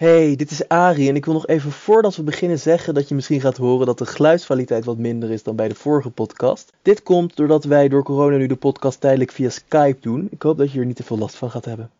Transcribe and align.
Hey, 0.00 0.36
dit 0.36 0.50
is 0.50 0.68
Ari 0.68 1.08
en 1.08 1.16
ik 1.16 1.24
wil 1.24 1.34
nog 1.34 1.46
even 1.46 1.72
voordat 1.72 2.16
we 2.16 2.22
beginnen 2.22 2.58
zeggen 2.58 2.94
dat 2.94 3.08
je 3.08 3.14
misschien 3.14 3.40
gaat 3.40 3.56
horen 3.56 3.86
dat 3.86 3.98
de 3.98 4.06
geluidskwaliteit 4.06 4.84
wat 4.84 4.98
minder 4.98 5.30
is 5.30 5.42
dan 5.42 5.56
bij 5.56 5.68
de 5.68 5.74
vorige 5.74 6.10
podcast. 6.10 6.72
Dit 6.82 7.02
komt 7.02 7.36
doordat 7.36 7.64
wij 7.64 7.88
door 7.88 8.02
corona 8.02 8.36
nu 8.36 8.46
de 8.46 8.56
podcast 8.56 9.00
tijdelijk 9.00 9.30
via 9.30 9.48
Skype 9.48 9.96
doen. 10.00 10.28
Ik 10.30 10.42
hoop 10.42 10.58
dat 10.58 10.72
je 10.72 10.78
er 10.78 10.86
niet 10.86 10.96
te 10.96 11.02
veel 11.02 11.18
last 11.18 11.36
van 11.36 11.50
gaat 11.50 11.64
hebben. 11.64 11.90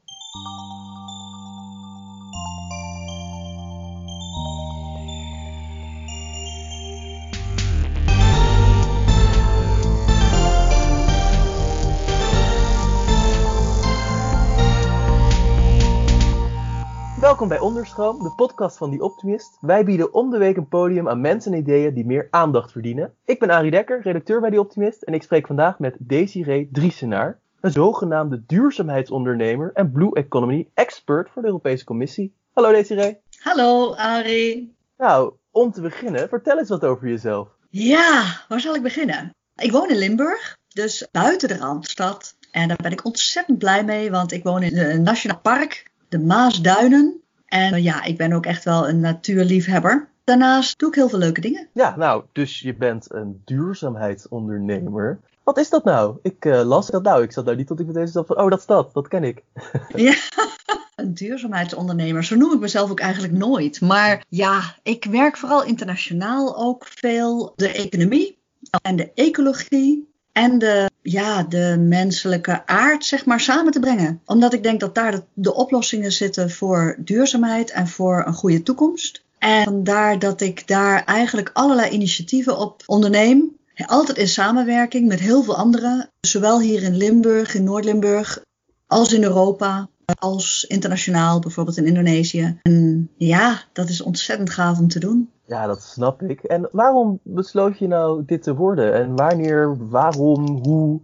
De 17.80 18.32
podcast 18.36 18.76
van 18.76 18.90
Die 18.90 19.02
Optimist. 19.02 19.56
Wij 19.60 19.84
bieden 19.84 20.14
om 20.14 20.30
de 20.30 20.38
week 20.38 20.57
een 20.57 20.68
podium 20.68 21.08
aan 21.08 21.21
mensen 21.21 21.52
en 21.52 21.58
ideeën 21.58 21.94
die 21.94 22.07
meer 22.07 22.29
aandacht 22.30 22.72
verdienen. 22.72 23.14
Ik 23.25 23.38
ben 23.38 23.50
Arie 23.50 23.71
Dekker, 23.71 24.02
redacteur 24.02 24.40
bij 24.40 24.50
Die 24.50 24.61
Optimist 24.61 25.02
en 25.02 25.14
ik 25.14 25.22
spreek 25.22 25.46
vandaag 25.46 25.79
met 25.79 25.96
Desiree 25.98 26.68
Driesenaar, 26.72 27.40
een 27.61 27.71
zogenaamde 27.71 28.43
duurzaamheidsondernemer 28.46 29.71
en 29.74 29.93
Blue 29.93 30.14
Economy 30.14 30.68
expert 30.74 31.30
voor 31.30 31.43
de 31.43 31.48
Europese 31.48 31.85
Commissie. 31.85 32.34
Hallo 32.52 32.72
Desiree. 32.72 33.19
Hallo 33.38 33.94
Arie. 33.94 34.77
Nou, 34.97 35.33
om 35.50 35.72
te 35.72 35.80
beginnen, 35.80 36.28
vertel 36.28 36.58
eens 36.58 36.69
wat 36.69 36.84
over 36.84 37.08
jezelf. 37.08 37.48
Ja, 37.69 38.44
waar 38.48 38.60
zal 38.60 38.74
ik 38.74 38.83
beginnen? 38.83 39.34
Ik 39.56 39.72
woon 39.72 39.91
in 39.91 39.98
Limburg, 39.98 40.58
dus 40.69 41.08
buiten 41.10 41.48
de 41.48 41.56
Randstad. 41.56 42.36
En 42.50 42.69
daar 42.69 42.78
ben 42.83 42.92
ik 42.92 43.05
ontzettend 43.05 43.58
blij 43.58 43.84
mee, 43.84 44.10
want 44.10 44.33
ik 44.33 44.42
woon 44.42 44.62
in 44.62 44.78
een 44.78 45.02
nationaal 45.02 45.41
park 45.41 45.91
de 46.08 46.19
Maasduinen. 46.19 47.20
En 47.50 47.72
eh, 47.72 47.83
ja, 47.84 48.05
ik 48.05 48.17
ben 48.17 48.33
ook 48.33 48.47
echt 48.47 48.64
wel 48.64 48.89
een 48.89 49.00
natuurliefhebber. 49.00 50.08
Daarnaast 50.25 50.78
doe 50.78 50.89
ik 50.89 50.95
heel 50.95 51.08
veel 51.08 51.19
leuke 51.19 51.41
dingen. 51.41 51.69
Ja, 51.72 51.97
nou, 51.97 52.24
dus 52.33 52.61
je 52.61 52.74
bent 52.74 53.12
een 53.12 53.42
duurzaamheidsondernemer. 53.44 55.20
Wat 55.42 55.58
is 55.58 55.70
dat 55.70 55.84
nou? 55.84 56.19
Ik 56.22 56.44
uh, 56.44 56.62
las 56.62 56.86
dat 56.86 57.02
nou. 57.02 57.22
Ik 57.22 57.33
zat 57.33 57.47
daar 57.47 57.56
niet 57.56 57.66
tot 57.66 57.80
ik 57.80 57.86
meteen 57.86 58.08
zat 58.08 58.27
van, 58.27 58.39
oh, 58.39 58.50
dat 58.50 58.58
is 58.58 58.66
dat. 58.66 58.94
Dat 58.94 59.08
ken 59.08 59.24
ik. 59.24 59.42
ja, 59.94 60.14
een 60.97 61.14
duurzaamheidsondernemer. 61.14 62.24
Zo 62.24 62.36
noem 62.36 62.52
ik 62.52 62.61
mezelf 62.61 62.91
ook 62.91 63.00
eigenlijk 63.00 63.33
nooit. 63.33 63.80
Maar 63.80 64.24
ja, 64.28 64.77
ik 64.83 65.05
werk 65.05 65.36
vooral 65.36 65.64
internationaal 65.64 66.56
ook 66.56 66.86
veel. 66.86 67.52
De 67.56 67.72
economie 67.72 68.39
en 68.83 68.96
de 68.96 69.12
ecologie 69.14 70.09
en 70.33 70.59
de, 70.59 70.91
ja, 71.03 71.42
de 71.42 71.77
menselijke 71.78 72.67
aard 72.67 73.05
zeg 73.05 73.25
maar, 73.25 73.41
samen 73.41 73.73
te 73.73 73.81
brengen. 73.81 74.20
Omdat 74.25 74.53
ik 74.53 74.62
denk 74.62 74.81
dat 74.81 74.95
daar 74.95 75.11
de, 75.11 75.23
de 75.34 75.55
oplossingen 75.55 76.12
zitten 76.12 76.50
voor 76.50 76.97
duurzaamheid 76.98 77.70
en 77.70 77.89
voor 77.89 78.25
een 78.27 78.34
goede 78.34 78.62
toekomst. 78.62 79.23
En 79.39 79.64
vandaar 79.64 80.19
dat 80.19 80.41
ik 80.41 80.67
daar 80.67 81.05
eigenlijk 81.05 81.51
allerlei 81.53 81.91
initiatieven 81.91 82.58
op 82.58 82.83
onderneem. 82.86 83.58
Altijd 83.86 84.19
in 84.19 84.28
samenwerking 84.28 85.08
met 85.08 85.20
heel 85.20 85.42
veel 85.42 85.56
anderen. 85.56 86.11
Zowel 86.20 86.61
hier 86.61 86.83
in 86.83 86.97
Limburg, 86.97 87.55
in 87.55 87.64
Noord-Limburg, 87.64 88.42
als 88.86 89.12
in 89.12 89.23
Europa 89.23 89.89
als 90.19 90.64
internationaal, 90.69 91.39
bijvoorbeeld 91.39 91.77
in 91.77 91.86
Indonesië. 91.86 92.58
En 92.62 93.11
ja, 93.17 93.62
dat 93.73 93.89
is 93.89 94.01
ontzettend 94.01 94.51
gaaf 94.51 94.78
om 94.78 94.89
te 94.89 94.98
doen. 94.98 95.31
Ja, 95.50 95.66
dat 95.66 95.82
snap 95.82 96.22
ik. 96.22 96.42
En 96.42 96.68
waarom 96.72 97.20
besloot 97.22 97.78
je 97.78 97.86
nou 97.86 98.24
dit 98.24 98.42
te 98.42 98.54
worden? 98.54 98.94
En 98.94 99.16
wanneer, 99.16 99.88
waarom, 99.88 100.46
hoe? 100.46 101.00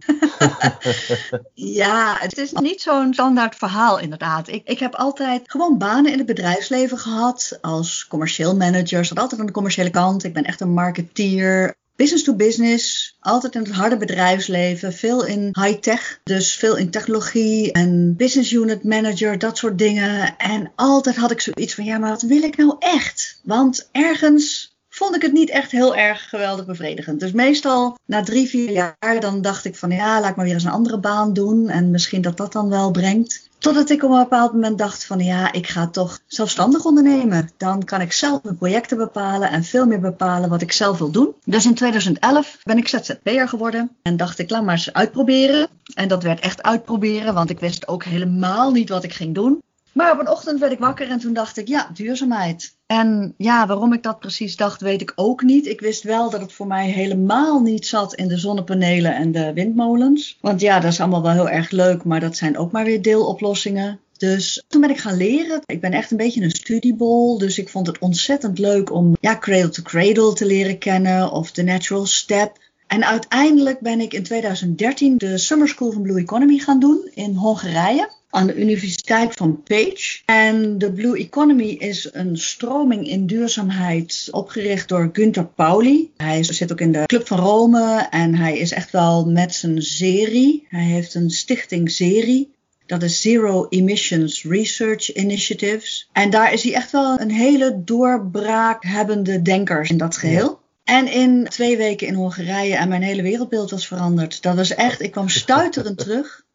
ja, 1.81 2.15
het 2.19 2.37
is 2.37 2.51
niet 2.51 2.81
zo'n 2.81 3.13
standaard 3.13 3.55
verhaal 3.55 3.99
inderdaad. 3.99 4.47
Ik, 4.47 4.67
ik 4.67 4.79
heb 4.79 4.95
altijd 4.95 5.51
gewoon 5.51 5.77
banen 5.77 6.11
in 6.11 6.17
het 6.17 6.27
bedrijfsleven 6.27 6.97
gehad 6.97 7.57
als 7.61 8.07
commercieel 8.07 8.55
manager. 8.55 9.05
Zat 9.05 9.19
altijd 9.19 9.39
aan 9.39 9.45
de 9.45 9.51
commerciële 9.51 9.89
kant. 9.89 10.23
Ik 10.23 10.33
ben 10.33 10.43
echt 10.43 10.61
een 10.61 10.73
marketeer 10.73 11.75
business 11.97 12.23
to 12.23 12.33
business, 12.33 13.15
altijd 13.19 13.55
in 13.55 13.61
het 13.61 13.71
harde 13.71 13.97
bedrijfsleven, 13.97 14.93
veel 14.93 15.25
in 15.25 15.49
high-tech, 15.61 16.19
dus 16.23 16.55
veel 16.55 16.77
in 16.77 16.89
technologie 16.89 17.71
en 17.71 18.15
business 18.15 18.51
unit 18.51 18.83
manager, 18.83 19.37
dat 19.37 19.57
soort 19.57 19.77
dingen. 19.77 20.37
En 20.37 20.71
altijd 20.75 21.15
had 21.15 21.31
ik 21.31 21.41
zoiets 21.41 21.73
van, 21.73 21.83
ja, 21.83 21.97
maar 21.97 22.09
wat 22.09 22.21
wil 22.21 22.41
ik 22.43 22.57
nou 22.57 22.75
echt? 22.79 23.39
Want 23.43 23.89
ergens 23.91 24.76
vond 24.97 25.15
ik 25.15 25.21
het 25.21 25.31
niet 25.31 25.49
echt 25.49 25.71
heel 25.71 25.95
erg 25.95 26.29
geweldig 26.29 26.65
bevredigend. 26.65 27.19
Dus 27.19 27.31
meestal 27.31 27.97
na 28.05 28.23
drie, 28.23 28.47
vier 28.47 28.71
jaar 28.71 29.19
dan 29.19 29.41
dacht 29.41 29.65
ik 29.65 29.75
van 29.75 29.91
ja, 29.91 30.21
laat 30.21 30.35
maar 30.35 30.45
weer 30.45 30.53
eens 30.53 30.63
een 30.63 30.71
andere 30.71 30.99
baan 30.99 31.33
doen. 31.33 31.69
En 31.69 31.91
misschien 31.91 32.21
dat 32.21 32.37
dat 32.37 32.51
dan 32.51 32.69
wel 32.69 32.91
brengt. 32.91 33.47
Totdat 33.57 33.89
ik 33.89 34.03
op 34.03 34.11
een 34.11 34.17
bepaald 34.17 34.53
moment 34.53 34.77
dacht 34.77 35.05
van 35.05 35.19
ja, 35.19 35.51
ik 35.51 35.67
ga 35.67 35.87
toch 35.87 36.19
zelfstandig 36.27 36.85
ondernemen. 36.85 37.49
Dan 37.57 37.83
kan 37.83 38.01
ik 38.01 38.11
zelf 38.11 38.43
mijn 38.43 38.57
projecten 38.57 38.97
bepalen 38.97 39.49
en 39.49 39.63
veel 39.63 39.85
meer 39.85 39.99
bepalen 39.99 40.49
wat 40.49 40.61
ik 40.61 40.71
zelf 40.71 40.97
wil 40.97 41.11
doen. 41.11 41.33
Dus 41.45 41.65
in 41.65 41.73
2011 41.73 42.57
ben 42.63 42.77
ik 42.77 42.87
ZZP'er 42.87 43.47
geworden 43.47 43.91
en 44.01 44.17
dacht 44.17 44.39
ik 44.39 44.49
laat 44.49 44.63
maar 44.63 44.75
eens 44.75 44.93
uitproberen. 44.93 45.67
En 45.93 46.07
dat 46.07 46.23
werd 46.23 46.39
echt 46.39 46.63
uitproberen, 46.63 47.33
want 47.33 47.49
ik 47.49 47.59
wist 47.59 47.87
ook 47.87 48.03
helemaal 48.03 48.71
niet 48.71 48.89
wat 48.89 49.03
ik 49.03 49.13
ging 49.13 49.35
doen. 49.35 49.61
Maar 49.97 50.13
op 50.13 50.19
een 50.19 50.29
ochtend 50.29 50.59
werd 50.59 50.71
ik 50.71 50.79
wakker 50.79 51.09
en 51.09 51.19
toen 51.19 51.33
dacht 51.33 51.57
ik, 51.57 51.67
ja, 51.67 51.89
duurzaamheid. 51.93 52.75
En 52.85 53.33
ja, 53.37 53.67
waarom 53.67 53.93
ik 53.93 54.03
dat 54.03 54.19
precies 54.19 54.55
dacht, 54.55 54.81
weet 54.81 55.01
ik 55.01 55.13
ook 55.15 55.41
niet. 55.41 55.65
Ik 55.65 55.79
wist 55.79 56.03
wel 56.03 56.29
dat 56.29 56.41
het 56.41 56.53
voor 56.53 56.67
mij 56.67 56.89
helemaal 56.89 57.59
niet 57.59 57.87
zat 57.87 58.13
in 58.13 58.27
de 58.27 58.37
zonnepanelen 58.37 59.15
en 59.15 59.31
de 59.31 59.53
windmolens. 59.53 60.37
Want 60.41 60.61
ja, 60.61 60.79
dat 60.79 60.91
is 60.91 60.99
allemaal 60.99 61.21
wel 61.21 61.31
heel 61.31 61.49
erg 61.49 61.71
leuk, 61.71 62.03
maar 62.03 62.19
dat 62.19 62.37
zijn 62.37 62.57
ook 62.57 62.71
maar 62.71 62.85
weer 62.85 63.01
deeloplossingen. 63.01 63.99
Dus 64.17 64.63
toen 64.67 64.81
ben 64.81 64.89
ik 64.89 64.97
gaan 64.97 65.17
leren. 65.17 65.61
Ik 65.65 65.81
ben 65.81 65.91
echt 65.91 66.11
een 66.11 66.17
beetje 66.17 66.41
een 66.41 66.51
studiebol. 66.51 67.37
Dus 67.37 67.57
ik 67.57 67.69
vond 67.69 67.87
het 67.87 67.99
ontzettend 67.99 68.59
leuk 68.59 68.91
om 68.91 69.17
ja, 69.19 69.37
Cradle 69.37 69.69
to 69.69 69.83
Cradle 69.83 70.33
te 70.33 70.45
leren 70.45 70.77
kennen 70.77 71.31
of 71.31 71.51
The 71.51 71.63
Natural 71.63 72.05
Step. 72.05 72.57
En 72.87 73.05
uiteindelijk 73.05 73.79
ben 73.79 73.99
ik 73.99 74.13
in 74.13 74.23
2013 74.23 75.17
de 75.17 75.37
Summer 75.37 75.67
School 75.67 75.91
van 75.91 76.01
Blue 76.01 76.21
Economy 76.21 76.57
gaan 76.57 76.79
doen 76.79 77.09
in 77.13 77.35
Hongarije 77.35 78.15
aan 78.37 78.47
de 78.47 78.55
Universiteit 78.55 79.33
van 79.33 79.63
Page. 79.63 80.21
En 80.25 80.77
de 80.77 80.91
Blue 80.91 81.17
Economy 81.17 81.75
is 81.79 82.09
een 82.11 82.37
stroming 82.37 83.07
in 83.07 83.25
duurzaamheid 83.25 84.27
opgericht 84.31 84.87
door 84.87 85.09
Günther 85.13 85.45
Pauli. 85.45 86.11
Hij 86.17 86.43
zit 86.43 86.71
ook 86.71 86.81
in 86.81 86.91
de 86.91 87.05
Club 87.05 87.27
van 87.27 87.39
Rome 87.39 88.07
en 88.09 88.35
hij 88.35 88.57
is 88.57 88.71
echt 88.71 88.91
wel 88.91 89.25
met 89.25 89.55
zijn 89.55 89.81
serie. 89.81 90.65
Hij 90.69 90.83
heeft 90.83 91.13
een 91.13 91.29
stichting 91.29 91.91
serie. 91.91 92.55
Dat 92.85 93.03
is 93.03 93.21
Zero 93.21 93.65
Emissions 93.69 94.43
Research 94.43 95.15
Initiatives. 95.15 96.09
En 96.11 96.29
daar 96.29 96.53
is 96.53 96.63
hij 96.63 96.73
echt 96.73 96.91
wel 96.91 97.19
een 97.19 97.31
hele 97.31 97.81
doorbraak 97.85 98.83
hebbende 98.83 99.41
denker 99.41 99.89
in 99.89 99.97
dat 99.97 100.17
geheel. 100.17 100.59
En 100.83 101.11
in 101.11 101.45
twee 101.49 101.77
weken 101.77 102.07
in 102.07 102.13
Hongarije 102.13 102.75
en 102.75 102.89
mijn 102.89 103.01
hele 103.01 103.21
wereldbeeld 103.21 103.71
was 103.71 103.87
veranderd. 103.87 104.41
Dat 104.41 104.55
was 104.55 104.75
echt, 104.75 105.01
ik 105.01 105.11
kwam 105.11 105.29
stuiterend 105.29 105.97
terug. 105.97 106.45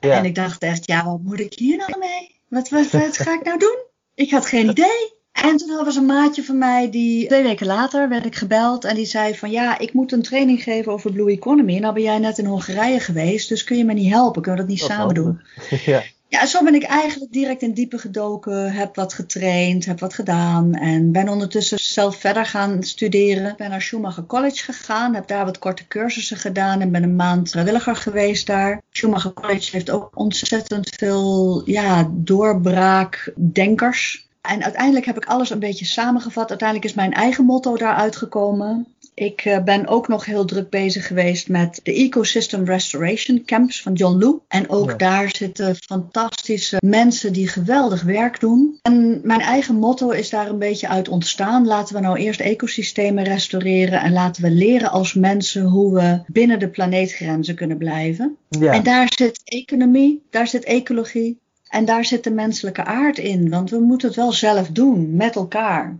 Ja. 0.00 0.16
En 0.16 0.24
ik 0.24 0.34
dacht 0.34 0.62
echt, 0.62 0.86
ja, 0.86 1.04
wat 1.04 1.22
moet 1.22 1.40
ik 1.40 1.52
hier 1.54 1.76
nou 1.76 1.98
mee? 1.98 2.40
Wat, 2.48 2.68
wat, 2.68 2.90
wat 2.90 3.18
ga 3.18 3.32
ik 3.32 3.44
nou 3.44 3.58
doen? 3.58 3.76
Ik 4.14 4.30
had 4.30 4.46
geen 4.46 4.70
idee. 4.70 5.20
En 5.32 5.56
toen 5.56 5.84
was 5.84 5.96
een 5.96 6.06
maatje 6.06 6.44
van 6.44 6.58
mij 6.58 6.90
die 6.90 7.26
twee 7.26 7.42
weken 7.42 7.66
later 7.66 8.08
werd 8.08 8.26
ik 8.26 8.34
gebeld 8.34 8.84
en 8.84 8.94
die 8.94 9.04
zei 9.04 9.34
van 9.34 9.50
ja, 9.50 9.78
ik 9.78 9.92
moet 9.92 10.12
een 10.12 10.22
training 10.22 10.62
geven 10.62 10.92
over 10.92 11.12
Blue 11.12 11.30
Economy. 11.30 11.74
En 11.74 11.80
nou 11.80 11.94
ben 11.94 12.02
jij 12.02 12.18
net 12.18 12.38
in 12.38 12.44
Hongarije 12.44 13.00
geweest, 13.00 13.48
dus 13.48 13.64
kun 13.64 13.76
je 13.76 13.84
me 13.84 13.92
niet 13.92 14.12
helpen? 14.12 14.42
Kunnen 14.42 14.60
we 14.60 14.66
dat 14.66 14.76
niet 14.76 14.90
samen 14.90 15.14
doen? 15.14 15.40
Ja. 15.84 16.02
Ja, 16.32 16.46
zo 16.46 16.64
ben 16.64 16.74
ik 16.74 16.82
eigenlijk 16.82 17.32
direct 17.32 17.62
in 17.62 17.72
diepe 17.72 17.98
gedoken, 17.98 18.72
heb 18.72 18.96
wat 18.96 19.14
getraind, 19.14 19.84
heb 19.84 20.00
wat 20.00 20.14
gedaan 20.14 20.74
en 20.74 21.12
ben 21.12 21.28
ondertussen 21.28 21.78
zelf 21.78 22.16
verder 22.16 22.46
gaan 22.46 22.82
studeren. 22.82 23.54
Ben 23.56 23.70
naar 23.70 23.82
Schumacher 23.82 24.26
College 24.26 24.64
gegaan, 24.64 25.14
heb 25.14 25.26
daar 25.26 25.44
wat 25.44 25.58
korte 25.58 25.86
cursussen 25.86 26.36
gedaan 26.36 26.80
en 26.80 26.90
ben 26.90 27.02
een 27.02 27.16
maand 27.16 27.50
vrijwilliger 27.50 27.96
geweest 27.96 28.46
daar. 28.46 28.82
Schumacher 28.90 29.32
College 29.32 29.68
heeft 29.72 29.90
ook 29.90 30.10
ontzettend 30.14 30.88
veel 30.96 31.62
ja, 31.64 32.10
doorbraakdenkers. 32.10 34.28
En 34.40 34.62
uiteindelijk 34.62 35.06
heb 35.06 35.16
ik 35.16 35.24
alles 35.24 35.50
een 35.50 35.58
beetje 35.58 35.84
samengevat. 35.84 36.48
Uiteindelijk 36.48 36.88
is 36.88 36.96
mijn 36.96 37.12
eigen 37.12 37.44
motto 37.44 37.76
daaruit 37.76 38.16
gekomen. 38.16 38.86
Ik 39.14 39.44
eh, 39.44 39.62
ben 39.62 39.86
ook 39.86 40.08
nog 40.08 40.24
heel 40.24 40.44
druk 40.44 40.70
bezig 40.70 41.06
geweest 41.06 41.48
met 41.48 41.80
de 41.82 41.92
Ecosystem 41.92 42.64
Restoration 42.64 43.44
Camps 43.44 43.82
van 43.82 43.92
John 43.92 44.18
Lou. 44.18 44.38
En 44.48 44.70
ook 44.70 44.98
daar 44.98 45.34
zitten 45.36 45.76
fantastische 45.76 46.76
mensen 46.84 47.32
die 47.32 47.48
geweldig 47.48 48.02
werk 48.02 48.40
doen. 48.40 48.78
En 48.82 49.20
mijn 49.22 49.40
eigen 49.40 49.74
motto 49.74 50.10
is 50.10 50.30
daar 50.30 50.48
een 50.48 50.58
beetje 50.58 50.88
uit 50.88 51.08
ontstaan. 51.08 51.66
Laten 51.66 51.94
we 51.94 52.00
nou 52.00 52.18
eerst 52.18 52.40
ecosystemen 52.40 53.24
restaureren 53.24 54.00
en 54.00 54.12
laten 54.12 54.42
we 54.42 54.50
leren 54.50 54.90
als 54.90 55.14
mensen 55.14 55.62
hoe 55.62 55.94
we 55.94 56.20
binnen 56.26 56.58
de 56.58 56.68
planeetgrenzen 56.68 57.54
kunnen 57.54 57.78
blijven. 57.78 58.36
Ja. 58.48 58.72
En 58.72 58.82
daar 58.82 59.12
zit 59.16 59.40
economie, 59.44 60.22
daar 60.30 60.46
zit 60.46 60.64
ecologie, 60.64 61.38
en 61.68 61.84
daar 61.84 62.04
zit 62.04 62.24
de 62.24 62.30
menselijke 62.30 62.84
aard 62.84 63.18
in, 63.18 63.50
want 63.50 63.70
we 63.70 63.78
moeten 63.78 64.08
het 64.08 64.16
wel 64.16 64.32
zelf 64.32 64.68
doen, 64.68 65.16
met 65.16 65.36
elkaar. 65.36 65.96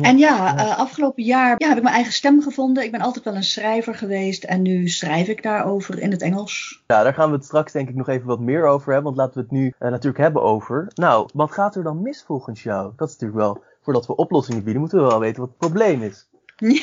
En 0.00 0.18
ja, 0.18 0.54
uh, 0.54 0.78
afgelopen 0.78 1.22
jaar 1.22 1.54
ja, 1.58 1.68
heb 1.68 1.76
ik 1.76 1.82
mijn 1.82 1.94
eigen 1.94 2.12
stem 2.12 2.42
gevonden. 2.42 2.84
Ik 2.84 2.90
ben 2.90 3.00
altijd 3.00 3.24
wel 3.24 3.34
een 3.34 3.44
schrijver 3.44 3.94
geweest 3.94 4.44
en 4.44 4.62
nu 4.62 4.88
schrijf 4.88 5.28
ik 5.28 5.42
daarover 5.42 5.98
in 5.98 6.10
het 6.10 6.22
Engels. 6.22 6.82
Ja, 6.86 7.02
daar 7.02 7.14
gaan 7.14 7.30
we 7.30 7.36
het 7.36 7.44
straks 7.44 7.72
denk 7.72 7.88
ik 7.88 7.94
nog 7.94 8.08
even 8.08 8.26
wat 8.26 8.40
meer 8.40 8.66
over 8.66 8.92
hebben. 8.92 9.14
Want 9.14 9.16
laten 9.16 9.34
we 9.34 9.40
het 9.40 9.50
nu 9.50 9.66
uh, 9.66 9.90
natuurlijk 9.90 10.22
hebben 10.22 10.42
over. 10.42 10.90
Nou, 10.94 11.28
wat 11.34 11.52
gaat 11.52 11.76
er 11.76 11.82
dan 11.82 12.02
mis 12.02 12.22
volgens 12.26 12.62
jou? 12.62 12.92
Dat 12.96 13.08
is 13.08 13.14
natuurlijk 13.14 13.40
wel, 13.40 13.62
voordat 13.82 14.06
we 14.06 14.16
oplossingen 14.16 14.62
bieden, 14.62 14.80
moeten 14.80 15.02
we 15.02 15.06
wel 15.06 15.20
weten 15.20 15.40
wat 15.40 15.48
het 15.48 15.58
probleem 15.58 16.02
is. 16.02 16.26
Ja, 16.56 16.82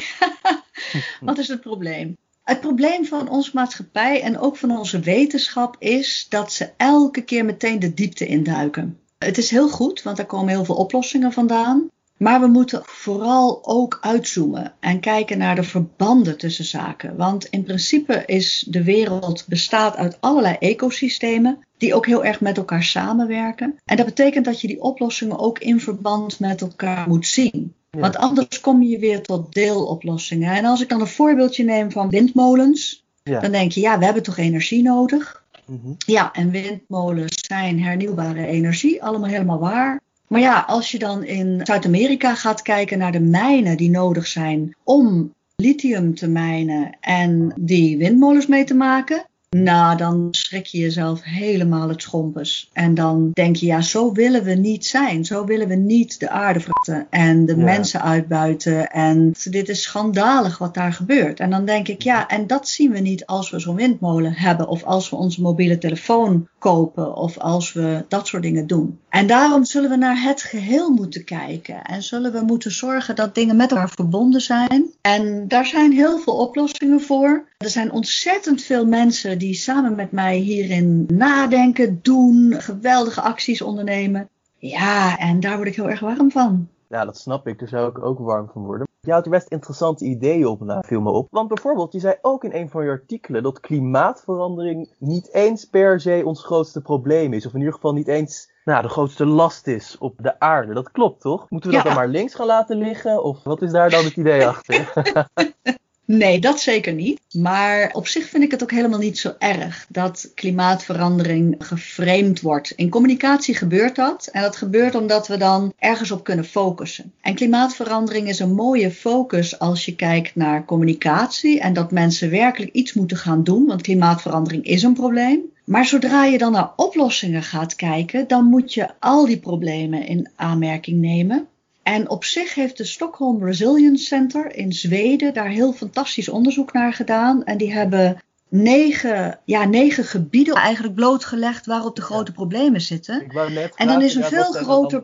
wat 1.28 1.38
is 1.38 1.48
het 1.48 1.62
probleem? 1.62 2.18
Het 2.44 2.60
probleem 2.60 3.06
van 3.06 3.30
onze 3.30 3.52
maatschappij 3.54 4.22
en 4.22 4.40
ook 4.40 4.58
van 4.58 4.78
onze 4.78 5.00
wetenschap 5.00 5.76
is 5.80 6.26
dat 6.30 6.52
ze 6.52 6.70
elke 6.78 7.22
keer 7.22 7.46
meteen 7.46 7.80
de 7.80 7.94
diepte 7.94 8.26
induiken. 8.26 9.00
Het 9.18 9.38
is 9.38 9.50
heel 9.50 9.70
goed, 9.70 10.04
want 10.04 10.18
daar 10.18 10.26
komen 10.26 10.50
heel 10.50 10.66
veel 10.66 10.76
oplossingen 10.76 11.32
vandaan. 11.32 11.90
Maar 12.22 12.40
we 12.42 12.48
moeten 12.48 12.82
vooral 12.84 13.60
ook 13.64 13.98
uitzoomen 14.02 14.74
en 14.80 15.00
kijken 15.00 15.38
naar 15.38 15.56
de 15.56 15.64
verbanden 15.64 16.38
tussen 16.38 16.66
zaken. 16.66 17.16
Want 17.16 17.46
in 17.46 17.64
principe 17.64 18.24
is 18.26 18.66
de 18.70 18.84
wereld 18.84 19.46
bestaat 19.48 19.96
uit 19.96 20.18
allerlei 20.20 20.56
ecosystemen 20.60 21.60
die 21.78 21.96
ook 21.96 22.06
heel 22.06 22.26
erg 22.26 22.42
met 22.42 22.58
elkaar 22.58 22.84
samenwerken. 22.84 23.80
En 23.86 23.98
dat 23.98 24.06
betekent 24.06 24.46
dat 24.46 24.62
je 24.62 24.68
die 24.68 24.82
oplossingen 24.82 25.40
ook 25.40 25.60
in 25.60 25.80
verband 25.80 26.40
met 26.40 26.62
elkaar 26.62 27.08
moet 27.08 27.28
zien. 27.28 27.74
Want 27.90 28.16
anders 28.16 28.60
kom 28.60 28.84
je 28.84 29.00
weer 29.00 29.22
tot 29.22 29.54
deeloplossingen. 29.54 30.56
En 30.56 30.66
als 30.66 30.82
ik 30.82 30.90
dan 30.90 31.02
een 31.02 31.08
voorbeeldje 31.08 31.64
neem 31.64 31.92
van 31.92 32.10
windmolens, 32.10 33.06
ja. 33.24 33.40
dan 33.40 33.52
denk 33.52 33.72
je, 33.72 33.82
ja, 33.82 34.00
we 34.00 34.06
hebben 34.06 34.24
toch 34.24 34.38
energie 34.38 34.84
nodig? 34.84 35.44
Mhm. 35.66 35.94
Ja, 35.98 36.34
en 36.34 36.52
windmolens 36.52 37.46
zijn 37.48 37.82
hernieuwbare 37.84 38.46
energie, 38.46 39.04
allemaal 39.04 39.30
helemaal 39.30 39.60
waar. 39.60 40.02
Maar 40.32 40.42
ja, 40.42 40.64
als 40.68 40.92
je 40.92 41.00
dan 41.00 41.24
in 41.24 41.60
Zuid-Amerika 41.64 42.36
gaat 42.36 42.62
kijken 42.62 42.98
naar 42.98 43.12
de 43.12 43.20
mijnen 43.20 43.78
die 43.78 43.90
nodig 43.90 44.28
zijn 44.28 44.76
om 44.84 45.34
lithium 45.56 46.16
te 46.16 46.28
mijnen 46.28 46.98
en 47.00 47.54
die 47.60 47.98
windmolens 47.98 48.48
mee 48.48 48.64
te 48.64 48.74
maken, 48.74 49.26
nou, 49.58 49.98
dan 49.98 50.28
schrik 50.32 50.66
je 50.66 50.78
jezelf 50.78 51.24
helemaal 51.24 51.90
het 51.90 52.02
schompers. 52.02 52.70
En 52.74 52.94
dan 52.94 53.32
denk 53.34 53.56
je, 53.56 53.66
ja, 53.66 53.82
zo 53.82 54.12
willen 54.12 54.44
we 54.44 54.54
niet 54.54 54.86
zijn. 54.86 55.26
Zo 55.26 55.46
willen 55.46 55.68
we 55.68 55.76
niet 55.76 56.20
de 56.20 56.30
aarde 56.30 56.60
verten 56.60 57.08
en 57.10 57.46
de 57.46 57.58
mensen 57.58 58.02
uitbuiten. 58.02 58.90
En 58.90 59.34
dit 59.50 59.70
is 59.70 59.82
schandalig 59.82 60.58
wat 60.58 60.74
daar 60.74 60.94
gebeurt. 60.94 61.40
En 61.40 61.50
dan 61.50 61.66
denk 61.66 61.88
ik, 61.88 62.02
ja, 62.02 62.28
en 62.28 62.48
dat 62.48 62.68
zien 62.68 62.92
we 62.92 63.00
niet 63.00 63.26
als 63.26 63.50
we 63.50 63.60
zo'n 63.60 63.76
windmolen 63.76 64.34
hebben. 64.34 64.68
Of 64.68 64.84
als 64.84 65.10
we 65.10 65.16
onze 65.16 65.42
mobiele 65.42 65.78
telefoon 65.78 66.48
kopen. 66.60 67.16
Of 67.16 67.38
als 67.38 67.74
we 67.74 68.06
dat 68.08 68.28
soort 68.28 68.44
dingen 68.44 68.68
doen. 68.68 69.00
En 69.12 69.28
daarom 69.28 69.66
zullen 69.66 69.90
we 69.90 69.96
naar 69.96 70.22
het 70.22 70.42
geheel 70.42 70.90
moeten 70.90 71.24
kijken. 71.24 71.84
En 71.84 72.04
zullen 72.04 72.32
we 72.32 72.42
moeten 72.42 72.72
zorgen 72.72 73.16
dat 73.16 73.36
dingen 73.36 73.56
met 73.56 73.72
elkaar 73.72 73.90
verbonden 73.90 74.42
zijn. 74.42 74.92
En 75.02 75.48
daar 75.48 75.66
zijn 75.66 75.92
heel 75.92 76.18
veel 76.20 76.38
oplossingen 76.38 77.02
voor. 77.02 77.46
Er 77.58 77.70
zijn 77.70 77.92
ontzettend 77.92 78.62
veel 78.62 78.86
mensen 78.86 79.38
die 79.38 79.54
samen 79.54 79.96
met 79.96 80.12
mij 80.12 80.38
hierin 80.38 81.06
nadenken, 81.14 82.00
doen, 82.02 82.54
geweldige 82.58 83.22
acties 83.22 83.62
ondernemen. 83.62 84.30
Ja, 84.58 85.18
en 85.18 85.40
daar 85.40 85.56
word 85.56 85.68
ik 85.68 85.76
heel 85.76 85.90
erg 85.90 86.00
warm 86.00 86.32
van. 86.32 86.68
Ja, 86.88 87.06
dat 87.06 87.18
snap 87.18 87.48
ik. 87.48 87.60
Daar 87.60 87.68
zou 87.68 87.90
ik 87.90 88.04
ook 88.04 88.20
warm 88.20 88.50
van 88.54 88.62
worden. 88.62 88.88
Je 89.04 89.12
houdt 89.12 89.26
er 89.26 89.32
best 89.32 89.48
interessante 89.48 90.06
ideeën 90.06 90.48
op, 90.48 90.60
nou, 90.60 90.86
viel 90.86 91.02
me 91.02 91.10
op. 91.10 91.28
Want 91.30 91.48
bijvoorbeeld, 91.48 91.94
je 91.94 92.00
zei 92.00 92.16
ook 92.22 92.44
in 92.44 92.54
een 92.54 92.70
van 92.70 92.84
je 92.84 92.90
artikelen 92.90 93.44
dat 93.44 93.60
klimaatverandering 93.60 94.94
niet 94.98 95.34
eens 95.34 95.66
per 95.66 96.00
se 96.00 96.22
ons 96.26 96.44
grootste 96.44 96.82
probleem 96.82 97.34
is. 97.34 97.46
Of 97.46 97.54
in 97.54 97.60
ieder 97.60 97.74
geval 97.74 97.94
niet 97.94 98.08
eens 98.08 98.52
nou, 98.66 98.82
de 98.82 98.90
grootste 98.90 99.26
last 99.26 99.68
is 99.68 99.98
op 99.98 100.14
de 100.18 100.40
aarde. 100.40 100.74
Dat 100.74 100.92
klopt 100.92 101.22
toch? 101.22 101.50
Moeten 101.50 101.70
we 101.70 101.76
dat 101.76 101.86
dan 101.86 101.96
maar 101.96 102.08
links 102.08 102.36
gaan 102.36 102.46
laten 102.46 102.78
liggen? 102.78 103.24
Of 103.24 103.44
wat 103.44 103.62
is 103.62 103.72
daar 103.72 103.90
dan 103.90 104.04
het 104.04 104.16
idee 104.16 104.48
achter? 104.48 104.94
Nee, 106.18 106.40
dat 106.40 106.60
zeker 106.60 106.94
niet. 106.94 107.22
Maar 107.32 107.90
op 107.94 108.08
zich 108.08 108.30
vind 108.30 108.44
ik 108.44 108.52
het 108.52 108.64
ook 108.64 108.72
helemaal 108.72 109.00
niet 109.00 109.18
zo 109.18 109.34
erg 109.40 109.86
dat 109.90 110.32
klimaatverandering 110.36 111.56
geframed 111.60 112.42
wordt. 112.42 112.72
In 112.72 112.90
communicatie 112.90 113.56
gebeurt 113.56 113.96
dat. 113.96 114.30
En 114.32 114.42
dat 114.42 114.56
gebeurt 114.56 114.96
omdat 114.96 115.28
we 115.28 115.38
dan 115.38 115.74
ergens 115.80 116.12
op 116.12 116.24
kunnen 116.24 116.46
focussen. 116.46 117.14
En 117.22 117.36
klimaatverandering 117.36 118.28
is 118.28 118.40
een 118.40 118.54
mooie 118.54 118.92
focus 118.92 119.60
als 119.60 119.86
je 119.86 119.96
kijkt 119.96 120.36
naar 120.36 120.66
communicatie 120.66 121.60
en 121.60 121.74
dat 121.74 121.92
mensen 121.92 122.30
werkelijk 122.30 122.72
iets 122.72 122.94
moeten 122.94 123.18
gaan 123.18 123.44
doen. 123.44 123.66
Want 123.66 123.82
klimaatverandering 123.82 124.66
is 124.66 124.84
een 124.84 124.94
probleem. 124.94 125.42
Maar 125.66 125.86
zodra 125.86 126.26
je 126.26 126.38
dan 126.38 126.52
naar 126.52 126.72
oplossingen 126.76 127.44
gaat 127.44 127.76
kijken, 127.76 128.28
dan 128.28 128.46
moet 128.46 128.74
je 128.74 128.90
al 129.00 129.26
die 129.26 129.40
problemen 129.40 130.06
in 130.06 130.30
aanmerking 130.36 131.00
nemen. 131.00 131.48
En 131.84 132.10
op 132.10 132.24
zich 132.24 132.54
heeft 132.54 132.78
de 132.78 132.86
Stockholm 132.86 133.44
Resilience 133.44 134.06
Center 134.06 134.56
in 134.56 134.74
Zweden 134.74 135.34
daar 135.34 135.50
heel 135.50 135.74
fantastisch 135.74 136.30
onderzoek 136.30 136.74
naar 136.74 136.94
gedaan. 136.94 137.44
En 137.44 137.58
die 137.58 137.74
hebben 137.74 138.22
negen, 138.52 139.40
ja, 139.46 139.66
negen 139.66 140.04
gebieden 140.04 140.56
eigenlijk 140.56 140.96
blootgelegd 140.96 141.66
waarop 141.66 141.96
de 141.96 142.02
grote 142.02 142.32
problemen 142.32 142.82
zitten. 142.82 143.22
Ik 143.22 143.32
wou 143.32 143.52
net 143.52 143.76
en 143.76 143.88
dan 143.88 144.02
is 144.02 144.16
een 144.16 144.24
veel 144.24 144.52
groter. 144.52 145.04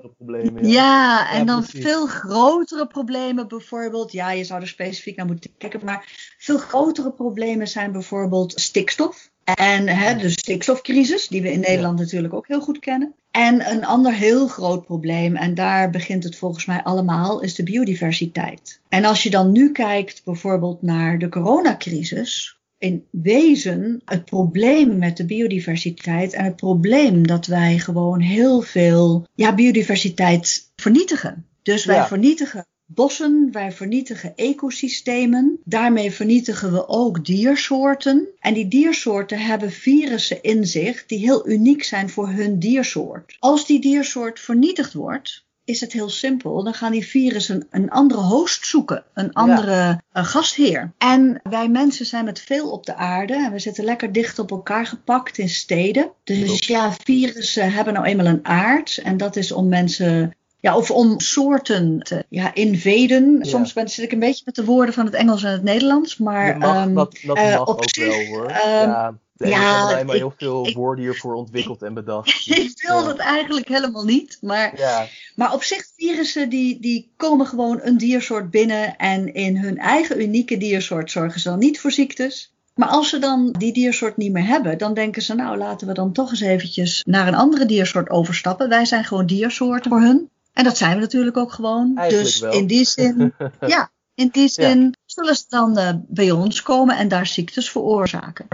ja 0.62 1.32
en 1.32 1.46
dan 1.46 1.64
veel 1.64 2.06
grotere 2.06 2.88
problemen 2.88 3.48
bijvoorbeeld. 3.48 4.12
Ja, 4.12 4.32
je 4.32 4.44
zou 4.44 4.62
er 4.62 4.68
specifiek 4.68 5.16
naar 5.16 5.26
moeten 5.26 5.52
kijken. 5.58 5.80
Maar 5.84 6.36
veel 6.38 6.58
grotere 6.58 7.12
problemen 7.12 7.68
zijn 7.68 7.92
bijvoorbeeld 7.92 8.60
stikstof. 8.60 9.30
En 9.44 9.88
hè, 9.88 10.16
de 10.16 10.30
stikstofcrisis, 10.30 11.28
die 11.28 11.42
we 11.42 11.52
in 11.52 11.60
Nederland 11.60 12.00
natuurlijk 12.00 12.34
ook 12.34 12.48
heel 12.48 12.62
goed 12.62 12.80
kennen. 12.80 13.16
En 13.38 13.72
een 13.72 13.86
ander 13.86 14.14
heel 14.14 14.48
groot 14.48 14.86
probleem, 14.86 15.36
en 15.36 15.54
daar 15.54 15.90
begint 15.90 16.24
het 16.24 16.36
volgens 16.36 16.66
mij 16.66 16.84
allemaal, 16.84 17.42
is 17.42 17.56
de 17.56 17.64
biodiversiteit. 17.64 18.82
En 18.90 19.06
als 19.06 19.24
je 19.24 19.30
dan 19.30 19.52
nu 19.52 19.72
kijkt 19.72 20.22
bijvoorbeeld 20.24 20.82
naar 20.82 21.20
de 21.20 21.30
coronacrisis, 21.30 22.60
in 22.78 23.06
wezen 23.12 24.02
het 24.06 24.26
probleem 24.26 24.98
met 24.98 25.18
de 25.18 25.26
biodiversiteit 25.26 26.34
en 26.34 26.44
het 26.44 26.56
probleem 26.56 27.28
dat 27.28 27.46
wij 27.46 27.80
gewoon 27.80 28.20
heel 28.20 28.62
veel 28.62 29.26
ja, 29.36 29.56
biodiversiteit 29.56 30.72
vernietigen. 30.76 31.46
Dus 31.62 31.86
wij 31.86 32.06
vernietigen 32.06 32.66
bossen, 32.88 33.50
wij 33.52 33.72
vernietigen 33.72 34.36
ecosystemen. 34.36 35.60
Daarmee 35.64 36.12
vernietigen 36.12 36.72
we 36.72 36.88
ook 36.88 37.26
diersoorten. 37.26 38.28
En 38.40 38.54
die 38.54 38.68
diersoorten 38.68 39.40
hebben 39.40 39.72
virussen 39.72 40.44
in 40.44 40.66
zich 40.66 41.06
die 41.06 41.20
heel 41.20 41.50
uniek 41.50 41.84
zijn 41.84 42.10
voor 42.10 42.30
hun 42.30 42.60
diersoort. 42.60 43.36
Als 43.40 43.66
die 43.66 43.82
diersoort 43.82 44.40
vernietigd 44.40 44.94
wordt, 44.94 45.46
is 45.68 45.82
het 45.82 45.94
heel 45.94 46.10
simpel. 46.10 46.64
Dan 46.64 46.74
gaan 46.74 46.92
die 46.92 47.08
virussen 47.08 47.68
een 47.70 47.90
andere 47.90 48.22
host 48.22 48.66
zoeken, 48.66 49.04
een 49.14 49.34
andere 49.34 50.02
eh, 50.12 50.26
gastheer. 50.26 50.92
En 50.98 51.40
wij 51.44 51.70
mensen 51.70 52.06
zijn 52.06 52.26
met 52.26 52.40
veel 52.40 52.72
op 52.72 52.86
de 52.86 52.96
aarde 52.96 53.34
en 53.34 53.52
we 53.52 53.60
zitten 53.60 53.84
lekker 53.84 54.12
dicht 54.12 54.40
op 54.40 54.52
elkaar 54.52 54.86
gepakt 54.86 55.38
in 55.38 55.50
steden. 55.50 56.12
Dus 56.24 56.68
ja, 56.68 56.94
virussen 57.04 57.72
hebben 57.72 57.94
nou 57.94 58.06
eenmaal 58.06 58.26
een 58.26 58.46
aard 58.46 58.98
en 58.98 59.18
dat 59.18 59.36
is 59.36 59.52
om 59.52 59.68
mensen 59.68 60.36
ja, 60.68 60.78
of 60.78 60.92
om 60.92 61.20
soorten 61.20 62.00
te 62.00 62.26
ja, 62.30 62.54
invaden. 62.54 63.40
Soms 63.42 63.74
ben, 63.74 63.90
zit 63.90 64.06
ik 64.06 64.12
een 64.12 64.20
beetje 64.20 64.42
met 64.46 64.56
de 64.56 64.66
woorden 64.66 64.94
van 64.94 65.06
het 65.06 65.14
Engels 65.14 65.44
en 65.44 65.52
het 65.52 65.64
Nederlands. 65.64 66.18
Maar 66.18 66.58
mag, 66.58 66.86
um, 66.86 66.94
dat, 66.94 67.18
dat 67.24 67.38
uh, 67.38 67.58
mag 67.58 67.68
ook 67.68 67.84
zich, 67.90 68.08
wel 68.08 68.26
hoor. 68.26 68.46
Um, 68.46 68.52
ja, 68.56 69.18
er 69.38 69.50
ja, 69.50 69.90
zijn 69.90 70.06
maar 70.06 70.16
heel 70.16 70.34
veel 70.38 70.74
woorden 70.74 71.04
hiervoor 71.04 71.36
ontwikkeld 71.36 71.82
en 71.82 71.94
bedacht. 71.94 72.48
ik 72.48 72.84
wil 72.88 73.08
het 73.08 73.18
eigenlijk 73.18 73.68
helemaal 73.68 74.04
niet. 74.04 74.38
Maar, 74.42 74.78
ja. 74.78 75.08
maar 75.36 75.54
op 75.54 75.64
zich, 75.64 75.86
virussen 75.98 76.50
die, 76.50 76.80
die 76.80 77.12
komen 77.18 77.46
gewoon 77.46 77.80
een 77.84 77.98
diersoort 77.98 78.52
binnen. 78.52 78.96
En 78.96 79.34
in 79.34 79.58
hun 79.58 79.78
eigen 79.78 80.22
unieke 80.22 80.58
diersoort 80.58 81.12
zorgen 81.12 81.40
ze 81.40 81.50
dan 81.50 81.60
niet 81.60 81.80
voor 81.80 81.92
ziektes. 81.92 82.54
Maar 82.76 82.90
als 82.90 83.10
ze 83.10 83.20
dan 83.20 83.56
die 83.58 83.74
diersoort 83.74 84.18
niet 84.18 84.32
meer 84.32 84.48
hebben, 84.48 84.78
dan 84.78 84.94
denken 84.94 85.22
ze, 85.22 85.36
nou 85.36 85.58
laten 85.58 85.88
we 85.88 85.94
dan 85.94 86.12
toch 86.14 86.30
eens 86.30 86.42
eventjes 86.42 87.04
naar 87.06 87.28
een 87.28 87.36
andere 87.36 87.66
diersoort 87.66 88.10
overstappen. 88.10 88.70
Wij 88.70 88.86
zijn 88.86 89.04
gewoon 89.04 89.26
diersoorten 89.26 89.92
voor 89.92 90.02
hun. 90.02 90.30
En 90.58 90.64
dat 90.64 90.78
zijn 90.78 90.96
we 90.96 91.00
natuurlijk 91.00 91.38
ook 91.38 91.52
gewoon. 91.52 91.98
Eigenlijk 91.98 92.28
dus 92.28 92.40
wel. 92.40 92.52
in 92.52 92.68
die 92.68 92.86
zin, 92.86 93.34
ja, 93.68 93.92
in 94.14 94.30
die 94.32 94.48
zin 94.48 94.82
ja. 94.82 94.92
zullen 95.06 95.36
ze 95.36 95.44
dan 95.50 95.78
uh, 95.78 95.90
bij 96.08 96.32
ons 96.32 96.62
komen 96.62 96.98
en 96.98 97.08
daar 97.08 97.28
ziektes 97.28 97.72
veroorzaken. 97.72 98.48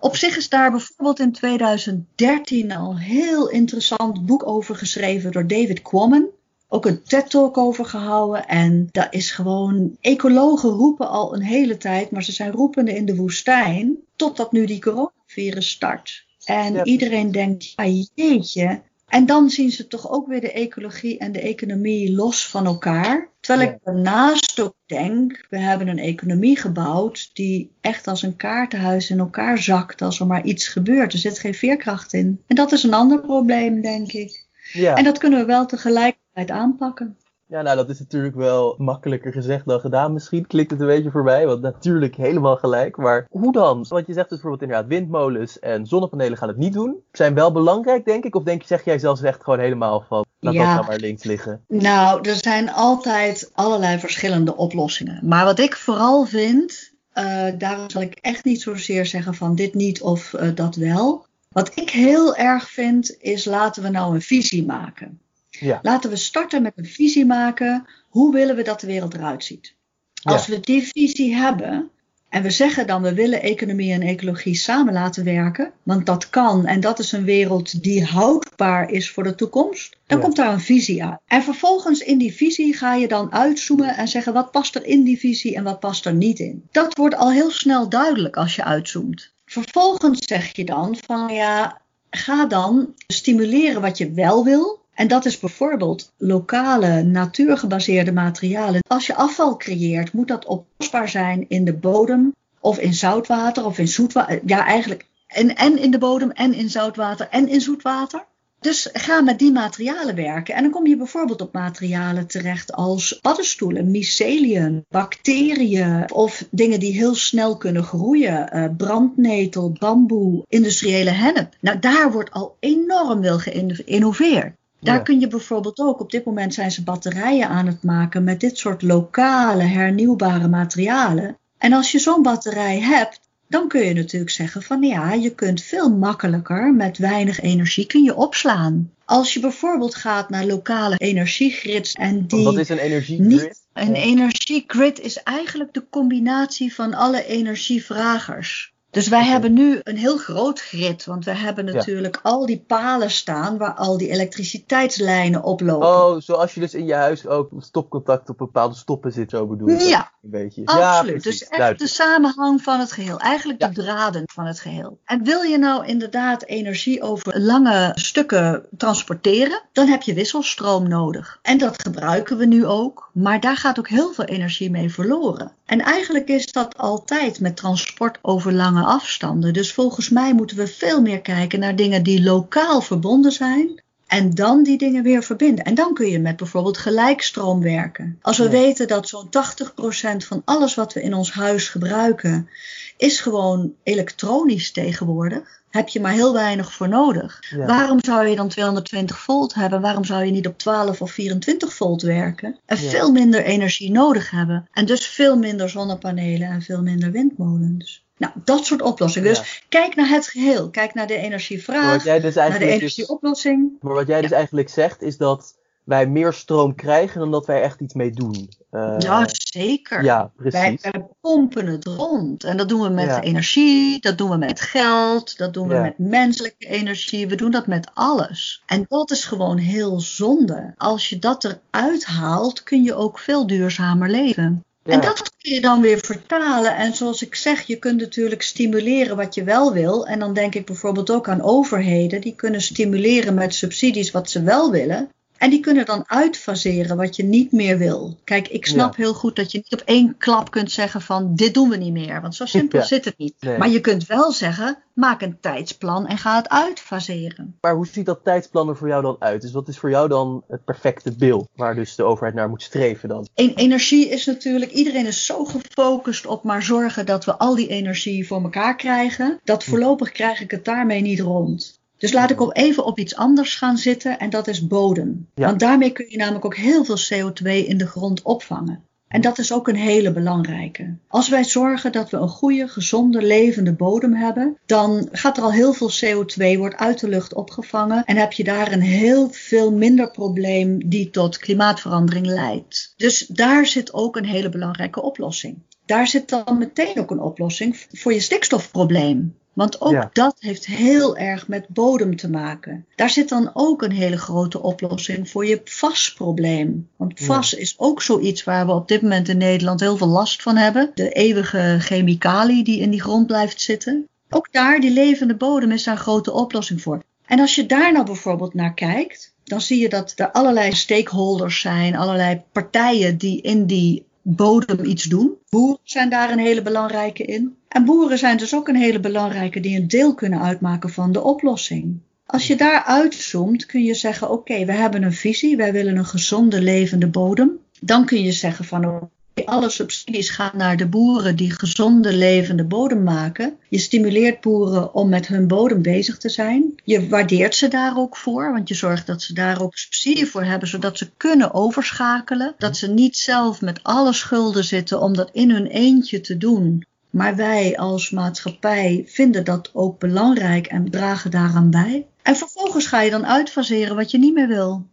Op 0.00 0.16
zich 0.16 0.36
is 0.36 0.48
daar 0.48 0.70
bijvoorbeeld 0.70 1.20
in 1.20 1.32
2013 1.32 2.72
al 2.72 2.90
een 2.90 2.96
heel 2.96 3.48
interessant 3.48 4.26
boek 4.26 4.46
over 4.46 4.76
geschreven 4.76 5.32
door 5.32 5.46
David 5.46 5.82
Quammen. 5.82 6.28
Ook 6.68 6.86
een 6.86 7.02
TED-talk 7.02 7.58
over 7.58 7.84
gehouden. 7.84 8.46
En 8.46 8.88
dat 8.90 9.06
is 9.10 9.30
gewoon. 9.30 9.96
Ecologen 10.00 10.70
roepen 10.70 11.08
al 11.08 11.34
een 11.34 11.42
hele 11.42 11.76
tijd, 11.76 12.10
maar 12.10 12.22
ze 12.22 12.32
zijn 12.32 12.52
roepende 12.52 12.94
in 12.94 13.04
de 13.04 13.16
woestijn. 13.16 13.96
Totdat 14.16 14.52
nu 14.52 14.66
die 14.66 14.80
coronavirus 14.80 15.70
start. 15.70 16.26
En 16.44 16.86
iedereen 16.86 17.32
denkt, 17.32 17.72
ja, 17.76 18.04
jeetje, 18.14 18.82
en 19.12 19.26
dan 19.26 19.50
zien 19.50 19.70
ze 19.70 19.86
toch 19.86 20.10
ook 20.10 20.26
weer 20.26 20.40
de 20.40 20.52
ecologie 20.52 21.18
en 21.18 21.32
de 21.32 21.40
economie 21.40 22.12
los 22.12 22.48
van 22.48 22.66
elkaar. 22.66 23.28
Terwijl 23.40 23.68
ik 23.68 23.78
daarnaast 23.84 24.60
ook 24.60 24.74
denk, 24.86 25.46
we 25.50 25.58
hebben 25.58 25.88
een 25.88 25.98
economie 25.98 26.58
gebouwd 26.58 27.30
die 27.32 27.72
echt 27.80 28.06
als 28.06 28.22
een 28.22 28.36
kaartenhuis 28.36 29.10
in 29.10 29.18
elkaar 29.18 29.58
zakt 29.58 30.02
als 30.02 30.20
er 30.20 30.26
maar 30.26 30.44
iets 30.44 30.68
gebeurt. 30.68 31.12
Er 31.12 31.18
zit 31.18 31.38
geen 31.38 31.54
veerkracht 31.54 32.12
in. 32.12 32.42
En 32.46 32.56
dat 32.56 32.72
is 32.72 32.82
een 32.82 32.94
ander 32.94 33.20
probleem, 33.20 33.80
denk 33.80 34.12
ik. 34.12 34.46
Ja. 34.72 34.94
En 34.94 35.04
dat 35.04 35.18
kunnen 35.18 35.38
we 35.38 35.44
wel 35.44 35.66
tegelijkertijd 35.66 36.50
aanpakken. 36.50 37.16
Ja, 37.52 37.62
nou 37.62 37.76
dat 37.76 37.88
is 37.88 37.98
natuurlijk 37.98 38.34
wel 38.34 38.74
makkelijker 38.78 39.32
gezegd 39.32 39.66
dan 39.66 39.80
gedaan 39.80 40.12
misschien. 40.12 40.46
Klinkt 40.46 40.70
het 40.70 40.80
een 40.80 40.86
beetje 40.86 41.10
voor 41.10 41.22
mij, 41.22 41.46
want 41.46 41.60
natuurlijk 41.60 42.16
helemaal 42.16 42.56
gelijk. 42.56 42.96
Maar 42.96 43.26
hoe 43.30 43.52
dan? 43.52 43.84
Want 43.88 44.06
je 44.06 44.12
zegt 44.12 44.28
dus 44.28 44.40
bijvoorbeeld 44.40 44.62
inderdaad 44.62 44.88
windmolens 44.88 45.58
en 45.58 45.86
zonnepanelen 45.86 46.38
gaan 46.38 46.48
het 46.48 46.56
niet 46.56 46.72
doen. 46.72 46.96
Zijn 47.12 47.34
wel 47.34 47.52
belangrijk 47.52 48.04
denk 48.04 48.24
ik? 48.24 48.34
Of 48.34 48.42
denk 48.42 48.60
je, 48.60 48.66
zeg 48.66 48.84
jij 48.84 48.98
zelfs 48.98 49.22
echt 49.22 49.42
gewoon 49.42 49.58
helemaal 49.58 50.04
van, 50.08 50.24
laat 50.40 50.54
Ja. 50.54 50.64
dat 50.64 50.74
nou 50.74 50.86
maar 50.86 50.98
links 50.98 51.24
liggen? 51.24 51.64
Nou, 51.68 52.28
er 52.28 52.34
zijn 52.34 52.72
altijd 52.72 53.50
allerlei 53.52 53.98
verschillende 53.98 54.56
oplossingen. 54.56 55.28
Maar 55.28 55.44
wat 55.44 55.58
ik 55.58 55.76
vooral 55.76 56.24
vind, 56.24 56.92
eh, 57.12 57.46
daarom 57.58 57.90
zal 57.90 58.02
ik 58.02 58.18
echt 58.20 58.44
niet 58.44 58.62
zozeer 58.62 59.06
zeggen 59.06 59.34
van 59.34 59.54
dit 59.54 59.74
niet 59.74 60.02
of 60.02 60.34
eh, 60.34 60.48
dat 60.54 60.74
wel. 60.74 61.26
Wat 61.48 61.70
ik 61.74 61.90
heel 61.90 62.36
erg 62.36 62.70
vind, 62.70 63.16
is 63.18 63.44
laten 63.44 63.82
we 63.82 63.88
nou 63.88 64.14
een 64.14 64.22
visie 64.22 64.66
maken. 64.66 65.20
Ja. 65.62 65.78
Laten 65.82 66.10
we 66.10 66.16
starten 66.16 66.62
met 66.62 66.72
een 66.76 66.86
visie 66.86 67.26
maken. 67.26 67.86
Hoe 68.08 68.32
willen 68.32 68.56
we 68.56 68.62
dat 68.62 68.80
de 68.80 68.86
wereld 68.86 69.14
eruit 69.14 69.44
ziet? 69.44 69.74
Als 70.22 70.46
we 70.46 70.60
die 70.60 70.82
visie 70.82 71.34
hebben 71.34 71.90
en 72.28 72.42
we 72.42 72.50
zeggen 72.50 72.86
dan 72.86 73.02
we 73.02 73.14
willen 73.14 73.42
economie 73.42 73.92
en 73.92 74.02
ecologie 74.02 74.54
samen 74.54 74.92
laten 74.92 75.24
werken, 75.24 75.72
want 75.82 76.06
dat 76.06 76.30
kan 76.30 76.66
en 76.66 76.80
dat 76.80 76.98
is 76.98 77.12
een 77.12 77.24
wereld 77.24 77.82
die 77.82 78.04
houdbaar 78.04 78.90
is 78.90 79.10
voor 79.10 79.22
de 79.22 79.34
toekomst, 79.34 79.96
dan 80.06 80.18
Ja. 80.18 80.24
komt 80.24 80.36
daar 80.36 80.52
een 80.52 80.60
visie 80.60 81.04
uit. 81.04 81.18
En 81.26 81.42
vervolgens 81.42 82.00
in 82.00 82.18
die 82.18 82.34
visie 82.34 82.74
ga 82.76 82.94
je 82.94 83.08
dan 83.08 83.32
uitzoomen 83.32 83.96
en 83.96 84.08
zeggen 84.08 84.32
wat 84.32 84.50
past 84.50 84.74
er 84.74 84.84
in 84.84 85.02
die 85.02 85.18
visie 85.18 85.56
en 85.56 85.64
wat 85.64 85.80
past 85.80 86.06
er 86.06 86.14
niet 86.14 86.38
in. 86.38 86.68
Dat 86.70 86.96
wordt 86.96 87.14
al 87.16 87.30
heel 87.30 87.50
snel 87.50 87.88
duidelijk 87.88 88.36
als 88.36 88.56
je 88.56 88.64
uitzoomt. 88.64 89.32
Vervolgens 89.46 90.26
zeg 90.26 90.56
je 90.56 90.64
dan 90.64 90.96
van 91.06 91.34
ja, 91.34 91.80
ga 92.10 92.46
dan 92.46 92.94
stimuleren 93.06 93.80
wat 93.80 93.98
je 93.98 94.12
wel 94.12 94.44
wil. 94.44 94.80
En 94.94 95.08
dat 95.08 95.24
is 95.24 95.38
bijvoorbeeld 95.38 96.12
lokale, 96.16 97.02
natuurgebaseerde 97.02 98.12
materialen. 98.12 98.80
Als 98.88 99.06
je 99.06 99.14
afval 99.14 99.56
creëert, 99.56 100.12
moet 100.12 100.28
dat 100.28 100.46
oplosbaar 100.46 101.08
zijn 101.08 101.44
in 101.48 101.64
de 101.64 101.74
bodem 101.74 102.34
of 102.60 102.78
in 102.78 102.94
zoutwater 102.94 103.64
of 103.64 103.78
in 103.78 103.88
zoetwater. 103.88 104.40
Ja, 104.46 104.66
eigenlijk. 104.66 105.06
En, 105.26 105.56
en 105.56 105.78
in 105.78 105.90
de 105.90 105.98
bodem 105.98 106.30
en 106.30 106.54
in 106.54 106.70
zoutwater 106.70 107.28
en 107.30 107.48
in 107.48 107.60
zoetwater. 107.60 108.24
Dus 108.60 108.88
ga 108.92 109.20
met 109.20 109.38
die 109.38 109.52
materialen 109.52 110.14
werken. 110.14 110.54
En 110.54 110.62
dan 110.62 110.72
kom 110.72 110.86
je 110.86 110.96
bijvoorbeeld 110.96 111.40
op 111.40 111.52
materialen 111.52 112.26
terecht 112.26 112.72
als 112.72 113.18
paddenstoelen, 113.20 113.90
mycelium, 113.90 114.84
bacteriën 114.88 116.12
of 116.12 116.44
dingen 116.50 116.80
die 116.80 116.92
heel 116.92 117.14
snel 117.14 117.56
kunnen 117.56 117.82
groeien. 117.82 118.50
eh, 118.50 118.68
brandnetel, 118.76 119.72
bamboe, 119.78 120.44
industriële 120.48 121.10
hennep. 121.10 121.56
Nou, 121.60 121.78
daar 121.78 122.12
wordt 122.12 122.30
al 122.30 122.56
enorm 122.60 123.22
veel 123.22 123.38
geïnnoveerd. 123.38 124.54
Daar 124.82 124.96
Ja. 124.96 125.02
kun 125.02 125.20
je 125.20 125.28
bijvoorbeeld 125.28 125.78
ook, 125.78 126.00
op 126.00 126.10
dit 126.10 126.24
moment 126.24 126.54
zijn 126.54 126.70
ze 126.70 126.82
batterijen 126.82 127.48
aan 127.48 127.66
het 127.66 127.82
maken 127.82 128.24
met 128.24 128.40
dit 128.40 128.58
soort 128.58 128.82
lokale 128.82 129.62
hernieuwbare 129.62 130.48
materialen. 130.48 131.36
En 131.58 131.72
als 131.72 131.92
je 131.92 131.98
zo'n 131.98 132.22
batterij 132.22 132.80
hebt, 132.80 133.20
dan 133.48 133.68
kun 133.68 133.84
je 133.84 133.94
natuurlijk 133.94 134.30
zeggen 134.30 134.62
van 134.62 134.82
ja, 134.82 135.12
je 135.12 135.34
kunt 135.34 135.62
veel 135.62 135.90
makkelijker 135.90 136.74
met 136.74 136.98
weinig 136.98 137.40
energie 137.40 137.86
kun 137.86 138.02
je 138.02 138.14
opslaan. 138.16 138.90
Als 139.04 139.34
je 139.34 139.40
bijvoorbeeld 139.40 139.94
gaat 139.94 140.30
naar 140.30 140.44
lokale 140.44 140.96
energiegrids 140.96 141.92
en 141.92 142.26
die 142.26 142.44
Wat 142.44 142.58
is 142.58 142.68
een 142.68 142.78
energiegrid? 142.78 143.28
niet 143.28 143.62
een 143.72 143.94
energiegrid 143.94 145.00
is 145.00 145.22
eigenlijk 145.22 145.74
de 145.74 145.84
combinatie 145.90 146.74
van 146.74 146.94
alle 146.94 147.26
energievragers. 147.26 148.72
Dus 148.92 149.08
wij 149.08 149.24
hebben 149.24 149.52
nu 149.52 149.80
een 149.82 149.96
heel 149.96 150.16
groot 150.16 150.60
grid, 150.60 151.04
want 151.04 151.24
we 151.24 151.30
hebben 151.34 151.66
Ja. 151.66 151.72
natuurlijk 151.72 152.20
al 152.22 152.46
die 152.46 152.64
palen 152.66 153.10
staan 153.10 153.58
waar 153.58 153.74
al 153.74 153.98
die 153.98 154.08
elektriciteitslijnen 154.10 155.42
oplopen. 155.42 155.88
Oh, 155.88 156.20
zoals 156.20 156.54
je 156.54 156.60
dus 156.60 156.74
in 156.74 156.86
je 156.86 156.94
huis 156.94 157.26
ook 157.26 157.50
stopcontact 157.58 158.28
op 158.28 158.38
bepaalde 158.38 158.74
stoppen 158.74 159.12
zit, 159.12 159.30
zo 159.30 159.46
bedoel 159.46 159.68
je? 159.68 159.84
Ja. 159.84 160.10
Een 160.22 160.30
beetje. 160.30 160.64
Absoluut. 160.64 161.24
Ja, 161.24 161.30
dus 161.30 161.48
echt 161.48 161.78
de 161.78 161.86
samenhang 161.86 162.62
van 162.62 162.80
het 162.80 162.92
geheel. 162.92 163.18
Eigenlijk 163.18 163.60
Ja. 163.60 163.68
de 163.68 163.82
draden 163.82 164.22
van 164.32 164.46
het 164.46 164.60
geheel. 164.60 164.98
En 165.04 165.24
wil 165.24 165.42
je 165.42 165.58
nou 165.58 165.86
inderdaad 165.86 166.44
energie 166.44 167.02
over 167.02 167.40
lange 167.40 167.90
stukken 167.94 168.66
transporteren, 168.76 169.62
dan 169.72 169.86
heb 169.86 170.02
je 170.02 170.14
wisselstroom 170.14 170.88
nodig. 170.88 171.38
En 171.42 171.58
dat 171.58 171.82
gebruiken 171.82 172.36
we 172.36 172.46
nu 172.46 172.66
ook. 172.66 173.10
Maar 173.12 173.40
daar 173.40 173.56
gaat 173.56 173.78
ook 173.78 173.88
heel 173.88 174.12
veel 174.12 174.24
energie 174.24 174.70
mee 174.70 174.92
verloren. 174.92 175.52
En 175.66 175.80
eigenlijk 175.80 176.28
is 176.28 176.52
dat 176.52 176.78
altijd 176.78 177.40
met 177.40 177.56
transport 177.56 178.18
over 178.22 178.52
lange 178.52 178.81
afstanden. 178.84 179.52
Dus 179.52 179.72
volgens 179.72 180.08
mij 180.08 180.34
moeten 180.34 180.56
we 180.56 180.66
veel 180.66 181.00
meer 181.02 181.20
kijken 181.20 181.60
naar 181.60 181.76
dingen 181.76 182.02
die 182.02 182.22
lokaal 182.22 182.80
verbonden 182.80 183.32
zijn. 183.32 183.80
En 184.06 184.30
dan 184.30 184.62
die 184.62 184.78
dingen 184.78 185.02
weer 185.02 185.22
verbinden. 185.22 185.64
En 185.64 185.74
dan 185.74 185.94
kun 185.94 186.08
je 186.08 186.18
met 186.18 186.36
bijvoorbeeld 186.36 186.78
gelijkstroom 186.78 187.60
werken. 187.62 188.18
Als 188.22 188.38
we 188.38 188.44
Ja. 188.44 188.50
weten 188.50 188.88
dat 188.88 189.08
zo'n 189.08 189.28
80% 189.30 190.24
van 190.24 190.42
alles 190.44 190.74
wat 190.74 190.92
we 190.92 191.02
in 191.02 191.14
ons 191.14 191.32
huis 191.32 191.68
gebruiken, 191.68 192.48
is 192.96 193.20
gewoon 193.20 193.72
elektronisch 193.82 194.72
tegenwoordig. 194.72 195.60
Heb 195.70 195.88
je 195.88 196.00
maar 196.00 196.12
heel 196.12 196.32
weinig 196.32 196.72
voor 196.72 196.88
nodig. 196.88 197.38
Ja. 197.50 197.66
Waarom 197.66 197.98
zou 198.04 198.26
je 198.26 198.36
dan 198.36 198.48
220 198.48 199.18
volt 199.18 199.54
hebben? 199.54 199.80
Waarom 199.80 200.04
zou 200.04 200.24
je 200.24 200.30
niet 200.30 200.46
op 200.46 200.58
12 200.58 201.00
of 201.02 201.10
24 201.12 201.74
volt 201.74 202.02
werken? 202.02 202.58
En 202.66 202.82
Ja. 202.82 202.88
veel 202.90 203.12
minder 203.12 203.44
energie 203.44 203.90
nodig 203.90 204.30
hebben. 204.30 204.68
En 204.72 204.86
dus 204.86 205.06
veel 205.06 205.36
minder 205.38 205.68
zonnepanelen 205.68 206.48
en 206.48 206.62
veel 206.62 206.82
minder 206.82 207.10
windmolens. 207.10 208.01
Nou, 208.16 208.32
dat 208.44 208.64
soort 208.64 208.82
oplossingen. 208.82 209.28
Dus 209.28 209.38
Ja. 209.38 209.44
kijk 209.68 209.94
naar 209.94 210.08
het 210.08 210.26
geheel. 210.26 210.70
Kijk 210.70 210.94
naar 210.94 211.06
de 211.06 211.16
energievraag, 211.16 212.02
dus 212.02 212.34
naar 212.34 212.50
de 212.52 212.58
dus, 212.58 212.68
energieoplossing. 212.68 213.70
maar 213.80 213.94
wat 213.94 214.06
jij 214.06 214.20
dus 214.20 214.30
eigenlijk 214.30 214.68
zegt, 214.68 215.02
is 215.02 215.16
dat 215.16 215.56
wij 215.84 216.06
meer 216.06 216.32
stroom 216.32 216.74
krijgen 216.74 217.20
dan 217.20 217.30
dat 217.30 217.46
wij 217.46 217.62
echt 217.62 217.80
iets 217.80 217.94
mee 217.94 218.10
doen. 218.10 218.48
Eh, 218.70 218.94
Ja, 218.98 219.24
zeker. 219.32 220.04
ja, 220.04 220.30
Wij, 220.36 220.50
precies. 220.50 220.82
wij 220.90 221.06
pompen 221.20 221.66
het 221.66 221.84
rond. 221.84 222.44
En 222.44 222.56
dat 222.56 222.68
doen 222.68 222.80
we 222.82 222.88
met 222.88 223.06
Ja. 223.06 223.20
energie, 223.22 224.00
dat 224.00 224.18
doen 224.18 224.30
we 224.30 224.36
met 224.36 224.60
geld, 224.60 225.38
dat 225.38 225.54
doen 225.54 225.68
we 225.68 225.74
Ja. 225.74 225.80
met 225.82 225.98
menselijke 225.98 226.66
energie. 226.66 227.26
We 227.26 227.34
doen 227.34 227.50
dat 227.50 227.66
met 227.66 227.90
alles. 227.94 228.62
En 228.66 228.84
dat 228.88 229.10
is 229.10 229.24
gewoon 229.24 229.56
heel 229.58 230.00
zonde. 230.00 230.74
Als 230.76 231.08
je 231.08 231.18
dat 231.18 231.44
eruit 231.70 232.04
haalt, 232.04 232.62
kun 232.62 232.82
je 232.82 232.94
ook 232.94 233.18
veel 233.18 233.46
duurzamer 233.46 234.08
leven. 234.10 234.64
Ja. 234.84 234.92
En 234.92 235.00
dat 235.00 235.22
kun 235.22 235.54
je 235.54 235.60
dan 235.60 235.80
weer 235.80 235.98
vertalen. 235.98 236.76
En 236.76 236.94
zoals 236.94 237.22
ik 237.22 237.34
zeg, 237.34 237.62
je 237.62 237.76
kunt 237.76 238.00
natuurlijk 238.00 238.42
stimuleren 238.42 239.16
wat 239.16 239.34
je 239.34 239.44
wel 239.44 239.72
wil. 239.72 240.06
En 240.06 240.18
dan 240.18 240.34
denk 240.34 240.54
ik 240.54 240.66
bijvoorbeeld 240.66 241.10
ook 241.10 241.28
aan 241.28 241.42
overheden. 241.42 242.20
Die 242.20 242.34
kunnen 242.34 242.62
stimuleren 242.62 243.34
met 243.34 243.54
subsidies 243.54 244.10
wat 244.10 244.30
ze 244.30 244.42
wel 244.42 244.70
willen. 244.70 245.08
En 245.42 245.50
die 245.50 245.60
kunnen 245.60 245.86
dan 245.86 246.04
uitfaseren 246.06 246.96
wat 246.96 247.16
je 247.16 247.24
niet 247.24 247.52
meer 247.52 247.78
wil. 247.78 248.16
Kijk, 248.24 248.48
ik 248.48 248.66
snap 248.66 248.96
heel 248.96 249.14
goed 249.14 249.36
dat 249.36 249.52
je 249.52 249.58
niet 249.58 249.72
op 249.72 249.82
één 249.84 250.16
klap 250.18 250.50
kunt 250.50 250.70
zeggen 250.70 251.00
van 251.00 251.34
dit 251.34 251.54
doen 251.54 251.68
we 251.68 251.76
niet 251.76 251.92
meer. 251.92 252.20
Want 252.20 252.34
zo 252.34 252.46
simpel 252.46 252.78
Ja. 252.78 252.84
zit 252.84 253.04
het 253.04 253.18
niet. 253.18 253.34
Nee. 253.40 253.58
Maar 253.58 253.68
je 253.68 253.80
kunt 253.80 254.06
wel 254.06 254.32
zeggen, 254.32 254.78
maak 254.94 255.22
een 255.22 255.40
tijdsplan 255.40 256.06
en 256.06 256.18
ga 256.18 256.36
het 256.36 256.48
uitfaseren. 256.48 257.56
Maar 257.60 257.74
hoe 257.74 257.86
ziet 257.86 258.06
dat 258.06 258.24
tijdsplan 258.24 258.68
er 258.68 258.76
voor 258.76 258.88
jou 258.88 259.02
dan 259.02 259.16
uit? 259.18 259.42
Dus 259.42 259.52
wat 259.52 259.68
is 259.68 259.78
voor 259.78 259.90
jou 259.90 260.08
dan 260.08 260.44
het 260.48 260.64
perfecte 260.64 261.16
beeld 261.16 261.48
waar 261.54 261.74
dus 261.74 261.94
de 261.94 262.02
overheid 262.02 262.34
naar 262.34 262.48
moet 262.48 262.62
streven 262.62 263.08
dan? 263.08 263.28
En 263.34 263.54
energie 263.54 264.08
is 264.08 264.26
natuurlijk, 264.26 264.70
iedereen 264.70 265.06
is 265.06 265.26
zo 265.26 265.44
gefocust 265.44 266.26
op 266.26 266.42
maar 266.42 266.62
zorgen 266.62 267.06
dat 267.06 267.24
we 267.24 267.36
al 267.38 267.54
die 267.54 267.68
energie 267.68 268.26
voor 268.26 268.42
elkaar 268.42 268.76
krijgen. 268.76 269.40
Dat 269.44 269.64
voorlopig 269.64 270.12
krijg 270.12 270.40
ik 270.40 270.50
het 270.50 270.64
daarmee 270.64 271.00
niet 271.00 271.20
rond. 271.20 271.80
Dus 272.02 272.12
laat 272.12 272.30
ik 272.30 272.40
op 272.40 272.56
even 272.56 272.84
op 272.84 272.98
iets 272.98 273.16
anders 273.16 273.54
gaan 273.54 273.78
zitten 273.78 274.18
en 274.18 274.30
dat 274.30 274.48
is 274.48 274.66
bodem. 274.66 275.28
Ja. 275.34 275.46
Want 275.46 275.60
daarmee 275.60 275.90
kun 275.90 276.06
je 276.08 276.16
namelijk 276.16 276.44
ook 276.44 276.56
heel 276.56 276.84
veel 276.84 276.98
CO2 276.98 277.66
in 277.66 277.78
de 277.78 277.86
grond 277.86 278.22
opvangen. 278.22 278.84
En 279.08 279.20
dat 279.20 279.38
is 279.38 279.52
ook 279.52 279.68
een 279.68 279.76
hele 279.76 280.12
belangrijke. 280.12 280.96
Als 281.08 281.28
wij 281.28 281.44
zorgen 281.44 281.92
dat 281.92 282.10
we 282.10 282.16
een 282.16 282.28
goede, 282.28 282.68
gezonde, 282.68 283.22
levende 283.22 283.72
bodem 283.72 284.14
hebben, 284.14 284.58
dan 284.66 285.08
gaat 285.12 285.36
er 285.36 285.42
al 285.42 285.52
heel 285.52 285.72
veel 285.72 285.90
CO2 285.90 286.58
wordt 286.58 286.76
uit 286.76 287.00
de 287.00 287.08
lucht 287.08 287.34
opgevangen 287.34 288.04
en 288.04 288.16
heb 288.16 288.32
je 288.32 288.44
daar 288.44 288.72
een 288.72 288.82
heel 288.82 289.28
veel 289.30 289.72
minder 289.72 290.10
probleem 290.10 290.88
die 290.88 291.10
tot 291.10 291.38
klimaatverandering 291.38 292.26
leidt. 292.26 292.94
Dus 292.96 293.26
daar 293.26 293.66
zit 293.66 293.92
ook 293.92 294.16
een 294.16 294.26
hele 294.26 294.48
belangrijke 294.48 295.02
oplossing. 295.02 295.58
Daar 295.86 296.06
zit 296.06 296.28
dan 296.28 296.58
meteen 296.58 296.98
ook 296.98 297.10
een 297.10 297.20
oplossing 297.20 297.86
voor 297.90 298.12
je 298.12 298.20
stikstofprobleem. 298.20 299.40
Want 299.52 299.80
ook 299.80 299.92
Ja. 299.92 300.10
dat 300.12 300.36
heeft 300.38 300.66
heel 300.66 301.16
erg 301.16 301.48
met 301.48 301.68
bodem 301.68 302.16
te 302.16 302.30
maken. 302.30 302.86
Daar 302.96 303.10
zit 303.10 303.28
dan 303.28 303.50
ook 303.54 303.82
een 303.82 303.92
hele 303.92 304.18
grote 304.18 304.62
oplossing 304.62 305.30
voor 305.30 305.46
je 305.46 305.60
vasprobleem. 305.64 306.88
Want 306.96 307.18
Ja. 307.18 307.24
vas 307.26 307.54
is 307.54 307.74
ook 307.78 308.02
zoiets 308.02 308.44
waar 308.44 308.66
we 308.66 308.72
op 308.72 308.88
dit 308.88 309.02
moment 309.02 309.28
in 309.28 309.38
Nederland 309.38 309.80
heel 309.80 309.96
veel 309.96 310.06
last 310.06 310.42
van 310.42 310.56
hebben. 310.56 310.90
De 310.94 311.08
eeuwige 311.08 311.76
chemicaliën 311.78 312.64
die 312.64 312.80
in 312.80 312.90
die 312.90 313.00
grond 313.00 313.26
blijft 313.26 313.60
zitten. 313.60 314.06
Ook 314.30 314.48
daar, 314.52 314.80
die 314.80 314.90
levende 314.90 315.34
bodem, 315.34 315.70
is 315.72 315.84
daar 315.84 315.94
een 315.94 316.00
grote 316.00 316.32
oplossing 316.32 316.82
voor. 316.82 317.02
En 317.26 317.40
als 317.40 317.54
je 317.54 317.66
daar 317.66 317.92
nou 317.92 318.04
bijvoorbeeld 318.04 318.54
naar 318.54 318.74
kijkt, 318.74 319.34
dan 319.44 319.60
zie 319.60 319.80
je 319.80 319.88
dat 319.88 320.12
er 320.16 320.30
allerlei 320.30 320.72
stakeholders 320.72 321.60
zijn, 321.60 321.96
allerlei 321.96 322.42
partijen 322.52 323.18
die 323.18 323.40
in 323.40 323.66
die 323.66 324.04
bodem 324.22 324.84
iets 324.84 325.04
doen. 325.04 325.32
Boeren 325.48 325.78
zijn 325.82 326.10
daar 326.10 326.30
een 326.30 326.38
hele 326.38 326.62
belangrijke 326.62 327.24
in. 327.24 327.56
En 327.72 327.84
boeren 327.84 328.18
zijn 328.18 328.36
dus 328.36 328.54
ook 328.54 328.68
een 328.68 328.76
hele 328.76 329.00
belangrijke 329.00 329.60
die 329.60 329.76
een 329.76 329.88
deel 329.88 330.14
kunnen 330.14 330.40
uitmaken 330.40 330.90
van 330.90 331.12
de 331.12 331.22
oplossing. 331.22 332.00
Als 332.26 332.46
je 332.46 332.56
daar 332.56 332.84
uitzoomt, 332.84 333.66
kun 333.66 333.84
je 333.84 333.94
zeggen: 333.94 334.30
Oké, 334.30 334.64
we 334.64 334.72
hebben 334.72 335.02
een 335.02 335.12
visie, 335.12 335.56
wij 335.56 335.72
willen 335.72 335.96
een 335.96 336.06
gezonde, 336.06 336.62
levende 336.62 337.06
bodem. 337.06 337.50
Dan 337.80 338.04
kun 338.04 338.22
je 338.22 338.32
zeggen: 338.32 338.64
van 338.64 339.10
alle 339.44 339.70
subsidies 339.70 340.30
gaan 340.30 340.56
naar 340.56 340.76
de 340.76 340.86
boeren 340.86 341.36
die 341.36 341.50
gezonde, 341.50 342.12
levende 342.12 342.64
bodem 342.64 343.02
maken. 343.02 343.56
Je 343.68 343.78
stimuleert 343.78 344.40
boeren 344.40 344.94
om 344.94 345.08
met 345.08 345.26
hun 345.26 345.46
bodem 345.46 345.82
bezig 345.82 346.18
te 346.18 346.28
zijn. 346.28 346.74
Je 346.84 347.08
waardeert 347.08 347.54
ze 347.54 347.68
daar 347.68 347.98
ook 347.98 348.16
voor, 348.16 348.52
want 348.52 348.68
je 348.68 348.74
zorgt 348.74 349.06
dat 349.06 349.22
ze 349.22 349.34
daar 349.34 349.62
ook 349.62 349.76
subsidie 349.76 350.26
voor 350.26 350.44
hebben, 350.44 350.68
zodat 350.68 350.98
ze 350.98 351.10
kunnen 351.16 351.54
overschakelen. 351.54 352.54
Dat 352.58 352.76
ze 352.76 352.88
niet 352.88 353.16
zelf 353.16 353.60
met 353.60 353.82
alle 353.82 354.12
schulden 354.12 354.64
zitten 354.64 355.00
om 355.00 355.14
dat 355.14 355.30
in 355.32 355.50
hun 355.50 355.66
eentje 355.66 356.20
te 356.20 356.36
doen. 356.36 356.84
Maar 357.12 357.36
wij 357.36 357.78
als 357.78 358.10
maatschappij 358.10 359.04
vinden 359.06 359.44
dat 359.44 359.70
ook 359.72 359.98
belangrijk 359.98 360.66
en 360.66 360.90
dragen 360.90 361.30
daaraan 361.30 361.70
bij. 361.70 362.06
En 362.22 362.36
vervolgens 362.36 362.86
ga 362.86 363.00
je 363.00 363.10
dan 363.10 363.26
uitfaseren 363.26 363.96
wat 363.96 364.10
je 364.10 364.18
niet 364.18 364.34
meer 364.34 364.48
wil. 364.48 364.86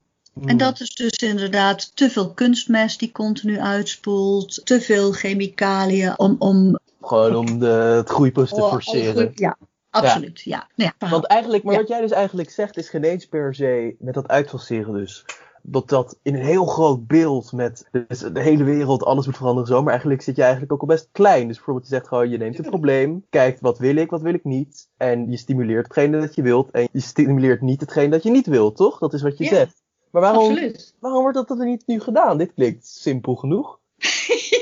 En 0.45 0.57
dat 0.57 0.79
is 0.79 0.95
dus 0.95 1.11
inderdaad 1.11 1.95
te 1.95 2.09
veel 2.09 2.33
kunstmest 2.33 2.99
die 2.99 3.11
continu 3.11 3.59
uitspoelt, 3.59 4.65
te 4.65 4.81
veel 4.81 5.11
chemicaliën 5.11 6.19
om. 6.19 6.35
om 6.39 6.79
Gewoon 7.01 7.35
om 7.35 7.59
de, 7.59 7.65
het 7.65 8.09
groeiproces 8.09 8.57
te 8.57 8.63
forceren. 8.63 9.31
ja, 9.35 9.57
absoluut. 9.89 10.41
Ja. 10.41 10.67
ja. 10.75 10.93
Want 10.97 11.25
eigenlijk, 11.25 11.63
maar 11.63 11.75
wat 11.75 11.87
jij 11.87 12.01
dus 12.01 12.11
eigenlijk 12.11 12.49
zegt, 12.49 12.77
is 12.77 12.89
geen 12.89 13.03
eens 13.03 13.25
per 13.25 13.55
se 13.55 13.95
met 13.99 14.13
dat 14.13 14.27
uitfaseren 14.27 14.93
dus. 14.93 15.25
Dat 15.61 15.89
dat 15.89 16.19
in 16.21 16.35
een 16.35 16.45
heel 16.45 16.65
groot 16.65 17.07
beeld 17.07 17.51
met 17.51 17.87
dus 18.07 18.19
de 18.19 18.41
hele 18.41 18.63
wereld, 18.63 19.03
alles 19.03 19.25
moet 19.25 19.37
veranderen 19.37 19.67
zo. 19.67 19.81
Maar 19.81 19.91
eigenlijk 19.91 20.21
zit 20.21 20.35
je 20.35 20.41
eigenlijk 20.41 20.71
ook 20.71 20.81
al 20.81 20.87
best 20.87 21.09
klein. 21.11 21.47
Dus 21.47 21.55
bijvoorbeeld 21.55 21.87
je 21.87 21.93
zegt 21.95 22.07
gewoon, 22.07 22.29
je 22.29 22.37
neemt 22.37 22.57
het 22.57 22.67
probleem, 22.67 23.25
kijkt 23.29 23.61
wat 23.61 23.77
wil 23.77 23.95
ik, 23.95 24.09
wat 24.09 24.21
wil 24.21 24.33
ik 24.33 24.43
niet. 24.43 24.87
En 24.97 25.31
je 25.31 25.37
stimuleert 25.37 25.83
hetgene 25.83 26.19
dat 26.19 26.35
je 26.35 26.41
wilt. 26.41 26.71
En 26.71 26.87
je 26.91 26.99
stimuleert 26.99 27.61
niet 27.61 27.81
hetgene 27.81 28.09
dat 28.09 28.23
je 28.23 28.31
niet 28.31 28.47
wilt, 28.47 28.75
toch? 28.75 28.99
Dat 28.99 29.13
is 29.13 29.21
wat 29.21 29.37
je 29.37 29.45
zegt. 29.45 29.83
Maar 30.11 30.21
waarom, 30.21 30.49
Absoluut. 30.49 30.95
waarom 30.99 31.21
wordt 31.21 31.37
dat 31.37 31.59
er 31.59 31.65
niet 31.65 31.83
nu 31.85 31.99
gedaan? 31.99 32.37
Dit 32.37 32.53
klinkt 32.53 32.87
simpel 32.87 33.35
genoeg. 33.35 33.79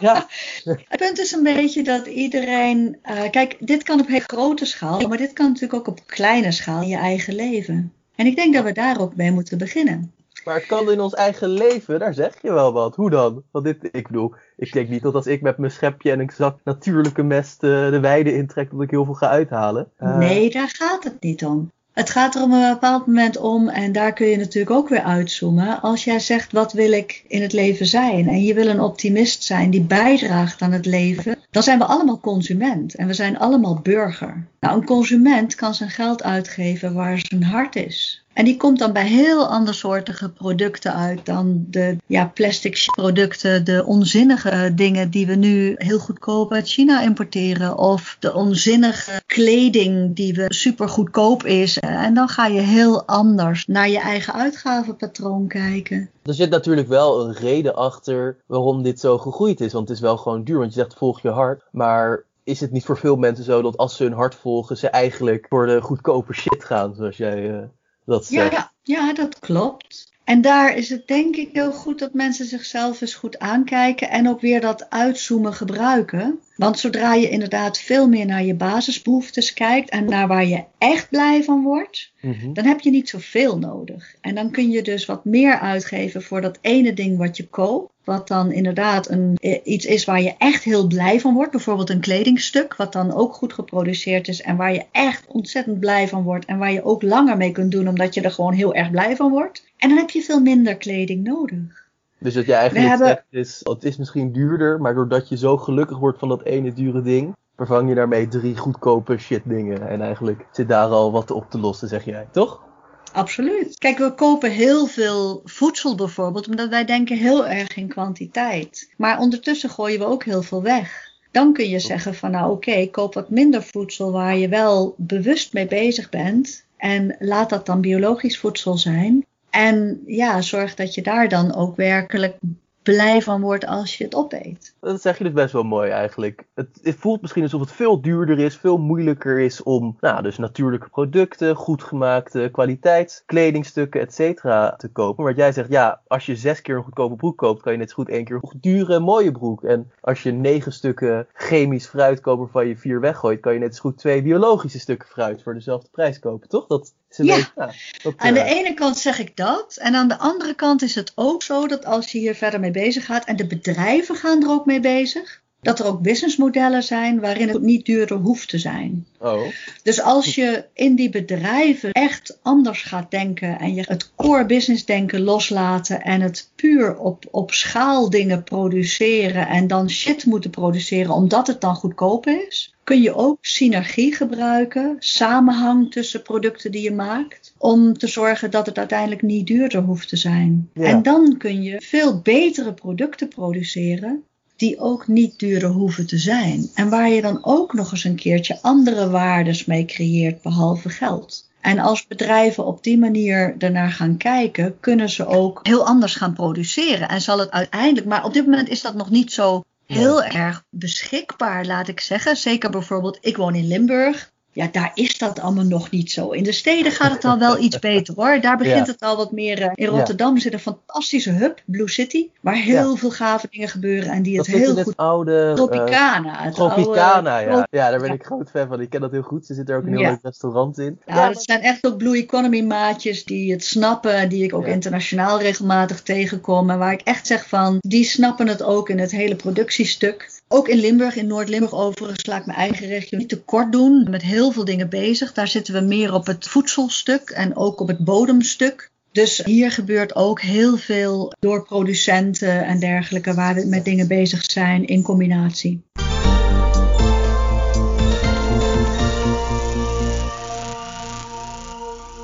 ja. 0.00 0.26
Het 0.64 0.98
punt 0.98 1.18
is 1.18 1.32
een 1.32 1.42
beetje 1.42 1.82
dat 1.82 2.06
iedereen. 2.06 2.98
Uh, 3.04 3.30
kijk, 3.30 3.56
dit 3.60 3.82
kan 3.82 4.00
op 4.00 4.06
heel 4.06 4.20
grote 4.20 4.64
schaal, 4.64 5.08
maar 5.08 5.18
dit 5.18 5.32
kan 5.32 5.46
natuurlijk 5.46 5.74
ook 5.74 5.86
op 5.86 6.06
kleine 6.06 6.52
schaal 6.52 6.82
in 6.82 6.88
je 6.88 6.96
eigen 6.96 7.34
leven. 7.34 7.92
En 8.14 8.26
ik 8.26 8.36
denk 8.36 8.54
dat 8.54 8.64
we 8.64 8.72
daar 8.72 9.00
ook 9.00 9.16
mee 9.16 9.32
moeten 9.32 9.58
beginnen. 9.58 10.12
Maar 10.44 10.54
het 10.54 10.66
kan 10.66 10.90
in 10.90 11.00
ons 11.00 11.14
eigen 11.14 11.48
leven, 11.48 11.98
daar 11.98 12.14
zeg 12.14 12.42
je 12.42 12.52
wel 12.52 12.72
wat. 12.72 12.96
Hoe 12.96 13.10
dan? 13.10 13.42
Want 13.50 13.64
dit, 13.64 13.88
ik 13.92 14.06
bedoel, 14.06 14.34
ik 14.56 14.72
denk 14.72 14.88
niet 14.88 15.02
dat 15.02 15.14
als 15.14 15.26
ik 15.26 15.42
met 15.42 15.58
mijn 15.58 15.72
schepje 15.72 16.10
en 16.10 16.20
een 16.20 16.30
zak 16.36 16.58
natuurlijke 16.64 17.22
mest 17.22 17.62
uh, 17.62 17.90
de 17.90 18.00
weide 18.00 18.34
intrek, 18.34 18.70
dat 18.70 18.82
ik 18.82 18.90
heel 18.90 19.04
veel 19.04 19.14
ga 19.14 19.28
uithalen. 19.28 19.88
Uh, 19.98 20.18
nee, 20.18 20.50
daar 20.50 20.68
gaat 20.68 21.04
het 21.04 21.20
niet 21.20 21.44
om. 21.44 21.70
Het 21.92 22.10
gaat 22.10 22.34
er 22.34 22.42
op 22.42 22.50
een 22.50 22.72
bepaald 22.72 23.06
moment 23.06 23.36
om, 23.36 23.68
en 23.68 23.92
daar 23.92 24.12
kun 24.12 24.26
je 24.26 24.36
natuurlijk 24.36 24.76
ook 24.76 24.88
weer 24.88 25.02
uitzoomen. 25.02 25.80
Als 25.80 26.04
jij 26.04 26.18
zegt, 26.18 26.52
wat 26.52 26.72
wil 26.72 26.92
ik 26.92 27.24
in 27.28 27.42
het 27.42 27.52
leven 27.52 27.86
zijn? 27.86 28.28
En 28.28 28.42
je 28.42 28.54
wil 28.54 28.66
een 28.66 28.80
optimist 28.80 29.42
zijn 29.42 29.70
die 29.70 29.82
bijdraagt 29.82 30.62
aan 30.62 30.72
het 30.72 30.86
leven. 30.86 31.38
Dan 31.50 31.62
zijn 31.62 31.78
we 31.78 31.84
allemaal 31.84 32.20
consument 32.20 32.94
en 32.94 33.06
we 33.06 33.14
zijn 33.14 33.38
allemaal 33.38 33.80
burger. 33.82 34.46
Nou, 34.60 34.76
een 34.76 34.86
consument 34.86 35.54
kan 35.54 35.74
zijn 35.74 35.90
geld 35.90 36.22
uitgeven 36.22 36.94
waar 36.94 37.18
zijn 37.18 37.42
hart 37.42 37.76
is. 37.76 38.24
En 38.40 38.46
die 38.46 38.56
komt 38.56 38.78
dan 38.78 38.92
bij 38.92 39.06
heel 39.06 39.46
andersoortige 39.46 40.30
producten 40.30 40.94
uit 40.94 41.26
dan 41.26 41.64
de 41.70 41.96
ja, 42.06 42.30
plastic 42.34 42.84
producten, 42.94 43.64
de 43.64 43.84
onzinnige 43.86 44.72
dingen 44.74 45.10
die 45.10 45.26
we 45.26 45.34
nu 45.34 45.74
heel 45.76 45.98
goedkoop 45.98 46.52
uit 46.52 46.68
China 46.68 47.02
importeren. 47.02 47.78
Of 47.78 48.16
de 48.20 48.34
onzinnige 48.34 49.22
kleding 49.26 50.16
die 50.16 50.34
we 50.34 50.44
super 50.48 50.88
goedkoop 50.88 51.44
is. 51.44 51.78
En 51.78 52.14
dan 52.14 52.28
ga 52.28 52.46
je 52.46 52.60
heel 52.60 53.06
anders 53.06 53.66
naar 53.66 53.88
je 53.88 53.98
eigen 53.98 54.34
uitgavenpatroon 54.34 55.46
kijken. 55.46 56.10
Er 56.22 56.34
zit 56.34 56.50
natuurlijk 56.50 56.88
wel 56.88 57.26
een 57.26 57.34
reden 57.34 57.76
achter 57.76 58.36
waarom 58.46 58.82
dit 58.82 59.00
zo 59.00 59.18
gegroeid 59.18 59.60
is. 59.60 59.72
Want 59.72 59.88
het 59.88 59.96
is 59.96 60.02
wel 60.02 60.16
gewoon 60.16 60.44
duur, 60.44 60.58
want 60.58 60.74
je 60.74 60.80
zegt 60.80 60.94
volg 60.94 61.22
je 61.22 61.28
hart. 61.28 61.62
Maar 61.70 62.24
is 62.44 62.60
het 62.60 62.70
niet 62.70 62.84
voor 62.84 62.98
veel 62.98 63.16
mensen 63.16 63.44
zo 63.44 63.62
dat 63.62 63.76
als 63.76 63.96
ze 63.96 64.02
hun 64.02 64.12
hart 64.12 64.34
volgen, 64.34 64.76
ze 64.76 64.88
eigenlijk 64.88 65.46
voor 65.48 65.66
de 65.66 65.80
goedkope 65.80 66.32
shit 66.32 66.64
gaan, 66.64 66.94
zoals 66.94 67.16
jij... 67.16 67.50
Uh 67.50 67.62
dat 68.10 68.28
ja, 68.28 68.50
ja, 68.50 68.72
ja, 68.82 69.12
dat 69.12 69.38
klopt. 69.38 70.12
En 70.24 70.40
daar 70.40 70.76
is 70.76 70.88
het 70.88 71.06
denk 71.06 71.36
ik 71.36 71.50
heel 71.52 71.72
goed 71.72 71.98
dat 71.98 72.14
mensen 72.14 72.46
zichzelf 72.46 73.00
eens 73.00 73.14
goed 73.14 73.38
aankijken 73.38 74.10
en 74.10 74.28
ook 74.28 74.40
weer 74.40 74.60
dat 74.60 74.90
uitzoomen 74.90 75.54
gebruiken. 75.54 76.40
Want 76.60 76.78
zodra 76.78 77.14
je 77.14 77.28
inderdaad 77.28 77.78
veel 77.78 78.08
meer 78.08 78.26
naar 78.26 78.44
je 78.44 78.54
basisbehoeftes 78.54 79.52
kijkt 79.52 79.90
en 79.90 80.04
naar 80.04 80.28
waar 80.28 80.46
je 80.46 80.64
echt 80.78 81.08
blij 81.10 81.44
van 81.44 81.62
wordt, 81.62 82.12
mm-hmm. 82.20 82.54
dan 82.54 82.64
heb 82.64 82.80
je 82.80 82.90
niet 82.90 83.08
zoveel 83.08 83.58
nodig. 83.58 84.14
En 84.20 84.34
dan 84.34 84.50
kun 84.50 84.70
je 84.70 84.82
dus 84.82 85.06
wat 85.06 85.24
meer 85.24 85.58
uitgeven 85.58 86.22
voor 86.22 86.40
dat 86.40 86.58
ene 86.60 86.92
ding 86.92 87.18
wat 87.18 87.36
je 87.36 87.48
koopt. 87.48 87.92
Wat 88.04 88.28
dan 88.28 88.52
inderdaad 88.52 89.10
een, 89.10 89.38
iets 89.64 89.86
is 89.86 90.04
waar 90.04 90.22
je 90.22 90.34
echt 90.38 90.62
heel 90.62 90.86
blij 90.86 91.20
van 91.20 91.34
wordt. 91.34 91.50
Bijvoorbeeld 91.50 91.90
een 91.90 92.00
kledingstuk, 92.00 92.76
wat 92.76 92.92
dan 92.92 93.12
ook 93.12 93.34
goed 93.34 93.52
geproduceerd 93.52 94.28
is. 94.28 94.42
En 94.42 94.56
waar 94.56 94.72
je 94.72 94.84
echt 94.92 95.24
ontzettend 95.26 95.80
blij 95.80 96.08
van 96.08 96.22
wordt. 96.22 96.44
En 96.44 96.58
waar 96.58 96.72
je 96.72 96.84
ook 96.84 97.02
langer 97.02 97.36
mee 97.36 97.52
kunt 97.52 97.70
doen, 97.72 97.88
omdat 97.88 98.14
je 98.14 98.20
er 98.20 98.30
gewoon 98.30 98.52
heel 98.52 98.74
erg 98.74 98.90
blij 98.90 99.16
van 99.16 99.30
wordt. 99.30 99.64
En 99.76 99.88
dan 99.88 99.98
heb 99.98 100.10
je 100.10 100.22
veel 100.22 100.40
minder 100.40 100.76
kleding 100.76 101.24
nodig. 101.24 101.79
Dus 102.20 102.34
wat 102.34 102.46
je 102.46 102.54
eigenlijk 102.54 102.88
hebben... 102.88 103.06
zegt 103.06 103.24
is, 103.30 103.60
het 103.62 103.84
is 103.84 103.96
misschien 103.96 104.32
duurder, 104.32 104.80
maar 104.80 104.94
doordat 104.94 105.28
je 105.28 105.36
zo 105.36 105.56
gelukkig 105.56 105.98
wordt 105.98 106.18
van 106.18 106.28
dat 106.28 106.42
ene 106.42 106.72
dure 106.72 107.02
ding, 107.02 107.34
vervang 107.56 107.88
je 107.88 107.94
daarmee 107.94 108.28
drie 108.28 108.56
goedkope 108.56 109.18
shit 109.18 109.42
dingen. 109.44 109.88
En 109.88 110.00
eigenlijk 110.00 110.46
zit 110.52 110.68
daar 110.68 110.88
al 110.88 111.12
wat 111.12 111.30
op 111.30 111.50
te 111.50 111.58
lossen, 111.58 111.88
zeg 111.88 112.04
jij, 112.04 112.26
toch? 112.30 112.68
Absoluut. 113.12 113.78
Kijk, 113.78 113.98
we 113.98 114.14
kopen 114.14 114.50
heel 114.50 114.86
veel 114.86 115.40
voedsel 115.44 115.94
bijvoorbeeld, 115.94 116.48
omdat 116.48 116.68
wij 116.68 116.84
denken 116.84 117.16
heel 117.16 117.46
erg 117.46 117.76
in 117.76 117.88
kwantiteit. 117.88 118.94
Maar 118.96 119.18
ondertussen 119.18 119.70
gooien 119.70 119.98
we 119.98 120.04
ook 120.04 120.24
heel 120.24 120.42
veel 120.42 120.62
weg. 120.62 121.08
Dan 121.30 121.52
kun 121.52 121.68
je 121.68 121.78
zeggen 121.78 122.14
van 122.14 122.30
nou 122.30 122.52
oké, 122.52 122.86
koop 122.86 123.14
wat 123.14 123.30
minder 123.30 123.62
voedsel 123.62 124.12
waar 124.12 124.36
je 124.36 124.48
wel 124.48 124.94
bewust 124.96 125.52
mee 125.52 125.66
bezig 125.66 126.08
bent. 126.08 126.64
En 126.76 127.16
laat 127.18 127.50
dat 127.50 127.66
dan 127.66 127.80
biologisch 127.80 128.38
voedsel 128.38 128.76
zijn. 128.78 129.26
En 129.50 130.02
ja, 130.06 130.40
zorg 130.40 130.74
dat 130.74 130.94
je 130.94 131.02
daar 131.02 131.28
dan 131.28 131.54
ook 131.54 131.76
werkelijk 131.76 132.36
blij 132.82 133.22
van 133.22 133.40
wordt 133.40 133.66
als 133.66 133.98
je 133.98 134.04
het 134.04 134.14
opeet. 134.14 134.74
Dat 134.80 135.02
zeg 135.02 135.18
je 135.18 135.24
dus 135.24 135.32
best 135.32 135.52
wel 135.52 135.62
mooi 135.62 135.90
eigenlijk. 135.90 136.44
Het, 136.54 136.68
het, 136.82 136.96
voelt 136.96 137.20
misschien 137.20 137.42
alsof 137.42 137.60
het 137.60 137.72
veel 137.72 138.00
duurder 138.00 138.38
is, 138.38 138.56
veel 138.56 138.78
moeilijker 138.78 139.38
is 139.38 139.62
om 139.62 139.96
nou, 140.00 140.22
dus 140.22 140.38
natuurlijke 140.38 140.88
producten, 140.88 141.56
goed 141.56 141.82
gemaakte 141.82 142.48
kwaliteit, 142.52 143.22
kledingstukken, 143.26 144.00
et 144.00 144.14
cetera 144.14 144.76
te 144.76 144.88
kopen. 144.88 145.24
Maar 145.24 145.34
jij 145.34 145.52
zegt, 145.52 145.68
ja, 145.68 146.00
als 146.06 146.26
je 146.26 146.36
zes 146.36 146.62
keer 146.62 146.76
een 146.76 146.82
goedkope 146.82 147.16
broek 147.16 147.38
koopt, 147.38 147.62
kan 147.62 147.72
je 147.72 147.78
net 147.78 147.88
zo 147.88 147.94
goed 147.94 148.08
één 148.08 148.24
keer 148.24 148.38
een 148.40 148.58
dure, 148.60 149.00
mooie 149.00 149.32
broek. 149.32 149.64
En 149.64 149.90
als 150.00 150.22
je 150.22 150.32
negen 150.32 150.72
stukken 150.72 151.26
chemisch 151.32 151.86
fruit 151.86 152.20
koopt 152.20 152.40
waarvan 152.40 152.66
je 152.66 152.76
vier 152.76 153.00
weggooit, 153.00 153.40
kan 153.40 153.52
je 153.52 153.58
net 153.58 153.74
zo 153.74 153.80
goed 153.80 153.98
twee 153.98 154.22
biologische 154.22 154.78
stukken 154.78 155.08
fruit 155.08 155.42
voor 155.42 155.54
dezelfde 155.54 155.88
prijs 155.90 156.18
kopen, 156.18 156.48
toch? 156.48 156.66
Dat 156.66 156.94
ja, 157.16 157.36
ja 157.56 157.72
aan 158.16 158.34
de 158.34 158.44
ene 158.44 158.74
kant 158.74 158.98
zeg 158.98 159.18
ik 159.18 159.36
dat. 159.36 159.76
En 159.76 159.94
aan 159.94 160.08
de 160.08 160.18
andere 160.18 160.54
kant 160.54 160.82
is 160.82 160.94
het 160.94 161.12
ook 161.14 161.42
zo 161.42 161.66
dat 161.66 161.84
als 161.84 162.12
je 162.12 162.18
hier 162.18 162.34
verder 162.34 162.60
mee 162.60 162.70
bezig 162.70 163.04
gaat, 163.04 163.24
en 163.24 163.36
de 163.36 163.46
bedrijven 163.46 164.16
gaan 164.16 164.42
er 164.42 164.50
ook 164.50 164.66
mee 164.66 164.80
bezig, 164.80 165.42
dat 165.60 165.78
er 165.78 165.86
ook 165.86 166.00
businessmodellen 166.00 166.82
zijn 166.82 167.20
waarin 167.20 167.48
het 167.48 167.62
niet 167.62 167.86
duurder 167.86 168.16
hoeft 168.16 168.48
te 168.48 168.58
zijn. 168.58 169.06
Oh. 169.18 169.42
Dus 169.82 170.00
als 170.00 170.34
je 170.34 170.64
in 170.74 170.94
die 170.94 171.10
bedrijven 171.10 171.92
echt 171.92 172.38
anders 172.42 172.82
gaat 172.82 173.10
denken 173.10 173.58
en 173.58 173.74
je 173.74 173.84
het 173.86 174.12
core 174.16 174.46
business 174.46 174.84
denken 174.84 175.20
loslaten 175.20 176.02
en 176.02 176.20
het 176.20 176.50
puur 176.56 176.96
op, 176.96 177.24
op 177.30 177.52
schaal 177.52 178.10
dingen 178.10 178.44
produceren 178.44 179.48
en 179.48 179.66
dan 179.66 179.90
shit 179.90 180.26
moeten 180.26 180.50
produceren 180.50 181.14
omdat 181.14 181.46
het 181.46 181.60
dan 181.60 181.74
goedkoop 181.74 182.26
is, 182.26 182.74
kun 182.84 183.02
je 183.02 183.14
ook 183.14 183.38
synergie 183.40 184.14
gebruiken, 184.14 184.96
samenhang 184.98 185.92
tussen 185.92 186.22
producten 186.22 186.70
die 186.70 186.82
je 186.82 186.92
maakt, 186.92 187.54
om 187.58 187.98
te 187.98 188.06
zorgen 188.06 188.50
dat 188.50 188.66
het 188.66 188.78
uiteindelijk 188.78 189.22
niet 189.22 189.46
duurder 189.46 189.82
hoeft 189.82 190.08
te 190.08 190.16
zijn. 190.16 190.70
Ja. 190.74 190.84
En 190.84 191.02
dan 191.02 191.36
kun 191.36 191.62
je 191.62 191.80
veel 191.80 192.20
betere 192.20 192.74
producten 192.74 193.28
produceren 193.28 194.24
die 194.60 194.78
ook 194.78 195.08
niet 195.08 195.38
duurder 195.38 195.68
hoeven 195.68 196.06
te 196.06 196.18
zijn. 196.18 196.70
En 196.74 196.88
waar 196.88 197.10
je 197.10 197.22
dan 197.22 197.38
ook 197.42 197.72
nog 197.72 197.90
eens 197.90 198.04
een 198.04 198.16
keertje 198.16 198.58
andere 198.62 199.10
waardes 199.10 199.64
mee 199.64 199.84
creëert 199.84 200.42
behalve 200.42 200.88
geld. 200.88 201.48
En 201.60 201.78
als 201.78 202.06
bedrijven 202.06 202.66
op 202.66 202.82
die 202.82 202.98
manier 202.98 203.54
ernaar 203.58 203.90
gaan 203.90 204.16
kijken, 204.16 204.80
kunnen 204.80 205.10
ze 205.10 205.26
ook 205.26 205.60
heel 205.62 205.86
anders 205.86 206.14
gaan 206.14 206.32
produceren. 206.32 207.08
En 207.08 207.20
zal 207.20 207.38
het 207.38 207.50
uiteindelijk, 207.50 208.06
maar 208.06 208.24
op 208.24 208.32
dit 208.32 208.44
moment 208.44 208.68
is 208.68 208.80
dat 208.80 208.94
nog 208.94 209.10
niet 209.10 209.32
zo 209.32 209.64
heel 209.86 210.24
erg 210.24 210.64
beschikbaar, 210.70 211.66
laat 211.66 211.88
ik 211.88 212.00
zeggen. 212.00 212.36
Zeker 212.36 212.70
bijvoorbeeld, 212.70 213.18
ik 213.20 213.36
woon 213.36 213.54
in 213.54 213.66
Limburg. 213.66 214.32
Ja, 214.52 214.68
daar 214.72 214.90
is 214.94 215.18
dat 215.18 215.40
allemaal 215.40 215.64
nog 215.64 215.90
niet 215.90 216.12
zo. 216.12 216.30
In 216.30 216.42
de 216.42 216.52
steden 216.52 216.92
gaat 216.92 217.12
het 217.12 217.24
al 217.24 217.38
wel 217.38 217.58
iets 217.58 217.78
beter 217.90 218.14
hoor. 218.14 218.40
Daar 218.40 218.56
begint 218.56 218.86
het 218.86 219.00
al 219.00 219.16
wat 219.16 219.32
meer. 219.32 219.60
Uh, 219.60 219.70
in 219.74 219.86
Rotterdam 219.86 220.38
zit 220.38 220.52
een 220.52 220.58
fantastische 220.58 221.30
hub, 221.30 221.62
Blue 221.64 221.88
City, 221.88 222.28
waar 222.40 222.54
heel 222.54 222.96
veel 222.96 223.10
gave 223.10 223.46
dingen 223.50 223.68
gebeuren 223.68 224.12
en 224.12 224.22
die 224.22 224.38
het 224.38 224.46
heel 224.46 224.74
goed. 224.74 224.86
Het 224.86 224.96
oude 224.96 225.52
Tropicana. 225.54 226.38
Uh, 226.38 226.44
het 226.44 226.54
Tropicana, 226.54 227.38
ja. 227.38 227.66
Ja, 227.70 227.90
daar 227.90 228.00
ben 228.00 228.12
ik 228.12 228.24
groot 228.24 228.50
fan 228.50 228.68
van. 228.68 228.80
Ik 228.80 228.90
ken 228.90 229.00
dat 229.00 229.10
heel 229.10 229.22
goed. 229.22 229.46
Ze 229.46 229.54
zit 229.54 229.68
er 229.68 229.76
ook 229.76 229.86
een 229.86 229.96
heel 229.96 230.00
leuk 230.00 230.18
restaurant 230.22 230.78
in. 230.78 231.00
Ja, 231.06 231.28
dat 231.28 231.42
zijn 231.42 231.60
echt 231.60 231.86
ook 231.86 231.96
Blue 231.96 232.16
Economy 232.16 232.60
maatjes 232.60 233.24
die 233.24 233.52
het 233.52 233.64
snappen, 233.64 234.28
die 234.28 234.44
ik 234.44 234.54
ook 234.54 234.66
internationaal 234.66 235.40
regelmatig 235.40 236.02
tegenkom. 236.02 236.70
En 236.70 236.78
waar 236.78 236.92
ik 236.92 237.00
echt 237.00 237.26
zeg 237.26 237.48
van, 237.48 237.78
die 237.80 238.04
snappen 238.04 238.48
het 238.48 238.62
ook 238.62 238.88
in 238.88 238.98
het 238.98 239.10
hele 239.10 239.36
productiestuk. 239.36 240.39
Ook 240.52 240.68
in 240.68 240.78
Limburg, 240.78 241.16
in 241.16 241.26
Noord-Limburg 241.26 241.74
overigens, 241.74 242.26
laat 242.26 242.40
ik 242.40 242.46
mijn 242.46 242.58
eigen 242.58 242.86
regio 242.86 243.18
niet 243.18 243.28
te 243.28 243.42
kort 243.42 243.72
doen. 243.72 244.06
Met 244.10 244.22
heel 244.22 244.50
veel 244.50 244.64
dingen 244.64 244.88
bezig. 244.88 245.32
Daar 245.32 245.48
zitten 245.48 245.74
we 245.74 245.80
meer 245.80 246.14
op 246.14 246.26
het 246.26 246.48
voedselstuk 246.48 247.30
en 247.30 247.56
ook 247.56 247.80
op 247.80 247.88
het 247.88 248.04
bodemstuk. 248.04 248.90
Dus 249.12 249.44
hier 249.44 249.70
gebeurt 249.70 250.14
ook 250.14 250.40
heel 250.40 250.76
veel 250.76 251.32
door 251.38 251.62
producenten 251.62 252.64
en 252.64 252.78
dergelijke 252.78 253.34
waar 253.34 253.54
we 253.54 253.66
met 253.66 253.84
dingen 253.84 254.08
bezig 254.08 254.44
zijn 254.44 254.86
in 254.86 255.02
combinatie. 255.02 255.82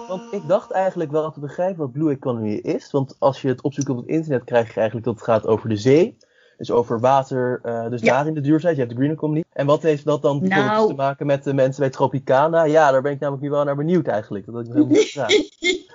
Want 0.09 0.33
ik 0.33 0.43
dacht 0.47 0.71
eigenlijk 0.71 1.11
wel 1.11 1.33
te 1.33 1.41
begrijpen 1.41 1.79
wat 1.79 1.93
Blue 1.93 2.13
Economy 2.13 2.53
is. 2.53 2.91
Want 2.91 3.17
als 3.19 3.43
je 3.43 3.49
het 3.49 3.63
opzoekt 3.63 3.89
op 3.89 3.97
het 3.97 4.07
internet, 4.07 4.45
krijg 4.45 4.69
je 4.69 4.75
eigenlijk 4.75 5.07
dat 5.07 5.15
het 5.15 5.25
gaat 5.25 5.47
over 5.47 5.69
de 5.69 5.77
zee. 5.77 6.17
Dus 6.59 6.71
over 6.71 7.01
water, 7.01 7.61
uh, 7.65 7.89
dus 7.91 8.01
daar 8.01 8.27
in 8.27 8.35
de 8.35 8.41
duurzaamheid. 8.41 8.77
Je 8.77 8.83
hebt 8.83 8.95
de 8.95 8.97
Green 8.97 9.17
Economy. 9.17 9.45
En 9.53 9.67
wat 9.67 9.83
heeft 9.83 10.05
dat 10.05 10.23
dan 10.23 10.49
nou, 10.49 10.89
te 10.89 10.95
maken 10.95 11.27
met 11.27 11.45
de 11.45 11.55
mensen 11.55 11.81
bij 11.81 11.91
Tropicana? 11.91 12.65
Ja, 12.65 12.91
daar 12.91 13.03
ben 13.03 13.13
ik 13.13 13.21
namelijk 13.21 13.45
nu 13.45 13.51
wel 13.51 13.65
naar 13.65 13.77
benieuwd 13.77 14.07
eigenlijk. 14.07 14.47
Dat 14.47 14.55
had 14.55 14.67
ik 14.67 14.73
helemaal 14.73 15.31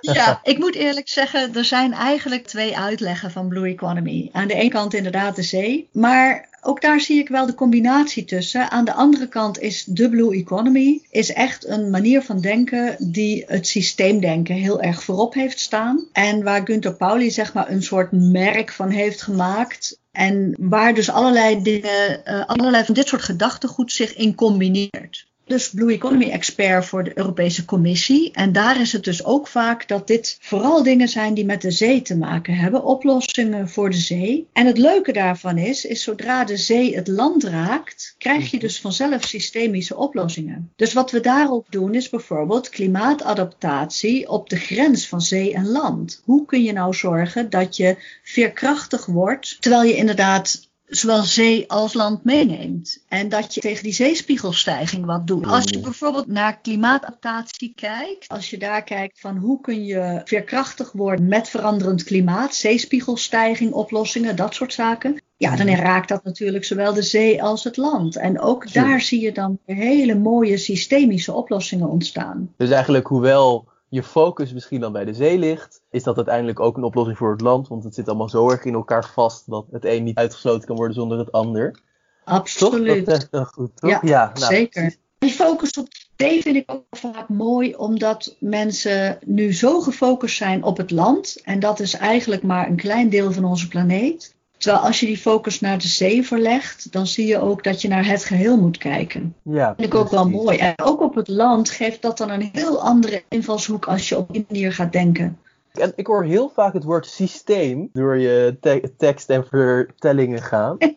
ja, 0.00 0.40
ik 0.42 0.58
moet 0.58 0.74
eerlijk 0.74 1.08
zeggen, 1.08 1.54
er 1.54 1.64
zijn 1.64 1.92
eigenlijk 1.92 2.46
twee 2.46 2.78
uitleggen 2.78 3.30
van 3.30 3.48
Blue 3.48 3.68
Economy. 3.68 4.28
Aan 4.32 4.48
de 4.48 4.54
ene 4.54 4.70
kant 4.70 4.94
inderdaad 4.94 5.36
de 5.36 5.42
zee, 5.42 5.88
maar 5.92 6.50
ook 6.64 6.80
daar 6.80 7.00
zie 7.00 7.18
ik 7.18 7.28
wel 7.28 7.46
de 7.46 7.54
combinatie 7.54 8.24
tussen. 8.24 8.70
Aan 8.70 8.84
de 8.84 8.92
andere 8.92 9.28
kant 9.28 9.58
is 9.58 9.84
de 9.84 10.10
Blue 10.10 10.34
Economy 10.34 11.00
is 11.10 11.32
echt 11.32 11.66
een 11.66 11.90
manier 11.90 12.22
van 12.22 12.40
denken 12.40 12.96
die 12.98 13.44
het 13.46 13.66
systeemdenken 13.66 14.54
heel 14.54 14.80
erg 14.80 15.02
voorop 15.02 15.34
heeft 15.34 15.60
staan. 15.60 16.04
En 16.12 16.42
waar 16.42 16.60
Gunther 16.64 16.94
Pauli 16.94 17.30
zeg 17.30 17.54
maar 17.54 17.70
een 17.70 17.82
soort 17.82 18.12
merk 18.12 18.72
van 18.72 18.90
heeft 18.90 19.22
gemaakt. 19.22 20.00
En 20.12 20.56
waar 20.58 20.94
dus 20.94 21.10
allerlei 21.10 21.62
dingen, 21.62 22.22
uh, 22.24 22.46
allerlei 22.46 22.84
van 22.84 22.94
dit 22.94 23.08
soort 23.08 23.22
gedachtegoed 23.22 23.92
zich 23.92 24.14
in 24.14 24.34
combineert 24.34 25.26
dus 25.44 25.70
Blue 25.70 25.92
Economy 25.92 26.30
expert 26.30 26.84
voor 26.84 27.04
de 27.04 27.18
Europese 27.18 27.64
Commissie. 27.64 28.32
En 28.32 28.52
daar 28.52 28.80
is 28.80 28.92
het 28.92 29.04
dus 29.04 29.24
ook 29.24 29.46
vaak 29.46 29.88
dat 29.88 30.06
dit 30.06 30.38
vooral 30.40 30.82
dingen 30.82 31.08
zijn 31.08 31.34
die 31.34 31.44
met 31.44 31.62
de 31.62 31.70
zee 31.70 32.02
te 32.02 32.16
maken 32.16 32.54
hebben, 32.54 32.84
oplossingen 32.84 33.68
voor 33.68 33.90
de 33.90 33.96
zee. 33.96 34.48
En 34.52 34.66
het 34.66 34.78
leuke 34.78 35.12
daarvan 35.12 35.58
is, 35.58 35.84
is 35.84 36.02
zodra 36.02 36.44
de 36.44 36.56
zee 36.56 36.96
het 36.96 37.08
land 37.08 37.44
raakt, 37.44 38.14
krijg 38.18 38.50
je 38.50 38.58
dus 38.58 38.80
vanzelf 38.80 39.24
systemische 39.24 39.96
oplossingen. 39.96 40.72
Dus 40.76 40.92
wat 40.92 41.10
we 41.10 41.20
daarop 41.20 41.66
doen 41.70 41.94
is 41.94 42.08
bijvoorbeeld 42.08 42.68
klimaatadaptatie 42.68 44.28
op 44.28 44.48
de 44.48 44.56
grens 44.56 45.08
van 45.08 45.20
zee 45.20 45.54
en 45.54 45.68
land. 45.68 46.22
Hoe 46.24 46.44
kun 46.44 46.62
je 46.62 46.72
nou 46.72 46.94
zorgen 46.94 47.50
dat 47.50 47.76
je 47.76 47.96
veerkrachtig 48.22 49.06
wordt, 49.06 49.56
terwijl 49.60 49.82
je 49.82 49.96
inderdaad 49.96 50.70
zowel 50.96 51.22
zee 51.22 51.70
als 51.70 51.94
land 51.94 52.24
meeneemt. 52.24 53.04
En 53.08 53.28
dat 53.28 53.54
je 53.54 53.60
tegen 53.60 53.82
die 53.82 53.92
zeespiegelstijging 53.92 55.04
wat 55.04 55.26
doet. 55.26 55.46
Als 55.46 55.64
je 55.64 55.80
bijvoorbeeld 55.80 56.26
naar 56.26 56.60
klimaatadaptatie 56.60 57.72
kijkt, 57.74 58.28
als 58.28 58.50
je 58.50 58.58
daar 58.58 58.82
kijkt 58.82 59.20
van 59.20 59.36
hoe 59.36 59.60
kun 59.60 59.84
je 59.84 60.20
veerkrachtig 60.24 60.92
worden 60.92 61.28
met 61.28 61.48
veranderend 61.48 62.04
klimaat, 62.04 62.54
zeespiegelstijging, 62.54 63.72
oplossingen, 63.72 64.36
dat 64.36 64.54
soort 64.54 64.72
zaken. 64.72 65.22
Ja, 65.36 65.56
dan 65.56 65.68
raakt 65.68 66.08
dat 66.08 66.24
natuurlijk 66.24 66.64
zowel 66.64 66.94
de 66.94 67.02
zee 67.02 67.42
als 67.42 67.64
het 67.64 67.76
land. 67.76 68.16
En 68.16 68.40
ook 68.40 68.72
daar 68.72 69.00
zie 69.00 69.20
je 69.20 69.32
dan 69.32 69.58
hele 69.66 70.14
mooie 70.14 70.56
systemische 70.56 71.32
oplossingen 71.32 71.88
ontstaan. 71.88 72.52
Dus 72.56 72.70
eigenlijk, 72.70 73.06
hoewel 73.06 73.71
je 73.92 74.02
focus 74.02 74.52
misschien 74.52 74.80
dan 74.80 74.92
bij 74.92 75.04
de 75.04 75.14
zee 75.14 75.38
ligt, 75.38 75.82
is 75.90 76.02
dat 76.02 76.16
uiteindelijk 76.16 76.60
ook 76.60 76.76
een 76.76 76.84
oplossing 76.84 77.18
voor 77.18 77.30
het 77.30 77.40
land. 77.40 77.68
Want 77.68 77.84
het 77.84 77.94
zit 77.94 78.08
allemaal 78.08 78.28
zo 78.28 78.50
erg 78.50 78.64
in 78.64 78.74
elkaar 78.74 79.04
vast 79.04 79.50
dat 79.50 79.66
het 79.70 79.84
een 79.84 80.04
niet 80.04 80.16
uitgesloten 80.16 80.66
kan 80.66 80.76
worden 80.76 80.94
zonder 80.94 81.18
het 81.18 81.32
ander. 81.32 81.80
Absoluut. 82.24 83.04
Toch? 83.04 83.28
Dat 83.28 83.46
is 83.46 83.52
goed, 83.52 83.70
toch? 83.74 83.90
Ja, 83.90 84.00
ja 84.02 84.32
nou, 84.34 84.54
zeker. 84.54 84.96
Die 85.18 85.30
focus 85.30 85.72
op 85.72 85.88
zee 86.16 86.42
vind 86.42 86.56
ik 86.56 86.72
ook 86.72 86.84
vaak 86.90 87.28
mooi, 87.28 87.74
omdat 87.74 88.36
mensen 88.38 89.18
nu 89.24 89.54
zo 89.54 89.80
gefocust 89.80 90.36
zijn 90.36 90.62
op 90.62 90.76
het 90.76 90.90
land. 90.90 91.40
En 91.42 91.60
dat 91.60 91.80
is 91.80 91.94
eigenlijk 91.94 92.42
maar 92.42 92.68
een 92.68 92.76
klein 92.76 93.08
deel 93.08 93.32
van 93.32 93.44
onze 93.44 93.68
planeet. 93.68 94.34
Terwijl 94.62 94.84
als 94.84 95.00
je 95.00 95.06
die 95.06 95.18
focus 95.18 95.60
naar 95.60 95.78
de 95.78 95.88
zee 95.88 96.22
verlegt, 96.22 96.92
dan 96.92 97.06
zie 97.06 97.26
je 97.26 97.40
ook 97.40 97.64
dat 97.64 97.82
je 97.82 97.88
naar 97.88 98.06
het 98.06 98.24
geheel 98.24 98.56
moet 98.56 98.78
kijken. 98.78 99.34
Ja, 99.42 99.66
dat 99.66 99.76
vind 99.76 99.92
ik 99.92 99.94
ook 99.94 100.10
wel 100.10 100.28
mooi. 100.28 100.58
En 100.58 100.72
ook 100.82 101.00
op 101.00 101.14
het 101.14 101.28
land 101.28 101.70
geeft 101.70 102.02
dat 102.02 102.18
dan 102.18 102.30
een 102.30 102.48
heel 102.52 102.82
andere 102.82 103.22
invalshoek 103.28 103.86
als 103.86 104.08
je 104.08 104.16
op 104.16 104.32
die 104.32 104.44
manier 104.48 104.72
gaat 104.72 104.92
denken. 104.92 105.38
En 105.72 105.92
ik 105.96 106.06
hoor 106.06 106.24
heel 106.24 106.52
vaak 106.54 106.72
het 106.72 106.84
woord 106.84 107.06
systeem 107.06 107.88
door 107.92 108.18
je 108.18 108.56
tekst 108.96 109.30
en 109.30 109.46
vertellingen 109.46 110.42
gaan. 110.42 110.76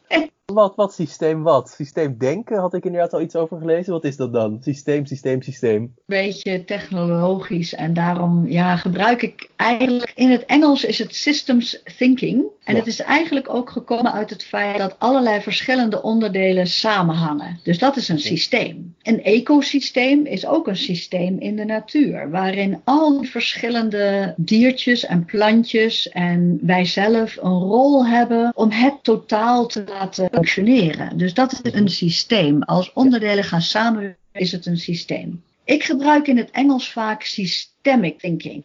Wat, 0.54 0.76
wat 0.76 0.94
systeem 0.94 1.44
wat? 1.44 1.70
Systeem 1.70 2.18
denken 2.18 2.58
had 2.58 2.74
ik 2.74 2.86
inderdaad 2.86 3.14
al 3.14 3.22
iets 3.22 3.36
over 3.36 3.58
gelezen. 3.58 3.94
Wat 3.94 4.04
is 4.04 4.16
dat 4.16 4.34
dan? 4.34 4.58
Systeem, 4.62 5.06
systeem, 5.06 5.42
systeem. 5.42 5.94
Beetje 6.06 6.64
technologisch 6.64 7.74
en 7.74 7.94
daarom 7.94 8.48
ja, 8.48 8.76
gebruik 8.76 9.22
ik 9.22 9.50
eigenlijk 9.56 10.12
in 10.16 10.30
het 10.32 10.46
Engels 10.46 10.84
is 10.84 11.00
het 11.00 11.16
systems 11.16 11.82
thinking. 11.98 12.44
En 12.66 12.76
het 12.76 12.88
is 12.88 13.02
eigenlijk 13.02 13.50
ook 13.50 13.70
gekomen 13.70 14.14
uit 14.14 14.30
het 14.30 14.44
feit 14.44 14.78
dat 14.78 14.96
allerlei 14.98 15.42
verschillende 15.42 16.02
onderdelen 16.02 16.68
samenhangen. 16.68 17.60
Dus 17.64 17.80
dat 17.80 17.98
is 17.98 18.10
een 18.10 18.20
systeem. 18.20 18.96
Een 19.02 19.24
ecosysteem 19.24 20.26
is 20.26 20.46
ook 20.46 20.68
een 20.68 20.78
systeem 20.78 21.40
in 21.40 21.56
de 21.56 21.66
natuur, 21.66 22.30
waarin 22.30 22.82
al 22.84 23.20
die 23.20 23.30
verschillende 23.30 24.34
diertjes 24.38 25.06
en 25.06 25.26
plantjes 25.26 26.10
en 26.10 26.60
wij 26.62 26.86
zelf 26.86 27.38
een 27.38 27.60
rol 27.60 28.08
hebben 28.08 28.52
om 28.56 28.72
het 28.72 29.04
totaal 29.04 29.66
te 29.66 29.84
laten 29.88 30.30
functioneren. 30.32 31.18
Dus 31.18 31.34
dat 31.34 31.62
is 31.64 31.74
een 31.74 31.90
systeem. 31.90 32.64
Als 32.64 32.94
onderdelen 32.94 33.44
gaan 33.44 33.62
samenwerken, 33.62 34.20
is 34.32 34.52
het 34.52 34.66
een 34.66 34.78
systeem. 34.78 35.44
Ik 35.64 35.84
gebruik 35.84 36.28
in 36.28 36.38
het 36.38 36.52
Engels 36.52 36.92
vaak 36.92 37.24
systemic 37.24 38.20
thinking. 38.20 38.64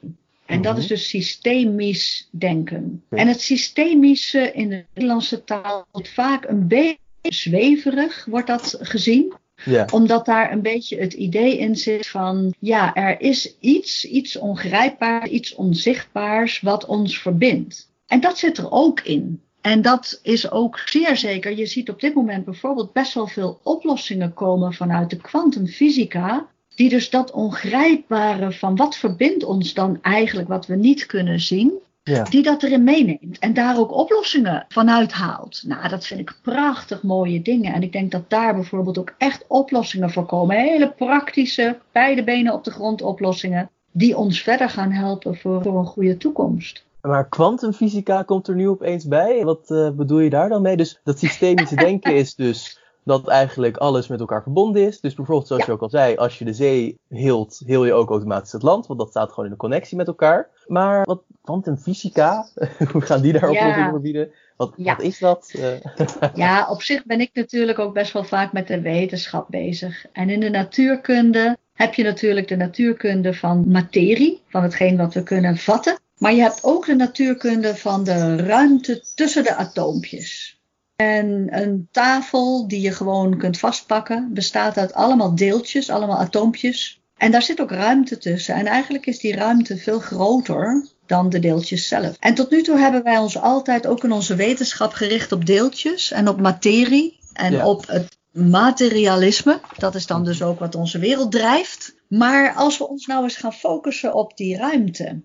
En 0.51 0.63
dat 0.63 0.79
is 0.79 0.87
dus 0.87 1.09
systemisch 1.09 2.29
denken. 2.31 3.03
En 3.09 3.29
het 3.29 3.41
systemische 3.41 4.53
in 4.53 4.69
de 4.69 4.85
Nederlandse 4.95 5.45
taal 5.45 5.87
wordt 5.93 6.09
vaak 6.09 6.49
een 6.49 6.69
beetje 6.69 6.99
zweverig, 7.23 8.25
wordt 8.25 8.47
dat 8.47 8.79
gezien. 8.81 9.35
Ja. 9.65 9.89
Omdat 9.93 10.27
daar 10.27 10.53
een 10.53 10.63
beetje 10.63 10.99
het 10.99 11.13
idee 11.13 11.59
in 11.59 11.77
zit 11.77 12.07
van, 12.07 12.55
ja, 12.59 12.95
er 12.95 13.21
is 13.21 13.57
iets, 13.61 14.05
iets 14.05 14.37
ongrijpbaars, 14.37 15.31
iets 15.31 15.55
onzichtbaars 15.55 16.61
wat 16.61 16.87
ons 16.87 17.19
verbindt. 17.19 17.91
En 18.07 18.21
dat 18.21 18.39
zit 18.39 18.59
er 18.59 18.71
ook 18.71 19.01
in. 19.01 19.43
En 19.61 19.83
dat 19.83 20.21
is 20.23 20.51
ook 20.51 20.79
zeer 20.79 21.17
zeker. 21.17 21.57
Je 21.57 21.67
ziet 21.67 21.91
op 21.91 22.01
dit 22.01 22.15
moment 22.15 22.45
bijvoorbeeld 22.45 22.93
best 22.93 23.15
wel 23.15 23.27
veel 23.27 23.61
oplossingen 23.63 24.35
komen 24.35 24.73
vanuit 24.73 25.11
de 25.11 25.17
kwantumfysica. 25.17 26.49
Die 26.75 26.89
dus 26.89 27.11
dat 27.11 27.31
ongrijpbare 27.31 28.53
van 28.53 28.77
wat 28.77 28.97
verbindt 28.97 29.45
ons 29.45 29.75
dan 29.75 29.99
eigenlijk 30.03 30.49
wat 30.49 30.67
we 30.67 30.77
niet 30.77 31.07
kunnen 31.07 31.41
zien. 31.41 31.73
Ja. 32.03 32.23
Die 32.23 32.43
dat 32.43 32.63
erin 32.63 32.85
meeneemt 32.85 33.39
en 33.39 33.55
daar 33.55 33.79
ook 33.79 33.93
oplossingen 33.93 34.65
vanuit 34.69 35.13
haalt. 35.13 35.63
Nou, 35.67 35.89
dat 35.89 36.07
vind 36.07 36.21
ik 36.21 36.39
prachtig 36.43 37.03
mooie 37.03 37.43
dingen. 37.43 37.73
En 37.73 37.83
ik 37.83 37.93
denk 37.93 38.11
dat 38.11 38.31
daar 38.31 38.55
bijvoorbeeld 38.55 38.99
ook 38.99 39.15
echt 39.19 39.45
oplossingen 39.49 40.11
voor 40.11 40.27
komen. 40.27 40.57
Hele 40.57 40.91
praktische, 40.91 41.79
beide 41.93 42.25
benen 42.25 42.53
op 42.53 42.65
de 42.65 42.71
grond 42.71 43.03
oplossingen. 43.03 43.71
Die 43.93 44.17
ons 44.17 44.43
verder 44.43 44.71
gaan 44.71 44.91
helpen 44.91 45.37
voor, 45.37 45.63
voor 45.63 45.79
een 45.79 45.87
goede 45.87 46.17
toekomst. 46.17 46.85
Maar 47.01 47.29
kwantumfysica 47.29 48.23
komt 48.23 48.49
er 48.49 48.55
nu 48.55 48.69
opeens 48.69 49.07
bij. 49.07 49.45
Wat 49.45 49.71
uh, 49.71 49.91
bedoel 49.91 50.19
je 50.19 50.31
daar 50.31 50.49
dan 50.49 50.63
mee? 50.63 50.77
Dus 50.77 51.01
dat 51.05 51.19
systemische 51.19 51.77
denken 51.77 52.15
is 52.15 52.35
dus 52.35 52.80
dat 53.11 53.29
eigenlijk 53.29 53.77
alles 53.77 54.09
met 54.09 54.21
elkaar 54.21 54.43
verbonden 54.43 54.87
is. 54.87 55.01
Dus 55.01 55.15
bijvoorbeeld, 55.15 55.47
zoals 55.47 55.67
je 55.67 55.73
ook 55.73 55.83
al 55.83 55.91
zei, 55.91 56.17
als 56.17 56.39
je 56.39 56.45
de 56.45 56.53
zee 56.53 56.99
hield, 57.09 57.63
heel 57.67 57.85
je 57.85 57.93
ook 57.93 58.11
automatisch 58.11 58.53
het 58.53 58.63
land. 58.63 58.87
Want 58.87 58.99
dat 58.99 59.09
staat 59.09 59.29
gewoon 59.29 59.45
in 59.45 59.51
een 59.51 59.59
connectie 59.59 59.97
met 59.97 60.07
elkaar. 60.07 60.49
Maar 60.67 61.05
wat 61.05 61.23
kwantumfysica, 61.43 62.47
hoe 62.93 63.01
gaan 63.01 63.21
die 63.21 63.33
daar 63.33 63.49
oplossingen 63.51 63.91
voor 63.91 64.01
bieden? 64.01 64.31
Wat, 64.57 64.73
wat, 64.77 65.03
is 65.03 65.19
dat? 65.19 65.53
Eh, 65.55 66.35
ja, 66.35 66.71
op 66.71 66.83
zich 66.83 67.05
ben 67.05 67.21
ik 67.21 67.31
natuurlijk 67.33 67.79
ook 67.79 67.95
best 67.95 68.13
wel 68.13 68.25
vaak 68.25 68.53
met 68.53 68.67
de 68.67 68.81
wetenschap 68.81 69.47
bezig. 69.49 70.07
En 70.13 70.31
in 70.31 70.41
de 70.41 70.51
natuurkunde 70.51 71.57
heb 71.73 71.95
je 71.95 72.03
natuurlijk 72.03 72.49
de 72.49 72.57
natuurkunde 72.57 73.35
van 73.35 73.71
materie, 73.71 74.43
van 74.49 74.63
hetgeen 74.63 74.97
wat 74.97 75.15
we 75.15 75.23
kunnen 75.23 75.57
vatten. 75.57 75.99
Maar 76.19 76.33
je 76.33 76.43
hebt 76.43 76.65
ook 76.65 76.87
de 76.87 76.95
natuurkunde 76.95 77.77
van 77.77 78.05
de 78.05 78.37
ruimte 78.37 79.05
tussen 79.15 79.45
de 79.45 79.55
atoompjes. 79.55 80.60
En 81.01 81.47
een 81.51 81.89
tafel 81.91 82.69
die 82.69 82.81
je 82.81 82.93
gewoon 82.93 83.39
kunt 83.39 83.59
vastpakken, 83.59 84.31
bestaat 84.33 84.77
uit 84.79 84.95
allemaal 84.95 85.35
deeltjes, 85.35 85.91
allemaal 85.91 86.19
atoompjes. 86.19 87.01
En 87.17 87.31
daar 87.31 87.43
zit 87.43 87.61
ook 87.61 87.71
ruimte 87.71 88.19
tussen. 88.19 88.55
En 88.55 88.67
eigenlijk 88.67 89.07
is 89.07 89.19
die 89.19 89.35
ruimte 89.35 89.77
veel 89.77 89.99
groter 89.99 90.87
dan 91.07 91.29
de 91.29 91.39
deeltjes 91.39 91.89
zelf. 91.89 92.17
En 92.19 92.35
tot 92.35 92.51
nu 92.51 92.63
toe 92.63 92.79
hebben 92.79 93.03
wij 93.03 93.19
ons 93.19 93.39
altijd 93.39 93.87
ook 93.87 94.05
in 94.05 94.13
onze 94.13 94.35
wetenschap 94.35 94.93
gericht 94.93 95.33
op 95.33 95.47
deeltjes 95.47 96.11
en 96.11 96.29
op 96.29 96.41
materie 96.41 97.19
en 97.33 97.53
Ja. 97.53 97.67
op 97.67 97.87
het 97.87 98.17
materialisme. 98.33 99.61
Dat 99.79 99.95
is 99.95 100.07
dan 100.07 100.25
dus 100.25 100.43
ook 100.43 100.59
wat 100.59 100.75
onze 100.75 100.99
wereld 100.99 101.33
drijft. 101.33 101.95
Maar 102.09 102.55
als 102.55 102.79
we 102.79 102.89
ons 102.89 103.07
nou 103.07 103.23
eens 103.23 103.37
gaan 103.37 103.53
focussen 103.53 104.15
op 104.15 104.37
die 104.37 104.57
ruimte, 104.57 105.21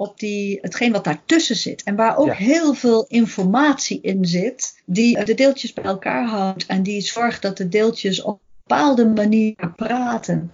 op 0.00 0.18
die, 0.18 0.58
hetgeen 0.60 0.92
wat 0.92 1.04
daartussen 1.04 1.56
zit 1.56 1.82
en 1.82 1.96
waar 1.96 2.16
ook 2.16 2.26
Ja. 2.26 2.34
heel 2.34 2.74
veel 2.74 3.04
informatie 3.08 4.00
in 4.00 4.24
zit, 4.24 4.82
die 4.86 5.24
de 5.24 5.34
deeltjes 5.34 5.72
bij 5.72 5.84
elkaar 5.84 6.26
houdt 6.26 6.66
en 6.66 6.82
die 6.82 7.00
zorgt 7.00 7.42
dat 7.42 7.56
de 7.56 7.68
deeltjes 7.68 8.22
op 8.22 8.34
een 8.34 8.48
bepaalde 8.66 9.06
manier 9.06 9.54
praten. 9.76 10.52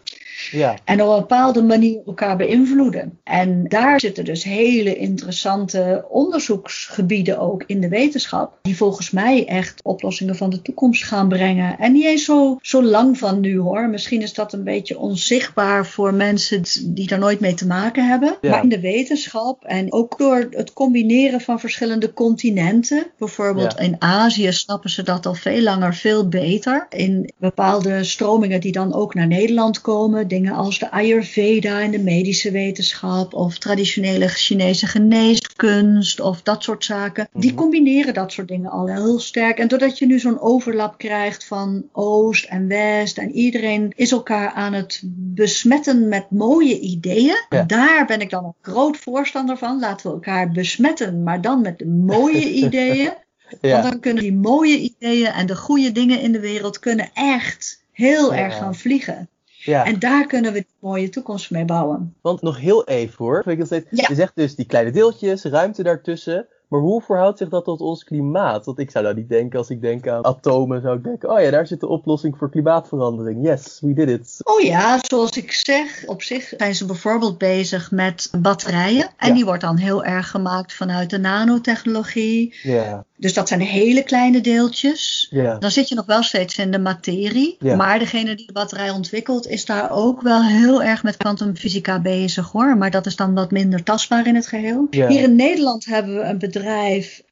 Ja, 0.51 0.77
En 0.85 1.03
op 1.03 1.09
een 1.11 1.21
bepaalde 1.21 1.63
manier 1.63 2.01
elkaar 2.07 2.37
beïnvloeden. 2.37 3.19
En 3.25 3.65
daar 3.69 4.01
zitten 4.01 4.25
dus 4.25 4.45
hele 4.45 4.97
interessante 4.97 6.05
onderzoeksgebieden 6.09 7.39
ook 7.39 7.63
in 7.67 7.81
de 7.81 7.89
wetenschap. 7.89 8.59
Die 8.63 8.77
volgens 8.77 9.11
mij 9.11 9.47
echt 9.47 9.81
oplossingen 9.83 10.37
van 10.37 10.51
de 10.51 10.63
toekomst 10.63 11.05
gaan 11.05 11.29
brengen. 11.29 11.79
En 11.79 11.93
niet 11.93 12.05
eens 12.05 12.25
zo, 12.25 12.59
zo 12.61 12.83
lang 12.83 13.19
van 13.19 13.41
nu 13.41 13.59
hoor. 13.59 13.89
Misschien 13.89 14.23
is 14.23 14.35
dat 14.35 14.53
een 14.53 14.65
beetje 14.65 14.99
onzichtbaar 14.99 15.87
voor 15.87 16.15
mensen 16.15 16.63
die 16.85 17.07
daar 17.07 17.19
nooit 17.19 17.41
mee 17.41 17.55
te 17.55 17.67
maken 17.67 18.09
hebben. 18.09 18.37
Ja. 18.41 18.51
Maar 18.51 18.63
in 18.63 18.69
de 18.69 18.81
wetenschap 18.81 19.65
en 19.65 19.93
ook 19.93 20.19
door 20.19 20.47
het 20.51 20.73
combineren 20.73 21.41
van 21.41 21.61
verschillende 21.61 22.13
continenten. 22.13 23.07
Bijvoorbeeld 23.19 23.75
Ja. 23.79 23.85
in 23.85 23.97
Azië 23.99 24.53
snappen 24.53 24.91
ze 24.91 25.03
dat 25.03 25.27
al 25.27 25.35
veel 25.35 25.61
langer 25.63 25.95
veel 25.95 26.29
beter. 26.29 26.87
In 26.91 27.31
bepaalde 27.39 28.05
stromingen 28.05 28.61
die 28.61 28.73
dan 28.73 28.95
ook 28.95 29.15
naar 29.15 29.27
Nederland 29.27 29.81
komen. 29.81 30.29
Dingen 30.37 30.55
als 30.55 30.79
de 30.79 30.91
Ayurveda 30.91 31.81
in 31.81 31.91
de 31.91 31.99
medische 31.99 32.51
wetenschap. 32.51 33.35
Of 33.35 33.59
traditionele 33.59 34.29
Chinese 34.29 34.87
geneeskunst. 34.87 36.21
Of 36.21 36.43
dat 36.43 36.63
soort 36.63 36.85
zaken. 36.85 37.29
Die 37.33 37.51
Mhm. 37.53 37.61
combineren 37.61 38.15
dat 38.15 38.33
soort 38.33 38.49
dingen 38.49 38.71
al 38.71 38.87
heel 38.89 39.19
sterk. 39.19 39.59
En 39.59 39.69
doordat 39.69 39.99
je 39.99 40.07
nu 40.07 40.19
zo'n 40.19 40.41
overlap 40.41 40.99
krijgt 40.99 41.45
van 41.45 41.85
Oost 41.93 42.45
en 42.45 42.69
West. 42.69 43.19
En 43.19 43.31
iedereen 43.33 43.93
is 43.97 44.11
elkaar 44.13 44.51
aan 44.51 44.73
het 44.73 45.03
besmetten 45.07 46.09
met 46.09 46.31
mooie 46.31 46.81
ideeën. 46.81 47.37
Ja. 47.49 47.63
Daar 47.63 48.07
ben 48.07 48.21
ik 48.21 48.31
dan 48.31 48.45
een 48.45 48.55
groot 48.73 48.97
voorstander 48.97 49.57
van. 49.59 49.79
Laten 49.81 50.07
we 50.07 50.13
elkaar 50.13 50.51
besmetten, 50.51 51.23
maar 51.23 51.41
dan 51.41 51.61
met 51.61 51.79
de 51.79 51.87
mooie 51.87 52.51
ideeën. 52.65 53.13
Want 53.61 53.83
dan 53.83 54.01
kunnen 54.01 54.23
die 54.23 54.33
mooie 54.35 54.79
ideeën 54.79 55.27
en 55.27 55.47
de 55.47 55.57
goede 55.57 55.93
dingen 55.93 56.21
in 56.21 56.33
de 56.33 56.41
wereld 56.41 56.79
kunnen 56.79 57.11
echt 57.15 57.83
heel 57.93 58.35
Ja. 58.35 58.39
erg 58.41 58.57
gaan 58.57 58.75
vliegen. 58.75 59.29
Ja. 59.67 59.85
En 59.85 59.99
daar 59.99 60.27
kunnen 60.27 60.53
we 60.53 60.59
een 60.59 60.67
mooie 60.79 61.09
toekomst 61.09 61.51
mee 61.51 61.65
bouwen. 61.65 62.15
Want 62.21 62.43
nog 62.43 62.59
heel 62.61 62.87
even 62.87 63.25
hoor. 63.25 63.43
Ik 63.49 63.59
nog 63.59 63.67
steeds- 63.67 63.87
Ja. 63.91 64.05
Je 64.09 64.15
zegt 64.15 64.35
dus 64.35 64.55
die 64.55 64.67
kleine 64.67 64.91
deeltjes, 64.91 65.43
ruimte 65.45 65.83
daartussen. 65.83 66.47
Maar 66.69 66.81
hoe 66.81 67.03
verhoudt 67.03 67.39
zich 67.39 67.49
dat 67.49 67.65
tot 67.65 67.81
ons 67.81 68.05
klimaat? 68.05 68.65
Want 68.65 68.79
ik 68.79 68.91
zou 68.91 69.05
nou 69.05 69.17
niet 69.17 69.29
denken 69.29 69.59
als 69.59 69.71
ik 69.71 69.81
denk 69.81 70.09
aan 70.09 70.25
atomen. 70.25 70.81
Zou 70.83 70.97
ik 70.97 71.05
denken, 71.05 71.31
oh 71.31 71.41
ja, 71.41 71.51
daar 71.51 71.67
zit 71.67 71.81
de 71.81 71.87
oplossing 71.89 72.39
voor 72.39 72.51
klimaatverandering. 72.51 73.45
Yes, 73.47 73.79
we 73.81 73.93
did 73.93 74.09
it. 74.09 74.37
Oh 74.43 74.61
ja, 74.61 74.99
zoals 75.01 75.31
ik 75.37 75.53
zeg, 75.53 76.05
op 76.07 76.23
zich 76.23 76.53
zijn 76.57 76.75
ze 76.75 76.87
bijvoorbeeld 76.87 77.39
bezig 77.39 77.91
met 77.91 78.29
batterijen. 78.39 79.09
En 79.17 79.29
Ja. 79.29 79.35
die 79.35 79.45
wordt 79.45 79.61
dan 79.63 79.77
heel 79.77 80.05
erg 80.05 80.31
gemaakt 80.31 80.75
vanuit 80.75 81.11
de 81.11 81.19
nanotechnologie. 81.19 82.55
Ja, 82.63 83.05
Dus 83.17 83.35
dat 83.35 83.49
zijn 83.49 83.61
hele 83.61 84.03
kleine 84.03 84.41
deeltjes. 84.41 85.27
ja, 85.31 85.59
Dan 85.59 85.71
zit 85.71 85.89
je 85.89 85.95
nog 85.95 86.07
wel 86.07 86.23
steeds 86.23 86.59
in 86.59 86.71
de 86.71 86.79
materie. 86.79 87.57
Ja. 87.59 87.77
Maar 87.77 87.99
degene 87.99 88.35
die 88.35 88.47
de 88.47 88.53
batterij 88.53 88.91
ontwikkelt, 88.91 89.47
is 89.47 89.65
daar 89.65 89.91
ook 89.91 90.21
wel 90.23 90.43
heel 90.43 90.83
erg 90.83 91.03
met 91.03 91.17
kwantumfysica 91.17 92.01
bezig 92.01 92.51
hoor. 92.53 92.77
Maar 92.77 92.91
dat 92.91 93.07
is 93.07 93.17
dan 93.17 93.35
wat 93.35 93.51
minder 93.51 93.83
tastbaar 93.83 94.27
in 94.27 94.35
het 94.35 94.47
geheel. 94.47 94.87
Ja. 94.91 95.09
Hier 95.09 95.23
in 95.23 95.37
Nederland 95.37 95.85
hebben 95.85 96.15
we 96.15 96.21
een 96.21 96.39
bedrijf 96.39 96.55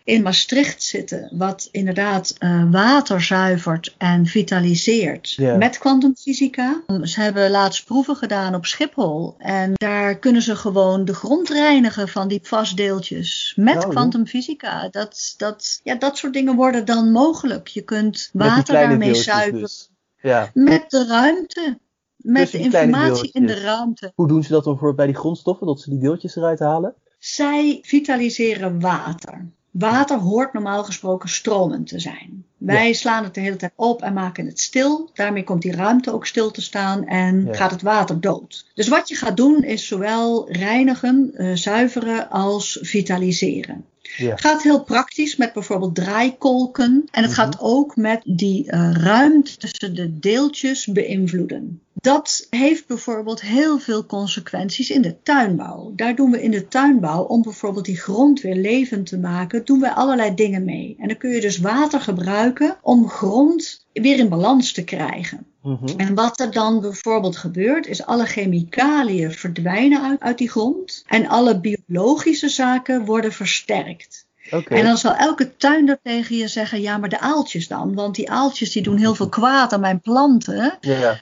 in 0.05 0.23
Maastricht 0.23 0.83
zitten, 0.83 1.31
wat 1.33 1.69
inderdaad 1.71 2.35
eh, 2.39 2.71
water 2.71 3.23
zuivert 3.23 3.95
en 3.99 4.27
vitaliseert 4.27 5.37
met 5.59 5.79
kwantumfysica. 5.79 6.83
Ze 7.03 7.21
hebben 7.21 7.51
laatst 7.51 7.85
proeven 7.85 8.17
gedaan 8.17 8.55
op 8.55 8.67
Schiphol 8.67 9.35
en 9.39 9.73
daar 9.75 10.19
kunnen 10.19 10.43
ze 10.43 10.57
gewoon 10.57 11.05
de 11.05 11.15
grond 11.15 11.49
reinigen 11.49 12.09
van 12.09 12.29
die 12.29 12.41
vastdeeltjes 12.43 13.53
met 13.57 13.85
Oh, 13.85 13.91
kwantumfysica. 13.91 14.89
Dat, 14.89 15.35
dat, 15.37 15.81
ja, 15.83 15.95
dat 15.95 16.19
soort 16.19 16.33
dingen 16.33 16.57
worden 16.57 16.85
dan 16.85 17.13
mogelijk. 17.13 17.69
Je 17.69 17.83
kunt 17.83 18.31
water 18.33 18.75
daarmee 18.75 18.99
deeltjes 18.99 19.25
zuiveren 19.25 19.61
dus. 19.61 19.91
Ja. 20.21 20.51
met 20.55 20.91
de 20.91 21.07
ruimte. 21.07 21.79
Met 22.17 22.51
Tussen 22.51 22.59
de 22.59 22.65
informatie 22.65 23.31
in 23.33 23.47
de 23.47 23.61
ruimte. 23.61 24.13
Hoe 24.15 24.29
doen 24.29 24.43
ze 24.43 24.53
dat 24.53 24.65
dan 24.65 24.73
bijvoorbeeld 24.73 24.97
bij 24.97 25.07
die 25.07 25.21
grondstoffen? 25.21 25.67
Dat 25.67 25.81
ze 25.81 25.91
die 25.91 25.99
deeltjes 25.99 26.37
eruit 26.37 26.59
halen? 26.59 26.95
Zij 27.25 27.79
vitaliseren 27.83 28.81
water. 28.81 29.47
Water 29.71 30.19
hoort 30.19 30.53
normaal 30.53 30.85
gesproken 30.85 31.29
stromend 31.29 31.87
te 31.87 32.01
zijn. 32.01 32.45
Wij 32.59 32.93
slaan 32.93 33.25
het 33.25 33.35
de 33.35 33.41
hele 33.41 33.57
tijd 33.57 33.73
op 33.75 34.03
en 34.03 34.13
maken 34.13 34.47
het 34.47 34.61
stil. 34.61 35.11
Daarmee 35.15 35.45
komt 35.45 35.63
die 35.63 35.73
ruimte 35.73 36.13
ook 36.13 36.27
stil 36.27 36.51
te 36.51 36.63
staan 36.63 37.07
en 37.07 37.45
Ja. 37.45 37.55
gaat 37.55 37.71
het 37.71 37.83
water 37.83 38.21
dood. 38.21 38.67
Dus 38.75 38.89
wat 38.89 39.09
je 39.09 39.15
gaat 39.15 39.37
doen 39.37 39.63
is 39.63 39.87
zowel 39.87 40.51
reinigen, 40.53 41.31
eh, 41.35 41.51
zuiveren 41.55 42.31
als 42.31 42.79
vitaliseren. 42.83 43.85
Ja. 44.17 44.31
Het 44.31 44.41
gaat 44.41 44.63
heel 44.63 44.85
praktisch 44.85 45.37
met 45.37 45.53
bijvoorbeeld 45.53 45.95
draaikolken. 45.95 47.05
En 47.11 47.23
het 47.23 47.31
Mhm. 47.31 47.41
gaat 47.41 47.57
ook 47.61 47.97
met 47.97 48.21
die 48.25 48.71
eh, 48.71 48.93
ruimte 48.93 49.57
tussen 49.57 49.95
de 49.95 50.19
deeltjes 50.19 50.87
beïnvloeden. 50.87 51.79
Dat 51.93 52.47
heeft 52.51 52.87
bijvoorbeeld 52.87 53.41
heel 53.41 53.79
veel 53.79 54.07
consequenties 54.07 54.91
in 54.91 55.03
de 55.03 55.17
tuinbouw. 55.23 55.93
Daar 55.97 56.15
doen 56.17 56.31
we 56.31 56.43
in 56.43 56.51
de 56.51 56.69
tuinbouw, 56.69 57.23
om 57.23 57.43
bijvoorbeeld 57.43 57.85
die 57.85 57.97
grond 58.01 58.41
weer 58.41 58.57
levend 58.57 59.07
te 59.07 59.19
maken, 59.19 59.65
doen 59.65 59.81
we 59.81 59.95
allerlei 59.95 60.35
dingen 60.35 60.65
mee. 60.65 60.97
En 60.99 61.09
dan 61.09 61.17
kun 61.17 61.31
je 61.31 61.41
dus 61.41 61.59
water 61.59 62.01
gebruiken 62.01 62.77
om 62.83 63.09
grond 63.09 63.84
weer 64.03 64.19
in 64.19 64.29
balans 64.29 64.73
te 64.73 64.85
krijgen. 64.85 65.47
Mhm. 65.63 65.87
En 65.97 66.15
wat 66.15 66.41
er 66.41 66.53
dan 66.53 66.81
bijvoorbeeld 66.81 67.37
gebeurt, 67.37 67.87
is 67.87 68.07
alle 68.07 68.27
chemicaliën 68.27 69.33
verdwijnen 69.33 70.03
uit, 70.03 70.21
uit 70.21 70.39
die 70.39 70.51
grond. 70.51 71.05
En 71.07 71.29
alle 71.29 71.61
biologische 71.61 72.49
zaken 72.49 73.05
worden 73.05 73.33
versterkt. 73.33 74.27
En 74.51 74.85
dan 74.85 74.97
zal 74.97 75.15
elke 75.15 75.57
tuinder 75.57 75.99
tegen 76.03 76.37
je 76.37 76.49
zeggen, 76.49 76.81
ja 76.81 76.99
maar 76.99 77.09
de 77.09 77.21
aaltjes 77.21 77.69
dan. 77.69 77.95
Want 77.95 78.15
die 78.15 78.31
aaltjes 78.31 78.73
die 78.73 78.83
doen 78.83 78.97
heel 78.97 79.15
veel 79.15 79.29
kwaad 79.29 79.73
aan 79.73 79.81
mijn 79.81 80.01
planten. 80.01 80.79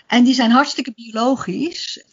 En 0.06 0.24
die 0.24 0.34
zijn 0.34 0.50
hartstikke 0.50 0.92
biologisch. 0.96 2.04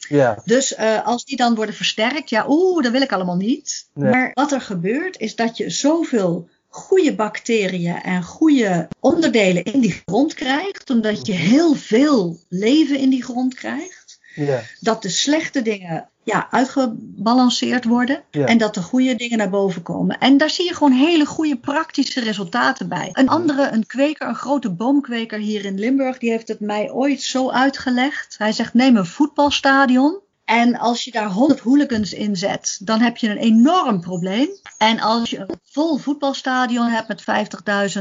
Dus 0.45 0.75
eh, 0.75 1.05
als 1.05 1.25
die 1.25 1.37
dan 1.37 1.55
worden 1.55 1.75
versterkt, 1.75 2.29
ja 2.29 2.45
oeh, 2.47 2.83
dat 2.83 2.91
wil 2.91 3.01
ik 3.01 3.11
allemaal 3.11 3.35
niet. 3.35 3.89
Nee. 3.93 4.11
Maar 4.11 4.31
wat 4.33 4.51
er 4.51 4.61
gebeurt 4.61 5.19
is 5.19 5.35
dat 5.35 5.57
je 5.57 5.69
zoveel 5.69 6.49
goede 6.69 7.15
bacteriën 7.15 8.01
en 8.01 8.23
goede 8.23 8.87
onderdelen 8.99 9.63
in 9.63 9.79
die 9.79 10.01
grond 10.05 10.33
krijgt. 10.33 10.89
Omdat 10.89 11.27
je 11.27 11.33
heel 11.33 11.75
veel 11.75 12.39
leven 12.49 12.97
in 12.97 13.09
die 13.09 13.23
grond 13.23 13.53
krijgt. 13.53 14.19
ja. 14.35 14.61
Dat 14.79 15.01
de 15.01 15.09
slechte 15.09 15.61
dingen 15.61 16.09
ja, 16.23 16.47
uitgebalanceerd 16.51 17.85
worden. 17.85 18.23
Ja. 18.31 18.45
En 18.45 18.57
dat 18.57 18.73
de 18.73 18.81
goede 18.81 19.15
dingen 19.15 19.37
naar 19.37 19.49
boven 19.49 19.81
komen. 19.81 20.17
En 20.17 20.37
daar 20.37 20.49
zie 20.49 20.65
je 20.65 20.73
gewoon 20.73 20.91
hele 20.91 21.25
goede 21.25 21.57
praktische 21.57 22.19
resultaten 22.19 22.89
bij. 22.89 23.09
Een 23.13 23.29
andere, 23.29 23.69
een 23.71 23.85
kweker, 23.85 24.27
een 24.27 24.35
grote 24.35 24.69
boomkweker 24.69 25.39
hier 25.39 25.65
in 25.65 25.79
Limburg, 25.79 26.17
die 26.17 26.29
heeft 26.29 26.47
het 26.47 26.59
mij 26.59 26.91
ooit 26.91 27.21
zo 27.21 27.49
uitgelegd. 27.49 28.35
Hij 28.37 28.51
zegt: 28.51 28.73
neem 28.73 28.97
een 28.97 29.05
voetbalstadion. 29.05 30.19
En 30.49 30.77
als 30.77 31.03
je 31.03 31.11
daar 31.11 31.29
100 31.29 31.59
hooligans 31.59 32.13
in 32.13 32.35
zet, 32.35 32.79
dan 32.83 33.01
heb 33.01 33.17
je 33.17 33.29
een 33.29 33.37
enorm 33.37 34.01
probleem. 34.01 34.47
En 34.77 34.99
als 34.99 35.29
je 35.29 35.37
een 35.39 35.59
vol 35.63 35.97
voetbalstadion 35.97 36.87
hebt 36.87 37.07
met 37.07 37.21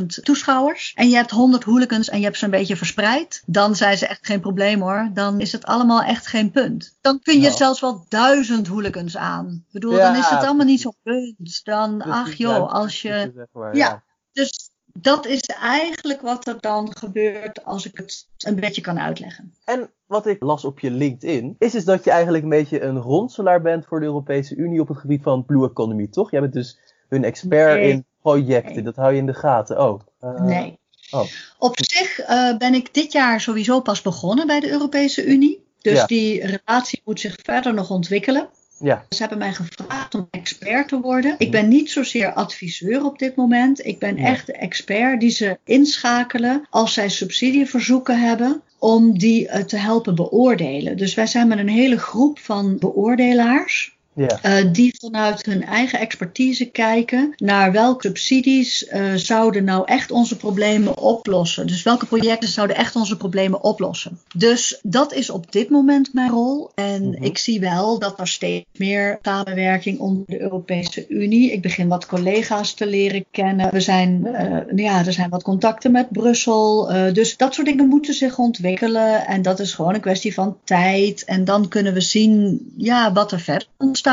50.000 0.01 0.07
toeschouwers. 0.23 0.93
en 0.95 1.09
je 1.09 1.17
hebt 1.17 1.31
100 1.31 1.65
hooligans 1.65 2.09
en 2.09 2.19
je 2.19 2.25
hebt 2.25 2.39
ze 2.39 2.45
een 2.45 2.51
beetje 2.51 2.77
verspreid. 2.77 3.43
dan 3.47 3.77
zijn 3.77 3.99
ze 3.99 4.07
echt 4.07 4.27
geen 4.27 4.41
probleem 4.41 4.81
hoor. 4.81 5.11
Dan 5.15 5.41
is 5.41 5.53
het 5.53 5.65
allemaal 5.65 6.03
echt 6.03 6.27
geen 6.27 6.51
punt. 6.51 6.97
Dan 7.01 7.21
kun 7.23 7.35
je 7.35 7.41
Nou. 7.41 7.57
zelfs 7.57 7.81
wel 7.81 8.07
duizend 8.09 8.67
hooligans 8.67 9.17
aan. 9.17 9.47
Ik 9.67 9.73
bedoel, 9.73 9.97
Ja, 9.97 10.13
dan 10.13 10.21
is 10.21 10.29
het 10.29 10.45
allemaal 10.45 10.67
niet 10.67 10.81
zo'n 10.81 10.97
punt. 11.03 11.61
Dan, 11.65 12.03
ach 12.03 12.35
joh, 12.35 12.73
als 12.73 13.03
je. 13.03 13.47
Ja. 13.73 14.03
Dus 14.33 14.68
dat 15.03 15.27
is 15.27 15.41
eigenlijk 15.61 16.21
wat 16.21 16.47
er 16.47 16.57
dan 16.61 16.97
gebeurt 16.97 17.65
als 17.65 17.87
ik 17.87 17.97
het 17.97 18.27
een 18.39 18.55
beetje 18.55 18.81
kan 18.81 18.99
uitleggen. 18.99 19.55
En 19.65 19.91
wat 20.07 20.27
ik 20.27 20.43
las 20.43 20.65
op 20.65 20.81
je 20.81 20.91
LinkedIn, 20.91 21.57
is 21.59 21.73
dus 21.73 21.85
dat 21.85 22.05
je 22.05 22.11
eigenlijk 22.11 22.43
een 22.45 22.51
beetje 22.51 22.81
een 22.81 22.99
ronselaar 22.99 23.63
bent 23.63 23.87
voor 23.87 24.01
de 24.01 24.07
Europese 24.07 24.55
Unie 24.55 24.81
op 24.81 24.89
het 24.89 24.99
gebied 24.99 25.23
van 25.23 25.45
Blue 25.45 25.69
Economy, 25.69 26.07
toch? 26.07 26.31
Jij 26.31 26.41
bent 26.41 26.53
dus 26.53 26.79
hun 27.09 27.25
expert 27.25 27.81
Nee. 27.81 27.91
in 27.91 28.05
projecten, 28.23 28.75
Nee. 28.75 28.85
dat 28.85 28.97
hou 28.97 29.13
je 29.13 29.19
in 29.19 29.27
de 29.27 29.35
gaten. 29.35 29.81
Oh. 29.83 30.01
Nee. 30.41 30.79
oh. 31.11 31.25
Op 31.59 31.75
zich 31.77 32.19
eh, 32.19 32.57
ben 32.57 32.75
ik 32.75 32.95
dit 32.95 33.13
jaar 33.13 33.41
sowieso 33.41 33.81
pas 33.81 34.03
begonnen 34.03 34.47
bij 34.47 34.61
de 34.61 34.71
Europese 34.71 35.25
Unie. 35.25 35.67
Dus 35.81 35.99
Ja. 35.99 36.07
die 36.07 36.47
relatie 36.47 37.03
moet 37.05 37.21
zich 37.21 37.37
verder 37.43 37.75
nog 37.75 37.91
ontwikkelen. 37.91 38.49
Ja. 38.81 39.05
Ze 39.09 39.17
hebben 39.21 39.39
mij 39.39 39.53
gevraagd 39.53 40.15
om 40.15 40.29
expert 40.31 40.89
te 40.89 41.01
worden. 41.01 41.35
Ik 41.39 41.51
ben 41.51 41.69
niet 41.69 41.91
zozeer 41.91 42.33
adviseur 42.33 43.05
op 43.05 43.19
dit 43.19 43.37
moment. 43.37 43.87
Ik 43.87 43.99
ben 43.99 44.17
Ja. 44.17 44.25
echt 44.27 44.47
de 44.47 44.53
expert 44.53 45.21
die 45.21 45.31
ze 45.31 45.59
inschakelen 45.65 46.67
als 46.71 46.95
zij 46.95 47.09
subsidieverzoeken 47.09 48.21
hebben 48.21 48.63
om 48.79 49.19
die 49.19 49.49
eh, 49.49 49.65
te 49.65 49.77
helpen 49.77 50.15
beoordelen. 50.15 50.97
Dus 50.97 51.15
wij 51.15 51.27
zijn 51.27 51.49
met 51.49 51.59
een 51.59 51.69
hele 51.69 51.99
groep 51.99 52.39
van 52.39 52.79
beoordelaars. 52.79 53.97
Ja. 54.19 54.39
eh, 54.43 54.65
die 54.73 54.95
vanuit 55.01 55.45
hun 55.47 55.65
eigen 55.65 55.99
expertise 55.99 56.65
kijken 56.65 57.33
naar 57.37 57.73
welke 57.73 58.07
subsidies 58.09 58.87
eh, 58.87 59.15
zouden 59.15 59.65
nou 59.65 59.83
echt 59.87 60.11
onze 60.11 60.37
problemen 60.37 60.99
oplossen. 60.99 61.67
Dus 61.67 61.83
welke 61.83 62.07
projecten 62.07 62.49
zouden 62.49 62.77
echt 62.77 62.97
onze 62.97 63.17
problemen 63.17 63.63
oplossen. 63.63 64.19
Dus 64.37 64.79
dat 64.83 65.13
is 65.13 65.31
op 65.31 65.53
dit 65.53 65.71
moment 65.71 66.15
mijn 66.15 66.31
rol. 66.31 66.71
En 66.75 67.09
Mhm. 67.09 67.23
ik 67.23 67.39
zie 67.39 67.61
wel 67.61 67.99
dat 67.99 68.21
er 68.21 68.29
steeds 68.29 68.65
meer 68.77 69.19
samenwerking 69.23 69.99
onder 69.99 70.23
de 70.27 70.41
Europese 70.41 71.05
Unie. 71.09 71.53
Ik 71.53 71.63
begin 71.63 71.89
wat 71.89 72.07
collega's 72.07 72.75
te 72.75 72.87
leren 72.87 73.25
kennen. 73.31 73.71
We 73.73 73.81
zijn, 73.81 74.27
eh, 74.27 74.57
ja, 74.77 75.07
er 75.07 75.13
zijn 75.13 75.31
wat 75.31 75.43
contacten 75.43 75.93
met 75.93 76.11
Brussel. 76.11 76.67
dus 77.13 77.37
dat 77.37 77.55
soort 77.55 77.67
dingen 77.67 77.89
moeten 77.89 78.15
zich 78.15 78.39
ontwikkelen. 78.39 79.27
En 79.27 79.43
dat 79.43 79.61
is 79.61 79.73
gewoon 79.73 79.95
een 79.95 80.01
kwestie 80.01 80.35
van 80.35 80.57
tijd. 80.65 81.25
En 81.25 81.45
dan 81.45 81.69
kunnen 81.69 81.95
we 81.95 82.01
zien 82.01 82.67
ja, 82.77 83.13
wat 83.13 83.33
er 83.33 83.41
verder 83.41 83.69
ontstaat. 83.79 84.07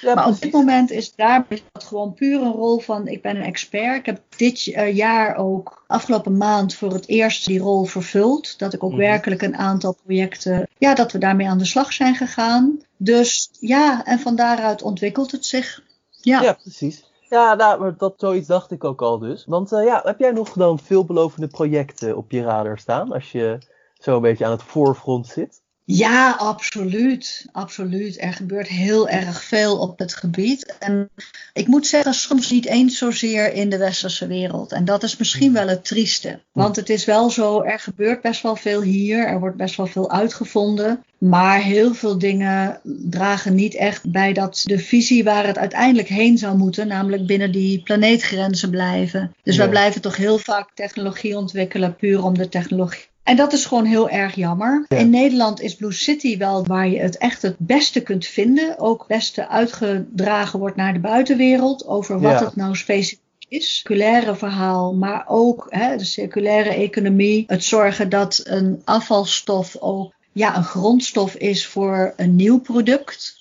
Ja, 0.00 0.14
Maar 0.14 0.26
op 0.26 0.40
dit 0.40 0.52
moment 0.52 0.90
is 0.90 1.14
daar 1.14 1.46
gewoon 1.72 2.14
puur 2.14 2.40
een 2.42 2.52
rol 2.52 2.78
van 2.78 3.06
ik 3.06 3.22
ben 3.22 3.36
een 3.36 3.42
expert. 3.42 3.96
Ik 3.96 4.06
heb 4.06 4.20
dit 4.36 4.66
eh, 4.66 4.96
jaar 4.96 5.36
ook 5.36 5.84
afgelopen 5.86 6.36
maand 6.36 6.74
voor 6.74 6.92
het 6.92 7.08
eerst 7.08 7.46
die 7.46 7.58
rol 7.60 7.84
vervuld. 7.84 8.58
Dat 8.58 8.72
ik 8.74 8.82
ook 8.84 8.90
Mhm. 8.90 9.00
werkelijk 9.00 9.42
een 9.42 9.56
aantal 9.56 9.96
projecten, 10.04 10.68
ja, 10.78 10.94
dat 10.94 11.12
we 11.12 11.18
daarmee 11.18 11.48
aan 11.48 11.58
de 11.58 11.64
slag 11.64 11.92
zijn 11.92 12.14
gegaan. 12.14 12.80
Dus 12.96 13.50
ja, 13.60 14.04
en 14.04 14.18
van 14.18 14.36
daaruit 14.36 14.82
ontwikkelt 14.82 15.30
het 15.30 15.46
zich. 15.46 15.82
Ja. 16.10 16.40
Ja, 16.40 16.52
precies. 16.52 17.06
Ja, 17.28 17.54
nou, 17.54 17.80
maar 17.80 17.94
dat, 17.96 18.14
zoiets 18.16 18.46
dacht 18.46 18.70
ik 18.70 18.84
ook 18.84 19.02
al 19.02 19.18
dus. 19.18 19.44
Want 19.46 19.72
eh, 19.72 19.84
ja, 19.84 20.00
heb 20.04 20.18
jij 20.18 20.30
nog 20.30 20.52
dan 20.52 20.78
veelbelovende 20.78 21.46
projecten 21.48 22.16
op 22.16 22.30
je 22.30 22.42
radar 22.42 22.78
staan 22.78 23.12
als 23.12 23.32
je 23.32 23.58
zo 23.98 24.16
een 24.16 24.22
beetje 24.22 24.44
aan 24.44 24.50
het 24.50 24.62
voorfront 24.62 25.26
zit? 25.26 25.60
Ja, 25.90 26.30
absoluut. 26.30 27.46
Absoluut. 27.52 28.20
Er 28.22 28.32
gebeurt 28.32 28.68
heel 28.68 29.08
erg 29.08 29.42
veel 29.42 29.78
op 29.78 29.98
het 29.98 30.14
gebied. 30.14 30.76
En 30.78 31.10
ik 31.52 31.66
moet 31.66 31.86
zeggen, 31.86 32.14
soms 32.14 32.50
niet 32.50 32.66
eens 32.66 32.98
zozeer 32.98 33.52
in 33.52 33.68
de 33.68 33.78
westerse 33.78 34.26
wereld. 34.26 34.72
En 34.72 34.84
dat 34.84 35.02
is 35.02 35.16
misschien 35.16 35.52
wel 35.52 35.68
het 35.68 35.84
trieste. 35.84 36.40
Want 36.52 36.76
het 36.76 36.90
is 36.90 37.04
wel 37.04 37.30
zo, 37.30 37.62
er 37.62 37.78
gebeurt 37.78 38.22
best 38.22 38.42
wel 38.42 38.56
veel 38.56 38.82
hier. 38.82 39.26
Er 39.26 39.40
wordt 39.40 39.56
best 39.56 39.76
wel 39.76 39.86
veel 39.86 40.10
uitgevonden. 40.10 41.04
Maar 41.18 41.62
heel 41.62 41.94
veel 41.94 42.18
dingen 42.18 42.80
dragen 43.10 43.54
niet 43.54 43.74
echt 43.74 44.10
bij 44.10 44.32
dat 44.32 44.62
de 44.64 44.78
visie 44.78 45.24
waar 45.24 45.46
het 45.46 45.58
uiteindelijk 45.58 46.08
heen 46.08 46.38
zou 46.38 46.56
moeten, 46.56 46.88
namelijk 46.88 47.26
binnen 47.26 47.52
die 47.52 47.82
planeetgrenzen 47.82 48.70
blijven. 48.70 49.34
Dus 49.42 49.54
Ja. 49.54 49.60
wij 49.60 49.70
blijven 49.70 50.00
toch 50.00 50.16
heel 50.16 50.38
vaak 50.38 50.70
technologie 50.74 51.36
ontwikkelen, 51.36 51.96
puur 51.96 52.22
om 52.24 52.38
de 52.38 52.48
technologie. 52.48 53.06
En 53.28 53.36
dat 53.36 53.52
is 53.52 53.64
gewoon 53.64 53.84
heel 53.84 54.08
erg 54.08 54.34
jammer. 54.34 54.84
Ja. 54.88 54.96
In 54.96 55.10
Nederland 55.10 55.60
is 55.60 55.74
Blue 55.76 55.92
City 55.92 56.38
wel 56.38 56.66
waar 56.66 56.88
je 56.88 56.98
het 56.98 57.18
echt 57.18 57.42
het 57.42 57.54
beste 57.58 58.00
kunt 58.00 58.26
vinden. 58.26 58.78
Ook 58.78 58.98
het 58.98 59.08
beste 59.08 59.48
uitgedragen 59.48 60.58
wordt 60.58 60.76
naar 60.76 60.92
de 60.92 60.98
buitenwereld 60.98 61.86
over 61.86 62.20
wat 62.20 62.38
Ja. 62.38 62.44
het 62.44 62.56
nou 62.56 62.76
specifiek 62.76 63.20
is. 63.48 63.76
Circulaire 63.76 64.36
verhaal, 64.36 64.94
maar 64.94 65.24
ook 65.26 65.66
hè, 65.68 65.96
de 65.96 66.04
circulaire 66.04 66.70
economie. 66.70 67.44
Het 67.46 67.64
zorgen 67.64 68.08
dat 68.08 68.40
een 68.44 68.82
afvalstof 68.84 69.76
ook 69.80 70.12
ja, 70.32 70.56
een 70.56 70.64
grondstof 70.64 71.34
is 71.34 71.66
voor 71.66 72.12
een 72.16 72.36
nieuw 72.36 72.60
product. 72.60 73.37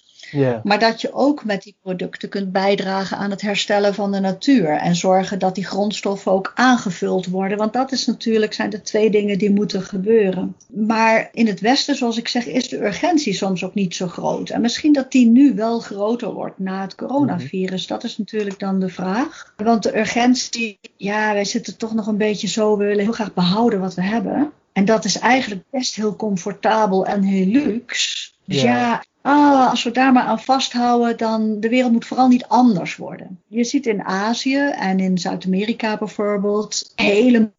Maar 0.64 0.80
dat 0.80 1.02
je 1.02 1.14
ook 1.14 1.46
met 1.46 1.64
die 1.64 1.76
producten 1.82 2.30
kunt 2.30 2.52
bijdragen 2.52 3.18
aan 3.18 3.32
het 3.32 3.42
herstellen 3.42 3.94
van 3.94 4.12
de 4.12 4.20
natuur. 4.20 4.70
En 4.70 4.96
zorgen 4.96 5.40
dat 5.40 5.56
die 5.56 5.66
grondstoffen 5.66 6.32
ook 6.32 6.52
aangevuld 6.56 7.26
worden. 7.26 7.58
Want 7.58 7.74
dat 7.74 7.92
is 7.92 8.06
natuurlijk, 8.06 8.54
zijn 8.54 8.70
de 8.70 8.82
twee 8.82 9.10
dingen 9.10 9.38
die 9.38 9.52
moeten 9.52 9.82
gebeuren. 9.82 10.56
Maar 10.68 11.30
in 11.34 11.48
het 11.48 11.60
Westen, 11.60 11.96
zoals 11.96 12.18
ik 12.18 12.28
zeg, 12.28 12.46
is 12.46 12.70
de 12.70 12.86
urgentie 12.86 13.34
soms 13.34 13.64
ook 13.64 13.74
niet 13.74 13.96
zo 13.96 14.08
groot. 14.08 14.50
En 14.50 14.62
misschien 14.62 14.94
dat 14.94 15.12
die 15.12 15.28
nu 15.28 15.56
wel 15.56 15.80
groter 15.80 16.34
wordt 16.34 16.60
na 16.60 16.82
het 16.82 16.96
coronavirus. 16.96 17.88
Dat 17.88 18.04
is 18.04 18.18
natuurlijk 18.18 18.60
dan 18.60 18.80
de 18.80 18.90
vraag. 18.90 19.54
Want 19.58 19.84
de 19.84 19.98
urgentie, 19.98 20.80
ja, 20.98 21.34
wij 21.34 21.46
zitten 21.46 21.78
toch 21.78 21.94
nog 21.94 22.08
een 22.08 22.18
beetje 22.18 22.48
zo. 22.48 22.78
We 22.78 22.86
willen 22.86 23.04
heel 23.04 23.14
graag 23.14 23.34
behouden 23.34 23.80
wat 23.80 23.94
we 23.94 24.04
hebben. 24.04 24.52
En 24.74 24.86
dat 24.86 25.06
is 25.06 25.20
eigenlijk 25.20 25.64
best 25.72 25.96
heel 25.96 26.16
comfortabel 26.16 27.06
en 27.06 27.24
heel 27.24 27.46
luxe. 27.46 28.32
Dus 28.46 28.62
Ja. 28.62 28.72
ja, 28.72 29.04
ah, 29.28 29.70
als 29.70 29.84
we 29.84 29.92
daar 29.92 30.12
maar 30.12 30.24
aan 30.24 30.42
vasthouden, 30.42 31.18
dan 31.18 31.60
de 31.60 31.70
wereld 31.70 31.92
moet 31.92 32.06
vooral 32.06 32.28
niet 32.28 32.46
anders 32.46 32.96
worden. 32.96 33.42
Je 33.48 33.64
ziet 33.64 33.86
in 33.86 34.04
Azië 34.04 34.72
en 34.76 35.00
in 35.00 35.18
Zuid-Amerika 35.18 35.98
bijvoorbeeld 35.98 36.92
hele 36.96 37.52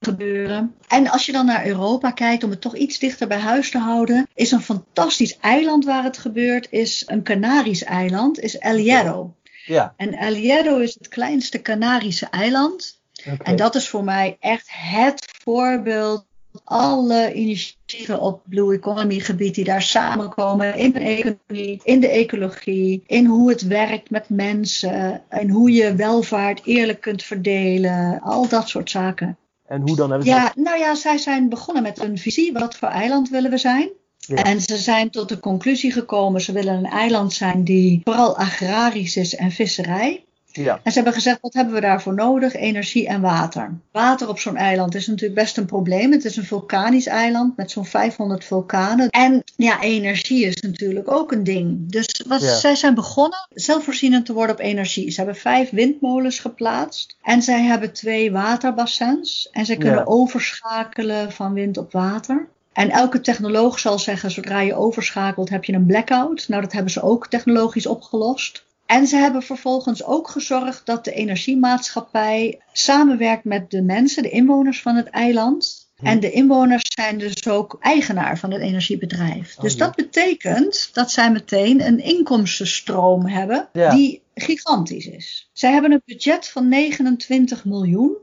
gebeuren. 0.00 0.74
En 0.88 1.08
als 1.08 1.26
je 1.26 1.32
dan 1.32 1.46
naar 1.46 1.66
Europa 1.66 2.10
kijkt, 2.10 2.44
om 2.44 2.50
het 2.50 2.60
toch 2.60 2.76
iets 2.76 2.98
dichter 2.98 3.28
bij 3.28 3.38
huis 3.38 3.70
te 3.70 3.78
houden, 3.78 4.28
is 4.34 4.50
een 4.50 4.60
fantastisch 4.60 5.38
eiland 5.38 5.84
waar 5.84 6.04
het 6.04 6.18
gebeurt, 6.18 6.66
is 6.70 7.02
een 7.06 7.22
Canarisch 7.22 7.84
eiland, 7.84 8.40
is 8.40 8.58
El 8.58 8.76
Hierro. 8.76 9.34
Ja. 9.64 9.94
En 9.96 10.14
El 10.14 10.34
Hierro 10.34 10.78
is 10.78 10.94
het 10.94 11.08
kleinste 11.08 11.62
Canarische 11.62 12.26
eiland. 12.26 13.02
En 13.42 13.56
dat 13.56 13.74
is 13.74 13.88
voor 13.88 14.04
mij 14.04 14.36
echt 14.40 14.66
het 14.70 15.30
voorbeeld. 15.42 16.26
Alle 16.64 17.32
initiatieven 17.32 18.20
op 18.20 18.42
Blue 18.44 18.74
Economy 18.74 19.18
gebied 19.18 19.54
die 19.54 19.64
daar 19.64 19.82
samenkomen 19.82 20.76
in 20.76 20.92
de 20.92 20.98
economie, 20.98 21.80
in 21.84 22.00
de 22.00 22.08
ecologie, 22.08 23.02
in 23.06 23.26
hoe 23.26 23.48
het 23.48 23.62
werkt 23.62 24.10
met 24.10 24.28
mensen, 24.28 25.22
en 25.28 25.48
hoe 25.48 25.72
je 25.72 25.94
welvaart 25.94 26.60
eerlijk 26.64 27.00
kunt 27.00 27.22
verdelen, 27.22 28.20
al 28.20 28.48
dat 28.48 28.68
soort 28.68 28.90
zaken. 28.90 29.38
En 29.66 29.80
hoe 29.80 29.96
dan 29.96 30.10
hebben 30.10 30.28
ze 30.28 30.34
Ja, 30.34 30.52
nou 30.54 30.78
ja, 30.78 30.94
zij 30.94 31.18
zijn 31.18 31.48
begonnen 31.48 31.82
met 31.82 32.00
een 32.00 32.18
visie. 32.18 32.52
Wat 32.52 32.76
voor 32.76 32.88
eiland 32.88 33.28
willen 33.28 33.50
we 33.50 33.58
zijn? 33.58 33.90
Ja. 34.18 34.42
En 34.42 34.60
ze 34.60 34.76
zijn 34.76 35.10
tot 35.10 35.28
de 35.28 35.40
conclusie 35.40 35.92
gekomen, 35.92 36.40
ze 36.40 36.52
willen 36.52 36.74
een 36.74 36.90
eiland 36.90 37.32
zijn 37.32 37.64
die 37.64 38.00
vooral 38.04 38.36
agrarisch 38.36 39.16
is 39.16 39.34
en 39.34 39.50
visserij. 39.50 40.24
Ja. 40.62 40.80
En 40.82 40.90
ze 40.90 40.96
hebben 40.96 41.12
gezegd, 41.14 41.38
wat 41.40 41.54
hebben 41.54 41.74
we 41.74 41.80
daarvoor 41.80 42.14
nodig? 42.14 42.54
Energie 42.54 43.06
en 43.08 43.20
water. 43.20 43.78
Water 43.92 44.28
op 44.28 44.38
zo'n 44.38 44.56
eiland 44.56 44.94
is 44.94 45.06
natuurlijk 45.06 45.40
best 45.40 45.56
een 45.56 45.66
probleem. 45.66 46.12
Het 46.12 46.24
is 46.24 46.36
een 46.36 46.44
vulkanisch 46.44 47.06
eiland 47.06 47.56
met 47.56 47.70
zo'n 47.70 47.86
500 47.86 48.44
vulkanen. 48.44 49.08
En 49.08 49.42
ja, 49.56 49.80
energie 49.82 50.46
is 50.46 50.60
natuurlijk 50.60 51.10
ook 51.10 51.32
een 51.32 51.44
ding. 51.44 51.90
Dus 51.90 52.24
wat, 52.28 52.40
Ja. 52.40 52.54
zij 52.56 52.74
zijn 52.74 52.94
begonnen 52.94 53.48
zelfvoorzienend 53.54 54.26
te 54.26 54.32
worden 54.32 54.54
op 54.56 54.60
energie. 54.62 55.10
Ze 55.10 55.16
hebben 55.16 55.36
vijf 55.36 55.70
windmolens 55.70 56.38
geplaatst. 56.38 57.16
En 57.22 57.42
zij 57.42 57.62
hebben 57.62 57.92
twee 57.92 58.32
waterbassins. 58.32 59.48
En 59.52 59.66
zij 59.66 59.76
kunnen 59.76 59.98
Ja. 59.98 60.04
overschakelen 60.04 61.32
van 61.32 61.52
wind 61.52 61.76
op 61.78 61.92
water. 61.92 62.48
En 62.72 62.90
elke 62.90 63.20
technoloog 63.20 63.78
zal 63.78 63.98
zeggen, 63.98 64.30
zodra 64.30 64.60
je 64.60 64.74
overschakelt 64.74 65.48
heb 65.48 65.64
je 65.64 65.72
een 65.72 65.86
blackout. 65.86 66.48
Nou, 66.48 66.62
dat 66.62 66.72
hebben 66.72 66.92
ze 66.92 67.02
ook 67.02 67.26
technologisch 67.28 67.86
opgelost. 67.86 68.64
En 68.86 69.06
ze 69.06 69.16
hebben 69.16 69.42
vervolgens 69.42 70.04
ook 70.04 70.28
gezorgd 70.28 70.86
dat 70.86 71.04
de 71.04 71.12
energiemaatschappij 71.12 72.60
samenwerkt 72.72 73.44
met 73.44 73.70
de 73.70 73.82
mensen, 73.82 74.22
de 74.22 74.30
inwoners 74.30 74.82
van 74.82 74.96
het 74.96 75.08
eiland. 75.08 75.88
Hm. 75.96 76.06
En 76.06 76.20
de 76.20 76.30
inwoners 76.30 76.82
zijn 76.94 77.18
dus 77.18 77.48
ook 77.48 77.76
eigenaar 77.80 78.38
van 78.38 78.52
het 78.52 78.62
energiebedrijf. 78.62 79.54
Oh, 79.56 79.62
dus 79.62 79.72
ja. 79.72 79.78
dat 79.78 79.94
betekent 79.94 80.90
dat 80.92 81.10
zij 81.10 81.30
meteen 81.30 81.86
een 81.86 81.98
inkomstenstroom 81.98 83.26
hebben 83.26 83.68
Ja. 83.72 83.90
die 83.90 84.22
gigantisch 84.34 85.06
is. 85.06 85.50
Zij 85.52 85.72
hebben 85.72 85.92
een 85.92 86.02
budget 86.04 86.48
van 86.48 86.68
29 86.68 87.64
miljoen 87.64 88.16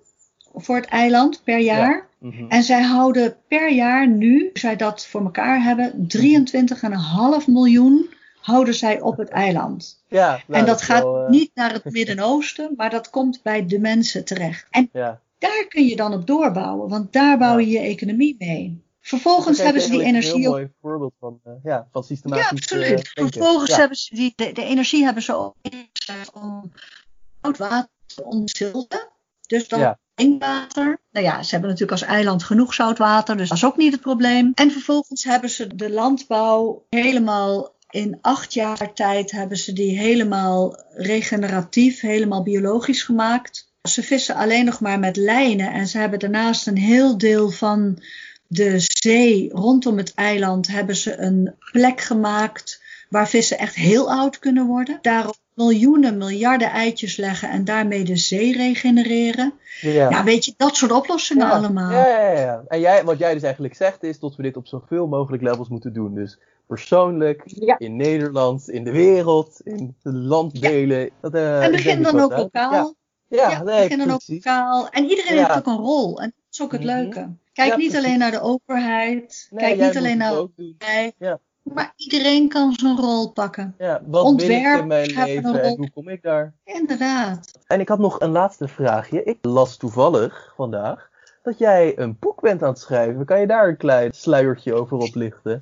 voor 0.54 0.76
het 0.76 0.86
eiland 0.86 1.41
per 1.43 1.60
jaar. 1.60 2.08
Mhm. 2.19 2.45
En 2.50 2.63
zij 2.63 2.82
houden 2.82 3.36
per 3.47 3.71
jaar 3.71 4.08
nu, 4.08 4.50
zij 4.54 4.76
dat 4.76 5.06
voor 5.06 5.21
elkaar 5.21 5.63
hebben, 5.63 6.08
23,5 6.08 7.47
miljoen 7.47 8.10
houden 8.41 8.73
zij 8.73 9.01
op 9.01 9.17
het 9.17 9.30
eiland. 9.30 10.04
Ja, 10.08 10.41
nou, 10.47 10.60
en 10.60 10.65
dat, 10.65 10.80
is 10.80 10.86
gaat 10.86 11.04
wel, 11.04 11.23
eh, 11.23 11.30
niet 11.30 11.51
naar 11.54 11.73
het 11.73 11.84
Midden-Oosten, 11.97 12.73
maar 12.77 12.89
dat 12.89 13.10
komt 13.10 13.39
bij 13.43 13.65
de 13.65 13.80
mensen 13.80 14.25
terecht. 14.25 14.67
En 14.69 14.89
Ja. 14.93 15.21
daar 15.38 15.65
kun 15.67 15.86
je 15.86 15.95
dan 15.95 16.13
op 16.13 16.27
doorbouwen, 16.27 16.89
want 16.89 17.13
daar 17.13 17.38
bouw 17.38 17.58
je 17.58 17.67
je 17.69 17.80
economie 17.80 18.36
mee. 18.39 18.84
Vervolgens 19.01 19.58
hebben 19.58 19.82
ze 19.82 19.89
die 19.89 20.04
energie 20.04 20.34
Een 20.34 20.39
heel 20.41 20.51
mooi 20.51 20.69
voorbeeld 20.82 21.13
van, 21.19 21.39
eh, 21.43 21.51
ja, 21.63 21.88
van 21.91 22.01
ja, 22.01 22.08
systematisch 22.08 22.49
absoluut. 22.51 23.12
eh. 23.13 23.23
Vervolgens 23.25 23.69
Ja. 23.71 23.77
hebben 23.77 23.97
ze 23.97 24.15
die, 24.15 24.34
de, 24.36 24.51
de 24.51 24.63
energie 24.63 25.04
hebben 25.04 25.23
ze 25.23 25.34
ook 25.36 25.56
ingezet 25.62 26.32
om 26.34 26.71
oud 27.41 27.58
water 27.58 27.89
te 28.15 28.23
ontzilten. 28.23 29.08
Dus 29.47 29.67
dan 29.67 29.80
Ja. 29.80 29.99
drinkwater. 30.15 31.01
Nou 31.12 31.25
ja, 31.25 31.43
ze 31.43 31.49
hebben 31.51 31.69
natuurlijk 31.69 32.01
als 32.01 32.10
eiland 32.10 32.43
genoeg 32.43 32.73
zoutwater, 32.73 33.38
dus 33.38 33.49
dat 33.49 33.58
is 33.58 33.65
ook 33.65 33.77
niet 33.77 33.91
het 33.91 34.01
probleem. 34.01 34.51
En 34.56 34.71
vervolgens 34.71 35.23
hebben 35.23 35.49
ze 35.49 35.75
de 35.75 35.89
landbouw 35.91 36.86
helemaal 36.89 37.75
in 37.91 38.17
acht 38.21 38.54
jaar 38.54 38.93
tijd 38.93 39.32
hebben 39.32 39.58
ze 39.58 39.73
die 39.73 39.97
helemaal 39.97 40.84
regeneratief, 40.93 41.99
helemaal 41.99 42.43
biologisch 42.43 43.04
gemaakt. 43.04 43.69
Ze 43.89 44.04
vissen 44.04 44.36
alleen 44.36 44.65
nog 44.65 44.80
maar 44.80 44.99
met 44.99 45.15
lijnen 45.15 45.71
en 45.71 45.88
ze 45.88 45.97
hebben 45.97 46.19
daarnaast 46.19 46.67
een 46.67 46.77
heel 46.77 47.17
deel 47.17 47.49
van 47.49 48.01
de 48.47 48.75
zee 48.80 49.49
rondom 49.54 49.97
het 49.97 50.13
eiland 50.13 50.67
hebben 50.67 50.95
ze 50.95 51.17
een 51.17 51.56
plek 51.71 52.01
gemaakt 52.01 52.82
waar 53.10 53.30
vissen 53.30 53.58
echt 53.58 53.75
heel 53.75 54.12
oud 54.12 54.39
kunnen 54.39 54.65
worden. 54.65 55.00
Daarop 55.02 55.40
miljoenen, 55.54 56.17
miljarden 56.17 56.69
eitjes 56.69 57.15
leggen 57.17 57.49
en 57.49 57.65
daarmee 57.65 58.04
de 58.04 58.15
zee 58.15 58.58
regenereren. 58.58 59.54
Ja. 59.81 60.10
Ja, 60.10 60.23
weet 60.23 60.45
je, 60.45 60.54
dat 60.58 60.75
soort 60.75 60.91
oplossingen 60.91 61.47
Ja, 61.47 61.54
allemaal. 61.54 61.91
Ja, 61.91 62.08
ja, 62.08 62.31
ja. 62.39 62.63
En 62.67 62.79
jij, 62.79 63.04
wat 63.04 63.19
jij 63.19 63.33
dus 63.33 63.43
eigenlijk 63.43 63.75
zegt 63.75 64.04
is 64.04 64.19
dat 64.19 64.35
we 64.35 64.43
dit 64.43 64.58
op 64.58 64.67
zoveel 64.67 65.08
mogelijk 65.08 65.43
levels 65.43 65.69
moeten 65.69 65.93
doen. 65.93 66.15
Dus 66.15 66.39
persoonlijk, 66.67 67.41
Ja. 67.45 67.75
in 67.79 67.95
Nederland, 67.95 68.69
in 68.69 68.83
de 68.83 68.91
wereld, 68.91 69.62
in 69.63 69.95
de 70.04 70.13
landdelen. 70.13 71.10
Dat, 71.21 71.33
eh, 71.33 71.63
En 71.63 71.71
begin 71.71 72.02
denk 72.02 72.06
dan 72.15 72.19
ook 72.23 72.37
lokaal. 72.37 72.95
Ja, 73.27 73.49
Ja, 73.49 73.63
nee, 73.63 73.81
begin 73.81 73.97
dan 73.97 74.12
ook 74.12 74.21
lokaal. 74.27 74.89
En 74.89 75.04
iedereen 75.10 75.35
Ja. 75.35 75.45
heeft 75.45 75.58
ook 75.58 75.65
een 75.65 75.83
rol. 75.83 76.19
En 76.21 76.25
dat 76.35 76.45
is 76.52 76.62
ook 76.62 76.71
het 76.71 76.83
Mhm. 76.83 76.89
leuke. 76.89 77.29
Kijk 77.54 77.69
Ja, 77.71 77.75
niet 77.77 77.89
precies. 77.89 78.06
alleen 78.06 78.19
naar 78.19 78.31
de 78.31 78.41
overheid. 78.41 79.47
Nee, 79.52 79.63
Kijk 79.75 79.79
niet 79.87 79.97
alleen 79.97 80.17
naar 80.17 80.37
ook 80.37 80.52
doen. 80.56 80.75
mij. 80.79 81.13
Ja. 81.17 81.39
Maar 81.64 81.94
iedereen 81.96 82.50
kan 82.50 82.74
zijn 82.74 82.98
rol 82.98 83.32
pakken. 83.32 83.76
Ja, 83.78 84.02
wat 84.06 84.24
wil 84.24 84.34
ik 84.34 84.42
in 84.42 84.56
Ontwerp 84.56 84.86
mijn 84.86 85.12
leven 85.12 85.64
en 85.64 85.78
hoe 85.78 85.92
kom 85.92 86.08
ik 86.08 86.22
daar? 86.22 86.54
Inderdaad. 86.64 87.52
En 87.68 87.80
ik 87.80 87.90
had 87.90 88.00
nog 88.00 88.20
een 88.20 88.32
laatste 88.32 88.68
vraagje. 88.68 89.24
Ik 89.24 89.38
las 89.42 89.78
toevallig 89.78 90.54
vandaag 90.56 91.10
dat 91.44 91.58
jij 91.58 91.98
een 91.98 92.18
boek 92.20 92.42
bent 92.42 92.64
aan 92.64 92.70
het 92.70 92.80
schrijven. 92.80 93.26
Kan 93.26 93.40
je 93.40 93.48
daar 93.48 93.68
een 93.68 93.78
klein 93.78 94.14
sluiertje 94.14 94.74
over 94.74 94.98
oplichten? 94.98 95.60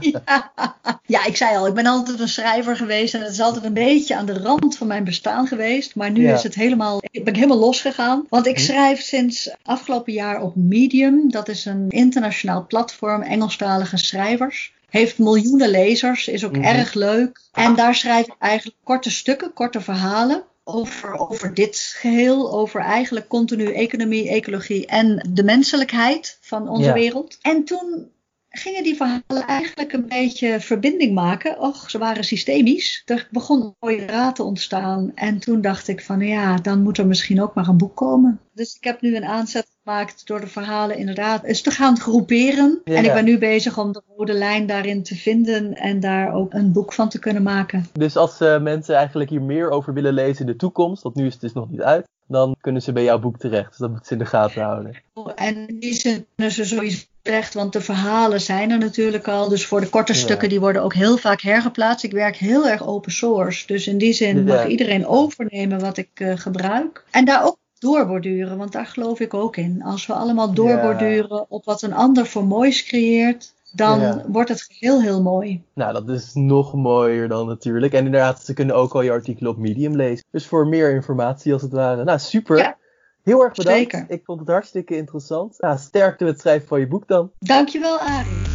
Ja. 0.00 0.52
ja, 1.06 1.24
ik 1.26 1.36
zei 1.36 1.56
al, 1.56 1.66
ik 1.66 1.74
ben 1.74 1.86
altijd 1.86 2.20
een 2.20 2.28
schrijver 2.28 2.76
geweest 2.76 3.14
en 3.14 3.20
het 3.20 3.32
is 3.32 3.40
altijd 3.40 3.64
een 3.64 3.72
beetje 3.72 4.16
aan 4.16 4.26
de 4.26 4.38
rand 4.38 4.76
van 4.76 4.86
mijn 4.86 5.04
bestaan 5.04 5.46
geweest. 5.46 5.94
Maar 5.94 6.10
nu 6.10 6.22
Ja. 6.22 6.34
is 6.34 6.42
het 6.42 6.54
helemaal, 6.54 7.02
ik 7.10 7.24
ben 7.24 7.34
helemaal 7.34 7.58
losgegaan. 7.58 8.26
Want 8.28 8.46
ik 8.46 8.56
Hm. 8.56 8.62
schrijf 8.62 9.00
sinds 9.00 9.50
afgelopen 9.62 10.12
jaar 10.12 10.42
op 10.42 10.56
Medium. 10.56 11.30
Dat 11.30 11.48
is 11.48 11.64
een 11.64 11.84
internationaal 11.88 12.66
platform, 12.66 13.22
Engelstalige 13.22 13.96
schrijvers. 13.96 14.72
Heeft 14.88 15.18
miljoenen 15.18 15.68
lezers, 15.68 16.28
is 16.28 16.44
ook 16.44 16.56
Mhm. 16.56 16.64
erg 16.64 16.94
leuk. 16.94 17.40
En 17.52 17.74
daar 17.74 17.94
schrijf 17.94 18.26
ik 18.26 18.34
eigenlijk 18.38 18.76
korte 18.84 19.10
stukken, 19.10 19.52
korte 19.52 19.80
verhalen. 19.80 20.42
Over, 20.64 21.18
over 21.18 21.54
dit 21.54 21.94
geheel, 21.96 22.52
over 22.52 22.80
eigenlijk 22.80 23.28
continu 23.28 23.72
economie, 23.72 24.28
ecologie 24.28 24.86
en 24.86 25.28
de 25.30 25.42
menselijkheid 25.44 26.38
van 26.40 26.68
onze 26.68 26.86
Ja. 26.86 26.92
wereld. 26.92 27.38
En 27.42 27.64
toen 27.64 28.08
gingen 28.50 28.82
die 28.82 28.96
verhalen 28.96 29.46
eigenlijk 29.46 29.92
een 29.92 30.08
beetje 30.08 30.60
verbinding 30.60 31.14
maken. 31.14 31.60
Och, 31.60 31.90
ze 31.90 31.98
waren 31.98 32.24
systemisch. 32.24 33.02
Er 33.04 33.28
begon 33.30 33.62
een 33.62 33.74
mooie 33.80 34.06
raad 34.06 34.34
te 34.36 34.42
ontstaan. 34.42 35.14
En 35.14 35.38
toen 35.38 35.60
dacht 35.60 35.88
ik 35.88 36.02
van 36.02 36.20
ja, 36.20 36.56
dan 36.56 36.82
moet 36.82 36.98
er 36.98 37.06
misschien 37.06 37.42
ook 37.42 37.54
maar 37.54 37.68
een 37.68 37.76
boek 37.76 37.96
komen. 37.96 38.40
Dus 38.54 38.74
ik 38.74 38.84
heb 38.84 39.00
nu 39.00 39.16
een 39.16 39.24
aanzet 39.24 39.66
gemaakt 39.90 40.26
door 40.26 40.40
de 40.40 40.46
verhalen 40.46 40.96
inderdaad 40.96 41.44
eens 41.44 41.60
te 41.60 41.70
gaan 41.70 41.98
groeperen. 42.00 42.80
Ja. 42.84 42.94
En 42.94 43.04
ik 43.04 43.12
ben 43.12 43.24
nu 43.24 43.38
bezig 43.38 43.78
om 43.78 43.92
de 43.92 44.02
rode 44.16 44.32
lijn 44.32 44.66
daarin 44.66 45.02
te 45.02 45.14
vinden 45.14 45.74
en 45.74 46.00
daar 46.00 46.34
ook 46.34 46.52
een 46.52 46.72
boek 46.72 46.92
van 46.92 47.08
te 47.08 47.18
kunnen 47.18 47.42
maken. 47.42 47.86
Dus 47.92 48.16
als 48.16 48.40
eh, 48.40 48.60
mensen 48.60 48.96
eigenlijk 48.96 49.30
hier 49.30 49.42
meer 49.42 49.70
over 49.70 49.92
willen 49.92 50.12
lezen 50.12 50.40
in 50.46 50.52
de 50.52 50.56
toekomst, 50.58 51.02
want 51.02 51.14
nu 51.14 51.26
is 51.26 51.32
het 51.32 51.40
dus 51.40 51.52
nog 51.52 51.70
niet 51.70 51.80
uit, 51.80 52.06
dan 52.26 52.56
kunnen 52.60 52.82
ze 52.82 52.92
bij 52.92 53.04
jouw 53.04 53.18
boek 53.18 53.38
terecht. 53.38 53.68
Dus 53.68 53.78
dat 53.78 53.88
moeten 53.88 54.06
ze 54.06 54.12
in 54.12 54.18
de 54.18 54.26
gaten 54.26 54.62
houden. 54.62 55.02
En 55.34 55.68
in 55.68 55.78
die 55.78 55.94
zin 55.94 56.26
kunnen 56.34 56.54
ze 56.54 56.64
sowieso 56.64 57.04
terecht, 57.22 57.54
want 57.54 57.72
de 57.72 57.80
verhalen 57.80 58.40
zijn 58.40 58.70
er 58.70 58.78
natuurlijk 58.78 59.28
al. 59.28 59.48
Dus 59.48 59.66
voor 59.66 59.80
de 59.80 59.88
korte 59.88 60.12
Ja. 60.12 60.18
stukken, 60.18 60.48
die 60.48 60.60
worden 60.60 60.82
ook 60.82 60.94
heel 60.94 61.16
vaak 61.16 61.40
hergeplaatst. 61.40 62.04
Ik 62.04 62.12
werk 62.12 62.36
heel 62.36 62.68
erg 62.68 62.86
open 62.86 63.12
source. 63.12 63.66
Dus 63.66 63.86
in 63.86 63.98
die 63.98 64.12
zin 64.12 64.36
Ja. 64.36 64.42
mag 64.42 64.66
iedereen 64.66 65.06
overnemen 65.06 65.80
wat 65.80 65.96
ik 65.96 66.08
eh, 66.14 66.36
gebruik. 66.36 67.04
En 67.10 67.24
daar 67.24 67.44
ook 67.44 67.58
doorborduren, 67.80 68.56
want 68.58 68.72
daar 68.72 68.86
geloof 68.86 69.20
ik 69.20 69.34
ook 69.34 69.56
in. 69.56 69.82
Als 69.82 70.06
we 70.06 70.12
allemaal 70.12 70.52
doorborduren 70.52 71.46
op 71.50 71.64
wat 71.64 71.82
een 71.82 71.92
ander 71.94 72.26
voor 72.26 72.44
moois 72.44 72.84
creëert, 72.84 73.52
dan 73.72 74.00
Ja. 74.00 74.24
wordt 74.28 74.48
het 74.48 74.62
geheel 74.62 75.02
heel 75.02 75.22
mooi. 75.22 75.62
Nou, 75.74 75.92
dat 75.92 76.08
is 76.08 76.30
nog 76.34 76.74
mooier 76.74 77.28
dan 77.28 77.46
natuurlijk. 77.46 77.92
En 77.92 78.04
inderdaad, 78.04 78.42
ze 78.44 78.54
kunnen 78.54 78.74
ook 78.74 78.92
al 78.94 79.02
je 79.02 79.10
artikelen 79.10 79.50
op 79.50 79.58
Medium 79.58 79.96
lezen. 79.96 80.24
Dus 80.30 80.46
voor 80.46 80.66
meer 80.66 80.90
informatie 80.94 81.52
als 81.52 81.62
het 81.62 81.72
ware. 81.72 82.04
Nou, 82.04 82.18
super. 82.18 82.56
Ja. 82.56 82.76
Heel 83.22 83.42
erg 83.44 83.54
bedankt. 83.54 83.78
Zeker. 83.78 84.04
Ik 84.08 84.22
vond 84.24 84.40
het 84.40 84.48
hartstikke 84.48 84.96
interessant. 84.96 85.56
Nou, 85.58 85.78
sterkte 85.78 86.24
met 86.24 86.32
het 86.32 86.42
schrijven 86.42 86.68
van 86.68 86.80
je 86.80 86.86
boek 86.88 87.08
dan. 87.08 87.30
Dankjewel, 87.38 87.98
Arie. 87.98 88.49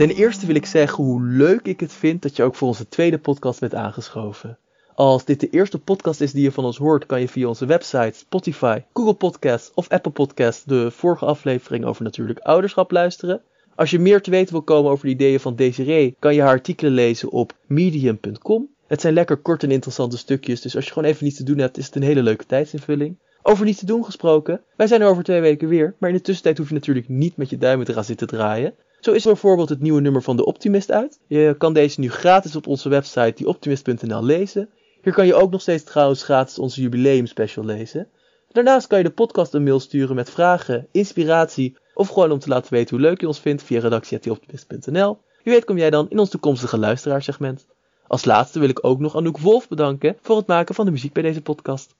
Ten 0.00 0.10
eerste 0.10 0.46
wil 0.46 0.54
ik 0.54 0.66
zeggen 0.66 1.04
hoe 1.04 1.22
leuk 1.22 1.66
ik 1.66 1.80
het 1.80 1.92
vind 1.92 2.22
dat 2.22 2.36
je 2.36 2.42
ook 2.42 2.54
voor 2.54 2.68
onze 2.68 2.88
tweede 2.88 3.18
podcast 3.18 3.60
bent 3.60 3.74
aangeschoven. 3.74 4.58
Als 4.94 5.24
dit 5.24 5.40
de 5.40 5.50
eerste 5.50 5.78
podcast 5.78 6.20
is 6.20 6.32
die 6.32 6.42
je 6.42 6.52
van 6.52 6.64
ons 6.64 6.76
hoort, 6.76 7.06
kan 7.06 7.20
je 7.20 7.28
via 7.28 7.48
onze 7.48 7.66
website, 7.66 8.18
Spotify, 8.18 8.82
Google 8.92 9.14
Podcasts 9.14 9.70
of 9.74 9.88
Apple 9.88 10.12
Podcasts 10.12 10.64
de 10.64 10.90
vorige 10.90 11.24
aflevering 11.24 11.84
over 11.84 12.02
natuurlijk 12.02 12.38
ouderschap 12.38 12.90
luisteren. 12.90 13.42
Als 13.74 13.90
je 13.90 13.98
meer 13.98 14.22
te 14.22 14.30
weten 14.30 14.52
wil 14.52 14.62
komen 14.62 14.90
over 14.90 15.04
de 15.04 15.12
ideeën 15.12 15.40
van 15.40 15.56
Desiree, 15.56 16.16
kan 16.18 16.34
je 16.34 16.40
haar 16.40 16.50
artikelen 16.50 16.92
lezen 16.92 17.30
op 17.30 17.52
medium.com. 17.66 18.68
Het 18.86 19.00
zijn 19.00 19.14
lekker 19.14 19.36
kort 19.36 19.62
en 19.62 19.70
interessante 19.70 20.18
stukjes, 20.18 20.60
dus 20.60 20.76
als 20.76 20.84
je 20.84 20.92
gewoon 20.92 21.08
even 21.08 21.24
niets 21.24 21.36
te 21.36 21.44
doen 21.44 21.58
hebt, 21.58 21.78
is 21.78 21.86
het 21.86 21.94
een 21.94 22.02
hele 22.02 22.22
leuke 22.22 22.46
tijdsinvulling. 22.46 23.16
Over 23.42 23.64
niets 23.64 23.78
te 23.78 23.86
doen 23.86 24.04
gesproken, 24.04 24.60
wij 24.76 24.86
zijn 24.86 25.00
er 25.00 25.08
over 25.08 25.24
twee 25.24 25.40
weken 25.40 25.68
weer, 25.68 25.94
maar 25.98 26.10
in 26.10 26.16
de 26.16 26.22
tussentijd 26.22 26.58
hoef 26.58 26.68
je 26.68 26.74
natuurlijk 26.74 27.08
niet 27.08 27.36
met 27.36 27.50
je 27.50 27.58
duimen 27.58 27.86
te 27.86 27.92
gaan 27.92 28.04
zitten 28.04 28.26
draaien. 28.26 28.74
Zo 29.00 29.12
is 29.12 29.24
er 29.24 29.32
bijvoorbeeld 29.32 29.68
het 29.68 29.80
nieuwe 29.80 30.00
nummer 30.00 30.22
van 30.22 30.36
De 30.36 30.44
Optimist 30.44 30.90
uit. 30.90 31.18
Je 31.26 31.54
kan 31.58 31.72
deze 31.72 32.00
nu 32.00 32.10
gratis 32.10 32.56
op 32.56 32.66
onze 32.66 32.88
website 32.88 33.32
dieoptimist.nl 33.34 34.24
lezen. 34.24 34.68
Hier 35.02 35.12
kan 35.12 35.26
je 35.26 35.34
ook 35.34 35.50
nog 35.50 35.60
steeds 35.60 35.84
trouwens 35.84 36.22
gratis 36.22 36.58
onze 36.58 36.80
jubileum 36.80 37.26
special 37.26 37.64
lezen. 37.64 38.08
Daarnaast 38.52 38.86
kan 38.86 38.98
je 38.98 39.04
de 39.04 39.10
podcast 39.10 39.54
een 39.54 39.62
mail 39.62 39.80
sturen 39.80 40.16
met 40.16 40.30
vragen, 40.30 40.86
inspiratie 40.90 41.76
of 41.94 42.08
gewoon 42.08 42.30
om 42.30 42.38
te 42.38 42.48
laten 42.48 42.72
weten 42.72 42.96
hoe 42.96 43.06
leuk 43.06 43.20
je 43.20 43.26
ons 43.26 43.40
vindt 43.40 43.62
via 43.62 43.80
redactie.dieoptimist.nl. 43.80 45.18
Wie 45.42 45.52
weet 45.52 45.64
kom 45.64 45.78
jij 45.78 45.90
dan 45.90 46.10
in 46.10 46.18
ons 46.18 46.30
toekomstige 46.30 46.78
luisteraarsegment. 46.78 47.66
Als 48.06 48.24
laatste 48.24 48.58
wil 48.58 48.68
ik 48.68 48.84
ook 48.84 48.98
nog 48.98 49.16
Anouk 49.16 49.38
Wolf 49.38 49.68
bedanken 49.68 50.16
voor 50.20 50.36
het 50.36 50.46
maken 50.46 50.74
van 50.74 50.84
de 50.84 50.90
muziek 50.90 51.12
bij 51.12 51.22
deze 51.22 51.42
podcast. 51.42 51.94